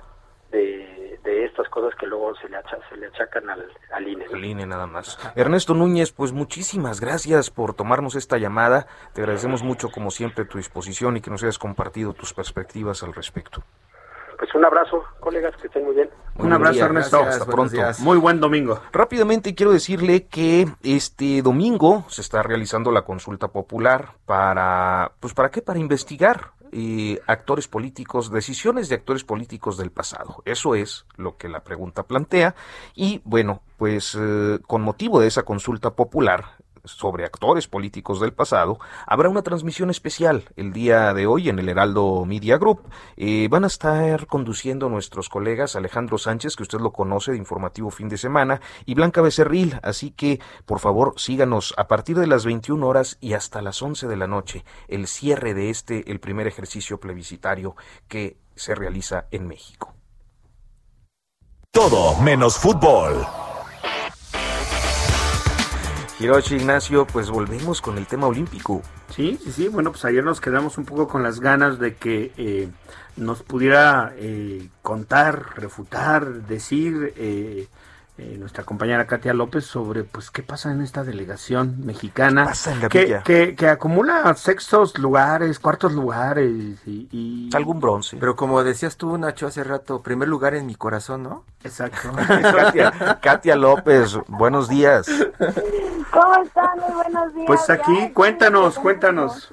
de, 0.50 1.18
de, 1.24 1.44
estas 1.44 1.68
cosas 1.68 1.94
que 1.98 2.06
luego 2.06 2.34
se 2.36 2.48
le, 2.48 2.56
se 2.88 2.96
le 2.96 3.06
achacan 3.08 3.50
al, 3.50 3.66
al 3.90 4.08
INE. 4.08 4.26
Al 4.32 4.44
INE 4.44 4.66
nada 4.66 4.86
más. 4.86 5.18
Ernesto 5.34 5.74
Núñez, 5.74 6.12
pues 6.12 6.32
muchísimas 6.32 7.00
gracias 7.00 7.50
por 7.50 7.74
tomarnos 7.74 8.14
esta 8.14 8.38
llamada. 8.38 8.86
Te 9.12 9.22
agradecemos 9.22 9.62
mucho, 9.62 9.88
como 9.90 10.10
siempre, 10.10 10.44
tu 10.44 10.58
disposición 10.58 11.16
y 11.16 11.20
que 11.20 11.30
nos 11.30 11.42
hayas 11.42 11.58
compartido 11.58 12.12
tus 12.12 12.32
perspectivas 12.32 13.02
al 13.02 13.12
respecto. 13.12 13.62
Pues 14.38 14.54
un 14.54 14.64
abrazo, 14.64 15.02
colegas, 15.20 15.56
que 15.56 15.66
estén 15.66 15.84
muy 15.84 15.94
bien. 15.94 16.10
Un 16.38 16.52
abrazo, 16.52 16.84
Ernesto. 16.84 17.22
Hasta 17.22 17.46
pronto. 17.46 17.76
Muy 18.00 18.18
buen 18.18 18.40
domingo. 18.40 18.80
Rápidamente 18.92 19.54
quiero 19.54 19.72
decirle 19.72 20.26
que 20.26 20.68
este 20.82 21.42
domingo 21.42 22.04
se 22.08 22.20
está 22.20 22.42
realizando 22.42 22.90
la 22.90 23.02
consulta 23.02 23.48
popular 23.48 24.14
para, 24.26 25.12
pues, 25.20 25.34
¿para 25.34 25.50
qué? 25.50 25.62
Para 25.62 25.78
investigar 25.78 26.52
eh, 26.72 27.20
actores 27.26 27.68
políticos, 27.68 28.30
decisiones 28.30 28.88
de 28.88 28.96
actores 28.96 29.24
políticos 29.24 29.76
del 29.76 29.90
pasado. 29.90 30.42
Eso 30.44 30.74
es 30.74 31.06
lo 31.16 31.36
que 31.36 31.48
la 31.48 31.60
pregunta 31.60 32.02
plantea. 32.02 32.54
Y 32.94 33.20
bueno, 33.24 33.62
pues 33.76 34.16
eh, 34.18 34.58
con 34.66 34.82
motivo 34.82 35.20
de 35.20 35.28
esa 35.28 35.44
consulta 35.44 35.94
popular, 35.94 36.56
sobre 36.86 37.24
actores 37.24 37.68
políticos 37.68 38.20
del 38.20 38.32
pasado, 38.32 38.78
habrá 39.06 39.28
una 39.28 39.42
transmisión 39.42 39.90
especial 39.90 40.44
el 40.56 40.72
día 40.72 41.12
de 41.12 41.26
hoy 41.26 41.48
en 41.48 41.58
el 41.58 41.68
Heraldo 41.68 42.24
Media 42.24 42.56
Group. 42.56 42.80
Eh, 43.16 43.48
van 43.50 43.64
a 43.64 43.66
estar 43.66 44.26
conduciendo 44.26 44.88
nuestros 44.88 45.28
colegas 45.28 45.76
Alejandro 45.76 46.18
Sánchez, 46.18 46.56
que 46.56 46.62
usted 46.62 46.80
lo 46.80 46.92
conoce 46.92 47.32
de 47.32 47.38
Informativo 47.38 47.90
Fin 47.90 48.08
de 48.08 48.18
Semana, 48.18 48.60
y 48.84 48.94
Blanca 48.94 49.20
Becerril. 49.20 49.78
Así 49.82 50.10
que, 50.10 50.40
por 50.64 50.80
favor, 50.80 51.14
síganos 51.16 51.74
a 51.76 51.88
partir 51.88 52.18
de 52.18 52.26
las 52.26 52.44
21 52.44 52.86
horas 52.86 53.18
y 53.20 53.34
hasta 53.34 53.62
las 53.62 53.82
11 53.82 54.06
de 54.06 54.16
la 54.16 54.26
noche, 54.26 54.64
el 54.88 55.06
cierre 55.06 55.54
de 55.54 55.70
este, 55.70 56.10
el 56.10 56.20
primer 56.20 56.46
ejercicio 56.46 56.98
plebiscitario 56.98 57.76
que 58.08 58.38
se 58.54 58.74
realiza 58.74 59.26
en 59.30 59.46
México. 59.46 59.94
Todo 61.70 62.18
menos 62.22 62.56
fútbol. 62.56 63.45
Hiroshi 66.18 66.56
Ignacio, 66.56 67.06
pues 67.06 67.28
volvemos 67.28 67.82
con 67.82 67.98
el 67.98 68.06
tema 68.06 68.26
olímpico. 68.26 68.80
Sí, 69.14 69.38
sí, 69.42 69.52
sí. 69.52 69.68
Bueno, 69.68 69.90
pues 69.90 70.04
ayer 70.06 70.24
nos 70.24 70.40
quedamos 70.40 70.78
un 70.78 70.86
poco 70.86 71.06
con 71.08 71.22
las 71.22 71.40
ganas 71.40 71.78
de 71.78 71.94
que 71.94 72.32
eh, 72.38 72.68
nos 73.16 73.42
pudiera 73.42 74.14
eh, 74.16 74.68
contar, 74.80 75.56
refutar, 75.56 76.46
decir 76.46 77.12
eh, 77.16 77.68
eh, 78.18 78.36
nuestra 78.38 78.64
compañera 78.64 79.06
Katia 79.06 79.34
López 79.34 79.66
sobre 79.66 80.04
pues 80.04 80.30
qué 80.30 80.42
pasa 80.42 80.72
en 80.72 80.80
esta 80.80 81.04
delegación 81.04 81.84
mexicana 81.84 82.50
que, 82.90 83.20
que, 83.22 83.54
que, 83.54 83.68
acumula 83.68 84.34
sextos 84.34 84.98
lugares, 84.98 85.58
cuartos 85.58 85.92
lugares 85.92 86.78
y, 86.86 87.08
y... 87.12 87.50
algún 87.54 87.78
bronce. 87.78 88.16
Pero 88.18 88.34
como 88.34 88.64
decías 88.64 88.96
tú, 88.96 89.18
Nacho, 89.18 89.46
hace 89.46 89.62
rato, 89.64 90.02
primer 90.02 90.28
lugar 90.28 90.54
en 90.54 90.64
mi 90.64 90.74
corazón, 90.74 91.24
¿no? 91.24 91.44
Exacto. 91.62 92.10
Katia, 92.26 93.18
Katia 93.20 93.54
López, 93.54 94.16
buenos 94.28 94.68
días. 94.68 95.06
¿Cómo 96.10 96.42
están? 96.42 96.70
Muy 96.78 96.94
buenos 96.94 97.34
días. 97.34 97.46
Pues 97.46 97.68
aquí, 97.68 98.10
cuéntanos, 98.14 98.78
cuéntanos. 98.78 99.52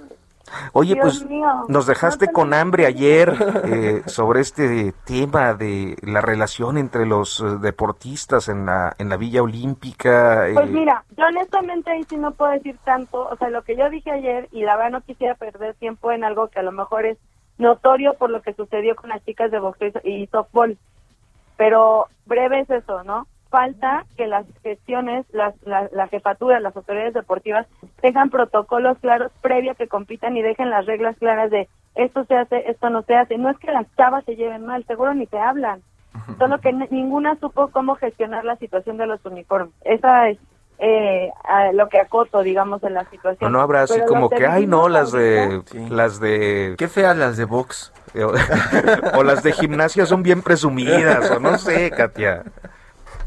Oye, 0.73 0.95
pues 0.95 1.25
nos 1.67 1.87
dejaste 1.87 2.31
con 2.31 2.53
hambre 2.53 2.85
ayer 2.85 3.33
eh, 3.65 4.01
sobre 4.05 4.41
este 4.41 4.93
tema 5.05 5.53
de 5.53 5.97
la 6.01 6.21
relación 6.21 6.77
entre 6.77 7.05
los 7.05 7.39
eh, 7.39 7.57
deportistas 7.61 8.49
en 8.49 8.65
la, 8.65 8.95
en 8.97 9.09
la 9.09 9.17
Villa 9.17 9.43
Olímpica. 9.43 10.47
Pues 10.53 10.69
eh. 10.69 10.71
mira, 10.71 11.03
yo 11.17 11.25
honestamente 11.25 11.91
ahí 11.91 12.03
sí 12.03 12.17
no 12.17 12.31
puedo 12.31 12.51
decir 12.51 12.77
tanto, 12.83 13.27
o 13.29 13.35
sea, 13.37 13.49
lo 13.49 13.63
que 13.63 13.75
yo 13.75 13.89
dije 13.89 14.11
ayer 14.11 14.47
y 14.51 14.63
la 14.63 14.75
verdad 14.75 14.91
no 14.91 15.01
quisiera 15.01 15.35
perder 15.35 15.75
tiempo 15.75 16.11
en 16.11 16.23
algo 16.23 16.47
que 16.47 16.59
a 16.59 16.63
lo 16.63 16.71
mejor 16.71 17.05
es 17.05 17.17
notorio 17.57 18.13
por 18.15 18.29
lo 18.29 18.41
que 18.41 18.53
sucedió 18.53 18.95
con 18.95 19.09
las 19.09 19.23
chicas 19.25 19.51
de 19.51 19.59
boxeo 19.59 19.91
y 20.03 20.27
softball, 20.27 20.77
pero 21.57 22.07
breve 22.25 22.61
es 22.61 22.69
eso, 22.69 23.03
¿no? 23.03 23.27
Falta 23.53 24.03
que 24.17 24.25
las 24.25 24.47
gestiones, 24.63 25.27
las, 25.31 25.53
la, 25.61 25.87
la, 25.91 26.07
jefatura, 26.07 26.59
las 26.59 26.75
autoridades 26.75 27.13
deportivas 27.13 27.67
tengan 28.01 28.31
protocolos 28.31 28.97
claros 28.97 29.31
previo 29.41 29.73
a 29.73 29.75
que 29.75 29.87
compitan 29.87 30.35
y 30.35 30.41
dejen 30.41 30.71
las 30.71 30.87
reglas 30.87 31.15
claras 31.19 31.51
de 31.51 31.69
esto 31.93 32.25
se 32.25 32.35
hace, 32.35 32.63
esto 32.67 32.89
no 32.89 33.03
se 33.03 33.13
hace. 33.13 33.37
No 33.37 33.51
es 33.51 33.57
que 33.59 33.71
las 33.71 33.85
chavas 33.95 34.25
se 34.25 34.35
lleven 34.35 34.65
mal, 34.65 34.83
seguro 34.87 35.13
ni 35.13 35.27
te 35.27 35.37
hablan. 35.37 35.83
Solo 36.39 36.59
que 36.61 36.73
ninguna 36.73 37.35
supo 37.39 37.67
cómo 37.67 37.93
gestionar 37.93 38.43
la 38.43 38.55
situación 38.55 38.97
de 38.97 39.05
los 39.05 39.23
uniformes. 39.23 39.75
Esa 39.83 40.29
es 40.29 40.39
eh, 40.79 41.29
lo 41.73 41.89
que 41.89 41.99
acoto, 41.99 42.41
digamos, 42.41 42.81
en 42.83 42.95
la 42.95 43.05
situación. 43.11 43.51
No, 43.51 43.59
no 43.59 43.63
habrá 43.63 43.83
así 43.83 44.01
como 44.07 44.31
que, 44.31 44.47
ay, 44.47 44.65
no, 44.65 44.89
las 44.89 45.11
de, 45.11 45.61
las 45.91 46.19
de... 46.19 46.73
Qué 46.79 46.87
feas 46.87 47.15
las 47.15 47.37
de 47.37 47.45
box. 47.45 47.93
o 49.15 49.23
las 49.23 49.43
de 49.43 49.51
gimnasia 49.53 50.07
son 50.07 50.23
bien 50.23 50.41
presumidas, 50.41 51.29
o 51.29 51.39
no 51.39 51.59
sé, 51.59 51.91
Katia. 51.91 52.43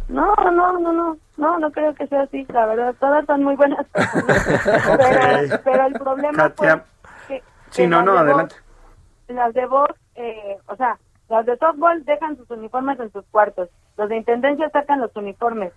No, 0.09 0.35
no, 0.37 0.79
no, 0.79 0.93
no, 0.93 1.17
no, 1.37 1.59
no 1.59 1.73
creo 1.73 1.95
que 1.95 2.07
sea 2.07 2.23
así, 2.23 2.47
la 2.53 2.67
verdad, 2.67 2.95
todas 3.01 3.27
son 3.27 3.43
muy 3.43 3.57
buenas 3.57 3.85
pero, 3.93 5.61
pero, 5.65 5.87
el 5.87 5.93
problema 5.95 6.51
fue 6.51 6.81
que, 7.27 7.43
sí, 7.71 7.87
no, 7.89 8.03
no, 8.03 8.17
adelante. 8.17 8.55
las 9.29 9.53
de 9.53 9.67
voz, 9.67 9.91
eh, 10.15 10.59
o 10.67 10.77
sea, 10.77 10.97
las 11.29 11.45
de 11.45 11.57
softball 11.57 12.05
dejan 12.05 12.37
sus 12.37 12.49
uniformes 12.51 13.01
en 13.01 13.11
sus 13.13 13.25
cuartos, 13.27 13.69
los 13.97 14.09
de 14.09 14.17
intendencia 14.17 14.71
sacan 14.71 15.01
los 15.01 15.15
uniformes, 15.17 15.73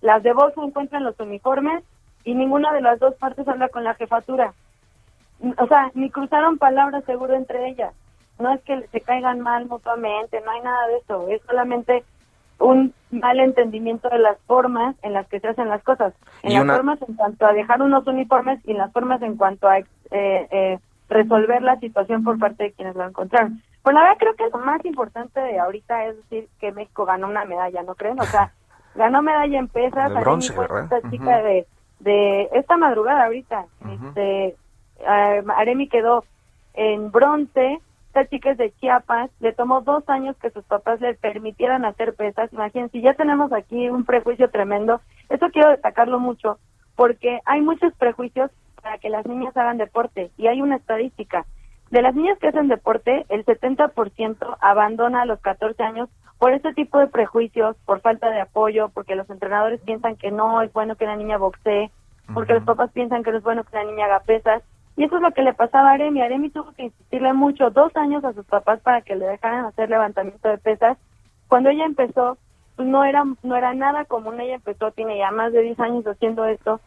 las 0.00 0.22
de 0.22 0.32
voz 0.32 0.54
encuentran 0.56 1.04
los 1.04 1.18
uniformes 1.20 1.84
y 2.24 2.34
ninguna 2.34 2.72
de 2.72 2.80
las 2.80 2.98
dos 2.98 3.14
partes 3.16 3.46
habla 3.48 3.68
con 3.68 3.84
la 3.84 3.94
jefatura. 3.94 4.54
O 5.58 5.66
sea, 5.66 5.90
ni 5.94 6.10
cruzaron 6.10 6.58
palabras 6.58 7.04
seguro 7.04 7.34
entre 7.34 7.68
ellas. 7.68 7.94
No 8.38 8.52
es 8.52 8.62
que 8.62 8.86
se 8.88 9.00
caigan 9.00 9.40
mal 9.40 9.66
mutuamente, 9.66 10.40
no 10.40 10.50
hay 10.50 10.60
nada 10.60 10.86
de 10.88 10.96
eso, 10.98 11.28
es 11.28 11.42
solamente 11.46 12.04
un 12.58 12.92
mal 13.10 13.40
entendimiento 13.40 14.08
de 14.08 14.18
las 14.18 14.38
formas 14.46 14.96
en 15.02 15.12
las 15.12 15.26
que 15.28 15.40
se 15.40 15.48
hacen 15.48 15.68
las 15.68 15.82
cosas. 15.82 16.12
En 16.42 16.54
las 16.54 16.76
formas 16.76 16.98
en 17.06 17.14
cuanto 17.14 17.46
a 17.46 17.52
dejar 17.52 17.82
unos 17.82 18.06
uniformes 18.06 18.60
y 18.66 18.72
en 18.72 18.78
las 18.78 18.92
formas 18.92 19.22
en 19.22 19.36
cuanto 19.36 19.68
a 19.68 19.78
eh, 19.78 19.86
eh, 20.10 20.78
resolver 21.08 21.62
la 21.62 21.78
situación 21.78 22.24
por 22.24 22.38
parte 22.38 22.64
de 22.64 22.72
quienes 22.72 22.96
lo 22.96 23.06
encontraron. 23.06 23.62
Pues 23.82 23.94
la 23.94 24.02
verdad 24.02 24.16
creo 24.18 24.34
que 24.34 24.48
lo 24.52 24.58
más 24.58 24.84
importante 24.84 25.40
de 25.40 25.58
ahorita 25.58 26.06
es 26.06 26.16
decir 26.16 26.48
que 26.60 26.72
México 26.72 27.06
ganó 27.06 27.28
una 27.28 27.44
medalla, 27.44 27.82
¿no 27.82 27.94
creen? 27.94 28.20
O 28.20 28.24
sea, 28.24 28.52
ganó 28.94 29.22
medalla 29.22 29.58
en 29.58 29.68
pesas, 29.68 30.12
De 30.12 30.20
bronce, 30.20 30.56
¿verdad? 30.56 30.84
esta 30.84 31.10
chica 31.10 31.42
de, 31.42 31.66
de 32.00 32.48
esta 32.52 32.76
madrugada 32.76 33.24
ahorita, 33.24 33.66
este, 33.90 34.56
eh, 34.98 35.44
Aremi 35.56 35.88
quedó 35.88 36.24
en 36.74 37.10
bronce, 37.10 37.80
esta 38.18 38.30
chica 38.30 38.50
es 38.50 38.58
de 38.58 38.72
Chiapas, 38.80 39.30
le 39.38 39.52
tomó 39.52 39.80
dos 39.82 40.08
años 40.08 40.36
que 40.38 40.50
sus 40.50 40.64
papás 40.64 41.00
le 41.00 41.14
permitieran 41.14 41.84
hacer 41.84 42.14
pesas, 42.14 42.52
imagínense, 42.52 43.00
ya 43.00 43.14
tenemos 43.14 43.52
aquí 43.52 43.88
un 43.88 44.04
prejuicio 44.04 44.50
tremendo, 44.50 45.00
eso 45.28 45.46
quiero 45.52 45.70
destacarlo 45.70 46.18
mucho, 46.18 46.58
porque 46.96 47.40
hay 47.44 47.60
muchos 47.60 47.94
prejuicios 47.94 48.50
para 48.82 48.98
que 48.98 49.08
las 49.08 49.24
niñas 49.24 49.56
hagan 49.56 49.78
deporte, 49.78 50.32
y 50.36 50.48
hay 50.48 50.60
una 50.60 50.76
estadística, 50.76 51.46
de 51.90 52.02
las 52.02 52.14
niñas 52.14 52.38
que 52.38 52.48
hacen 52.48 52.66
deporte, 52.66 53.24
el 53.28 53.44
70% 53.46 54.56
abandona 54.60 55.22
a 55.22 55.26
los 55.26 55.40
14 55.40 55.80
años 55.82 56.08
por 56.38 56.52
este 56.52 56.74
tipo 56.74 56.98
de 56.98 57.06
prejuicios, 57.06 57.76
por 57.86 58.00
falta 58.00 58.30
de 58.30 58.40
apoyo, 58.40 58.90
porque 58.90 59.14
los 59.14 59.30
entrenadores 59.30 59.80
piensan 59.80 60.16
que 60.16 60.30
no 60.30 60.60
es 60.60 60.72
bueno 60.72 60.96
que 60.96 61.04
una 61.04 61.16
niña 61.16 61.38
boxee, 61.38 61.90
porque 62.34 62.52
los 62.52 62.64
papás 62.64 62.90
piensan 62.92 63.22
que 63.22 63.30
no 63.30 63.38
es 63.38 63.44
bueno 63.44 63.64
que 63.64 63.74
una 63.76 63.90
niña 63.90 64.04
haga 64.04 64.20
pesas. 64.20 64.62
Y 64.98 65.04
eso 65.04 65.14
es 65.14 65.22
lo 65.22 65.30
que 65.30 65.42
le 65.42 65.54
pasaba 65.54 65.90
a 65.90 65.92
Aremi. 65.92 66.20
Aremi 66.20 66.50
tuvo 66.50 66.72
que 66.72 66.82
insistirle 66.82 67.32
mucho, 67.32 67.70
dos 67.70 67.94
años 67.94 68.24
a 68.24 68.32
sus 68.32 68.44
papás 68.44 68.80
para 68.80 69.00
que 69.00 69.14
le 69.14 69.26
dejaran 69.26 69.64
hacer 69.64 69.88
levantamiento 69.88 70.48
de 70.48 70.58
pesas. 70.58 70.98
Cuando 71.46 71.70
ella 71.70 71.84
empezó, 71.84 72.36
pues 72.74 72.88
no 72.88 73.04
era, 73.04 73.22
no 73.44 73.54
era 73.54 73.74
nada 73.74 74.06
común. 74.06 74.40
Ella 74.40 74.56
empezó, 74.56 74.90
tiene 74.90 75.16
ya 75.16 75.30
más 75.30 75.52
de 75.52 75.62
10 75.62 75.78
años 75.78 76.04
haciendo 76.04 76.46
esto. 76.46 76.80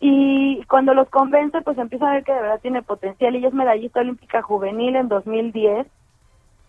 Y 0.00 0.64
cuando 0.70 0.94
los 0.94 1.10
convence, 1.10 1.60
pues 1.60 1.76
empieza 1.76 2.08
a 2.08 2.14
ver 2.14 2.24
que 2.24 2.32
de 2.32 2.40
verdad 2.40 2.60
tiene 2.62 2.80
potencial. 2.80 3.36
Ella 3.36 3.48
es 3.48 3.54
medallista 3.54 4.00
olímpica 4.00 4.40
juvenil 4.40 4.96
en 4.96 5.08
2010, 5.08 5.86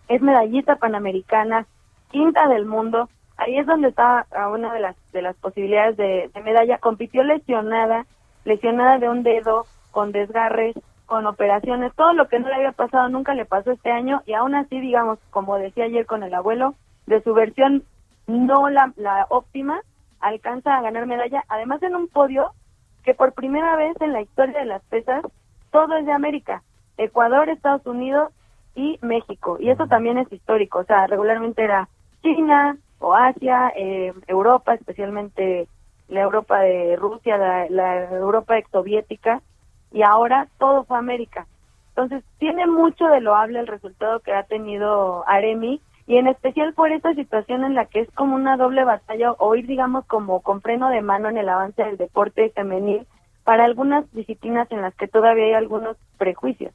es 0.08 0.20
medallista 0.20 0.76
panamericana, 0.76 1.66
quinta 2.10 2.48
del 2.48 2.66
mundo. 2.66 3.08
Ahí 3.38 3.56
es 3.58 3.66
donde 3.66 3.88
está 3.88 4.26
una 4.52 4.74
de 4.74 4.80
las 4.80 5.12
de 5.12 5.22
las 5.22 5.36
posibilidades 5.36 5.96
de, 5.96 6.30
de 6.34 6.40
medalla. 6.42 6.76
Compitió 6.76 7.22
lesionada, 7.22 8.04
lesionada 8.44 8.98
de 8.98 9.08
un 9.08 9.22
dedo, 9.22 9.64
con 9.96 10.12
desgarres, 10.12 10.76
con 11.06 11.26
operaciones, 11.26 11.90
todo 11.94 12.12
lo 12.12 12.28
que 12.28 12.38
no 12.38 12.48
le 12.48 12.56
había 12.56 12.72
pasado 12.72 13.08
nunca 13.08 13.32
le 13.32 13.46
pasó 13.46 13.70
este 13.70 13.90
año 13.90 14.20
y 14.26 14.34
aún 14.34 14.54
así, 14.54 14.78
digamos, 14.78 15.18
como 15.30 15.56
decía 15.56 15.84
ayer 15.84 16.04
con 16.04 16.22
el 16.22 16.34
abuelo, 16.34 16.74
de 17.06 17.22
su 17.22 17.32
versión 17.32 17.82
no 18.26 18.68
la, 18.68 18.92
la 18.96 19.24
óptima, 19.30 19.80
alcanza 20.20 20.76
a 20.76 20.82
ganar 20.82 21.06
medalla, 21.06 21.44
además 21.48 21.82
en 21.82 21.96
un 21.96 22.08
podio 22.08 22.52
que 23.04 23.14
por 23.14 23.32
primera 23.32 23.74
vez 23.76 23.98
en 24.02 24.12
la 24.12 24.20
historia 24.20 24.58
de 24.58 24.66
las 24.66 24.82
pesas, 24.82 25.24
todo 25.70 25.96
es 25.96 26.04
de 26.04 26.12
América, 26.12 26.62
Ecuador, 26.98 27.48
Estados 27.48 27.86
Unidos 27.86 28.30
y 28.74 28.98
México, 29.00 29.56
y 29.58 29.70
eso 29.70 29.86
también 29.86 30.18
es 30.18 30.30
histórico, 30.30 30.80
o 30.80 30.84
sea, 30.84 31.06
regularmente 31.06 31.64
era 31.64 31.88
China 32.22 32.76
o 32.98 33.14
Asia, 33.14 33.72
eh, 33.74 34.12
Europa, 34.26 34.74
especialmente 34.74 35.68
la 36.08 36.20
Europa 36.20 36.60
de 36.60 36.96
Rusia, 36.96 37.38
la, 37.38 37.66
la 37.70 38.10
Europa 38.10 38.58
exsoviética, 38.58 39.40
y 39.92 40.02
ahora 40.02 40.48
todo 40.58 40.84
fue 40.84 40.98
América. 40.98 41.46
Entonces, 41.90 42.22
tiene 42.38 42.66
mucho 42.66 43.06
de 43.06 43.20
loable 43.20 43.58
el 43.58 43.66
resultado 43.66 44.20
que 44.20 44.32
ha 44.32 44.42
tenido 44.42 45.26
Aremi, 45.26 45.80
y 46.06 46.18
en 46.18 46.28
especial 46.28 46.72
por 46.72 46.92
esta 46.92 47.14
situación 47.14 47.64
en 47.64 47.74
la 47.74 47.86
que 47.86 48.00
es 48.00 48.10
como 48.12 48.36
una 48.36 48.56
doble 48.56 48.84
batalla 48.84 49.32
o 49.32 49.54
ir, 49.56 49.66
digamos, 49.66 50.04
como 50.06 50.40
con 50.40 50.60
freno 50.60 50.88
de 50.88 51.02
mano 51.02 51.28
en 51.28 51.36
el 51.36 51.48
avance 51.48 51.82
del 51.82 51.96
deporte 51.96 52.50
femenil 52.50 53.06
para 53.44 53.64
algunas 53.64 54.10
disciplinas 54.12 54.70
en 54.70 54.82
las 54.82 54.94
que 54.94 55.08
todavía 55.08 55.46
hay 55.46 55.52
algunos 55.54 55.96
prejuicios. 56.16 56.72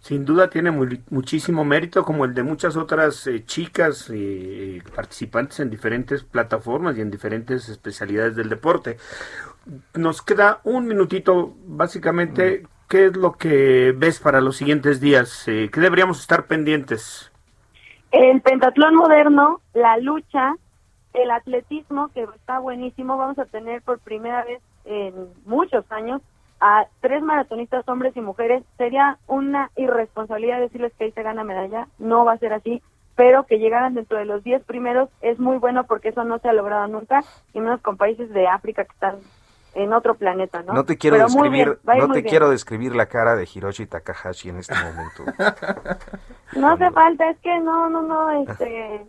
Sin 0.00 0.24
duda 0.24 0.48
tiene 0.48 0.70
muy- 0.70 1.02
muchísimo 1.10 1.64
mérito, 1.64 2.02
como 2.04 2.24
el 2.24 2.32
de 2.32 2.42
muchas 2.42 2.76
otras 2.76 3.26
eh, 3.26 3.44
chicas 3.44 4.10
eh, 4.12 4.80
participantes 4.94 5.60
en 5.60 5.70
diferentes 5.70 6.24
plataformas 6.24 6.96
y 6.96 7.02
en 7.02 7.10
diferentes 7.10 7.68
especialidades 7.68 8.34
del 8.36 8.48
deporte. 8.48 8.96
Nos 9.94 10.22
queda 10.22 10.60
un 10.64 10.86
minutito, 10.86 11.54
básicamente, 11.66 12.66
¿qué 12.88 13.06
es 13.06 13.16
lo 13.16 13.32
que 13.32 13.92
ves 13.94 14.18
para 14.18 14.40
los 14.40 14.56
siguientes 14.56 15.00
días? 15.00 15.46
Eh, 15.46 15.68
¿Qué 15.70 15.80
deberíamos 15.80 16.20
estar 16.20 16.46
pendientes? 16.46 17.30
El 18.10 18.40
pentatlón 18.40 18.94
moderno, 18.94 19.60
la 19.74 19.98
lucha, 19.98 20.54
el 21.12 21.30
atletismo, 21.30 22.08
que 22.14 22.26
está 22.36 22.60
buenísimo, 22.60 23.18
vamos 23.18 23.38
a 23.38 23.44
tener 23.44 23.82
por 23.82 23.98
primera 23.98 24.42
vez 24.44 24.62
en 24.86 25.12
muchos 25.44 25.84
años 25.92 26.22
a 26.60 26.86
tres 27.00 27.22
maratonistas, 27.22 27.88
hombres 27.88 28.16
y 28.16 28.20
mujeres. 28.20 28.64
Sería 28.76 29.18
una 29.26 29.70
irresponsabilidad 29.76 30.60
decirles 30.60 30.92
que 30.98 31.04
ahí 31.04 31.12
se 31.12 31.22
gana 31.22 31.44
medalla, 31.44 31.88
no 31.98 32.24
va 32.24 32.32
a 32.32 32.38
ser 32.38 32.52
así, 32.52 32.82
pero 33.16 33.44
que 33.46 33.58
llegaran 33.58 33.94
dentro 33.94 34.18
de 34.18 34.24
los 34.24 34.44
10 34.44 34.64
primeros 34.64 35.10
es 35.20 35.38
muy 35.38 35.58
bueno 35.58 35.84
porque 35.84 36.10
eso 36.10 36.24
no 36.24 36.38
se 36.38 36.48
ha 36.48 36.52
logrado 36.52 36.86
nunca, 36.86 37.24
y 37.52 37.60
menos 37.60 37.80
con 37.80 37.96
países 37.96 38.30
de 38.32 38.46
África 38.46 38.84
que 38.84 38.92
están 38.92 39.16
en 39.74 39.92
otro 39.92 40.14
planeta, 40.14 40.62
¿no? 40.62 40.72
No 40.72 40.84
te 40.84 40.96
quiero 40.96 41.16
Pero 41.16 41.26
describir, 41.26 41.78
bien, 41.84 41.98
no 41.98 42.06
te 42.08 42.20
bien. 42.20 42.30
quiero 42.30 42.50
describir 42.50 42.96
la 42.96 43.06
cara 43.06 43.36
de 43.36 43.48
Hiroshi 43.52 43.86
Takahashi 43.86 44.50
en 44.50 44.58
este 44.58 44.74
momento. 44.74 45.24
No 46.56 46.70
hace 46.70 46.90
falta, 46.92 47.28
es 47.28 47.38
que 47.40 47.60
no, 47.60 47.90
no, 47.90 48.00
no, 48.00 48.30
este, 48.30 49.04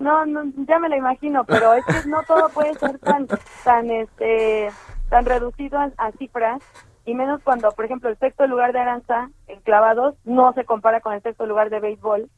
no, 0.00 0.26
no, 0.26 0.42
ya 0.66 0.80
me 0.80 0.88
lo 0.88 0.96
imagino, 0.96 1.44
pero 1.44 1.74
es 1.74 1.84
que 1.86 2.08
no 2.08 2.20
todo 2.24 2.48
puede 2.48 2.74
ser 2.74 2.98
tan, 2.98 3.28
tan, 3.62 3.88
este, 3.88 4.68
tan 5.12 5.26
reducido 5.26 5.78
a, 5.78 5.90
a 5.98 6.10
cifras 6.12 6.60
y 7.04 7.14
menos 7.14 7.40
cuando, 7.44 7.70
por 7.72 7.84
ejemplo, 7.84 8.08
el 8.08 8.18
sexto 8.18 8.46
lugar 8.46 8.72
de 8.72 8.78
Aranza 8.80 9.28
en 9.46 9.60
clavados 9.60 10.14
no 10.24 10.52
se 10.54 10.64
compara 10.64 11.00
con 11.00 11.12
el 11.12 11.22
sexto 11.22 11.44
lugar 11.46 11.68
de 11.70 11.80
béisbol 11.80 12.30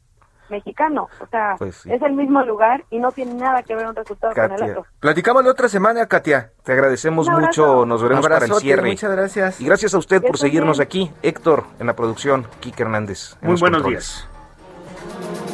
mexicano, 0.51 1.09
o 1.21 1.27
sea, 1.29 1.55
Pues 1.57 1.77
sí. 1.77 1.91
es 1.93 2.03
el 2.03 2.13
mismo 2.13 2.43
lugar 2.43 2.85
y 2.91 2.99
no 2.99 3.13
tiene 3.13 3.33
nada 3.35 3.63
que 3.63 3.75
ver 3.75 3.87
un 3.87 3.95
resultado 3.95 4.35
con 4.35 4.53
el 4.53 4.63
otro. 4.71 4.85
Platicamos 5.01 5.43
la 5.45 5.51
otra 5.53 5.69
semana, 5.71 6.07
Katia. 6.07 6.51
Te 6.65 6.73
agradecemos 6.73 7.29
mucho, 7.31 7.87
nos 7.87 8.03
veremos 8.03 8.27
para 8.29 8.45
el 8.45 8.53
cierre. 8.57 8.91
muchas 8.91 9.11
gracias. 9.13 9.61
Y 9.61 9.65
gracias 9.67 9.95
a 9.95 9.99
usted 9.99 10.21
por 10.21 10.37
seguirnos 10.37 10.79
bien. 10.79 10.87
aquí. 10.87 11.13
Héctor, 11.23 11.65
en 11.79 11.87
la 11.87 11.95
producción, 11.97 12.47
Kike 12.61 12.83
Hernández. 12.83 13.35
en 13.41 13.47
Muy 13.47 13.53
los 13.53 13.61
buenos 13.61 13.83
controles. 13.83 14.29
días. 15.49 15.54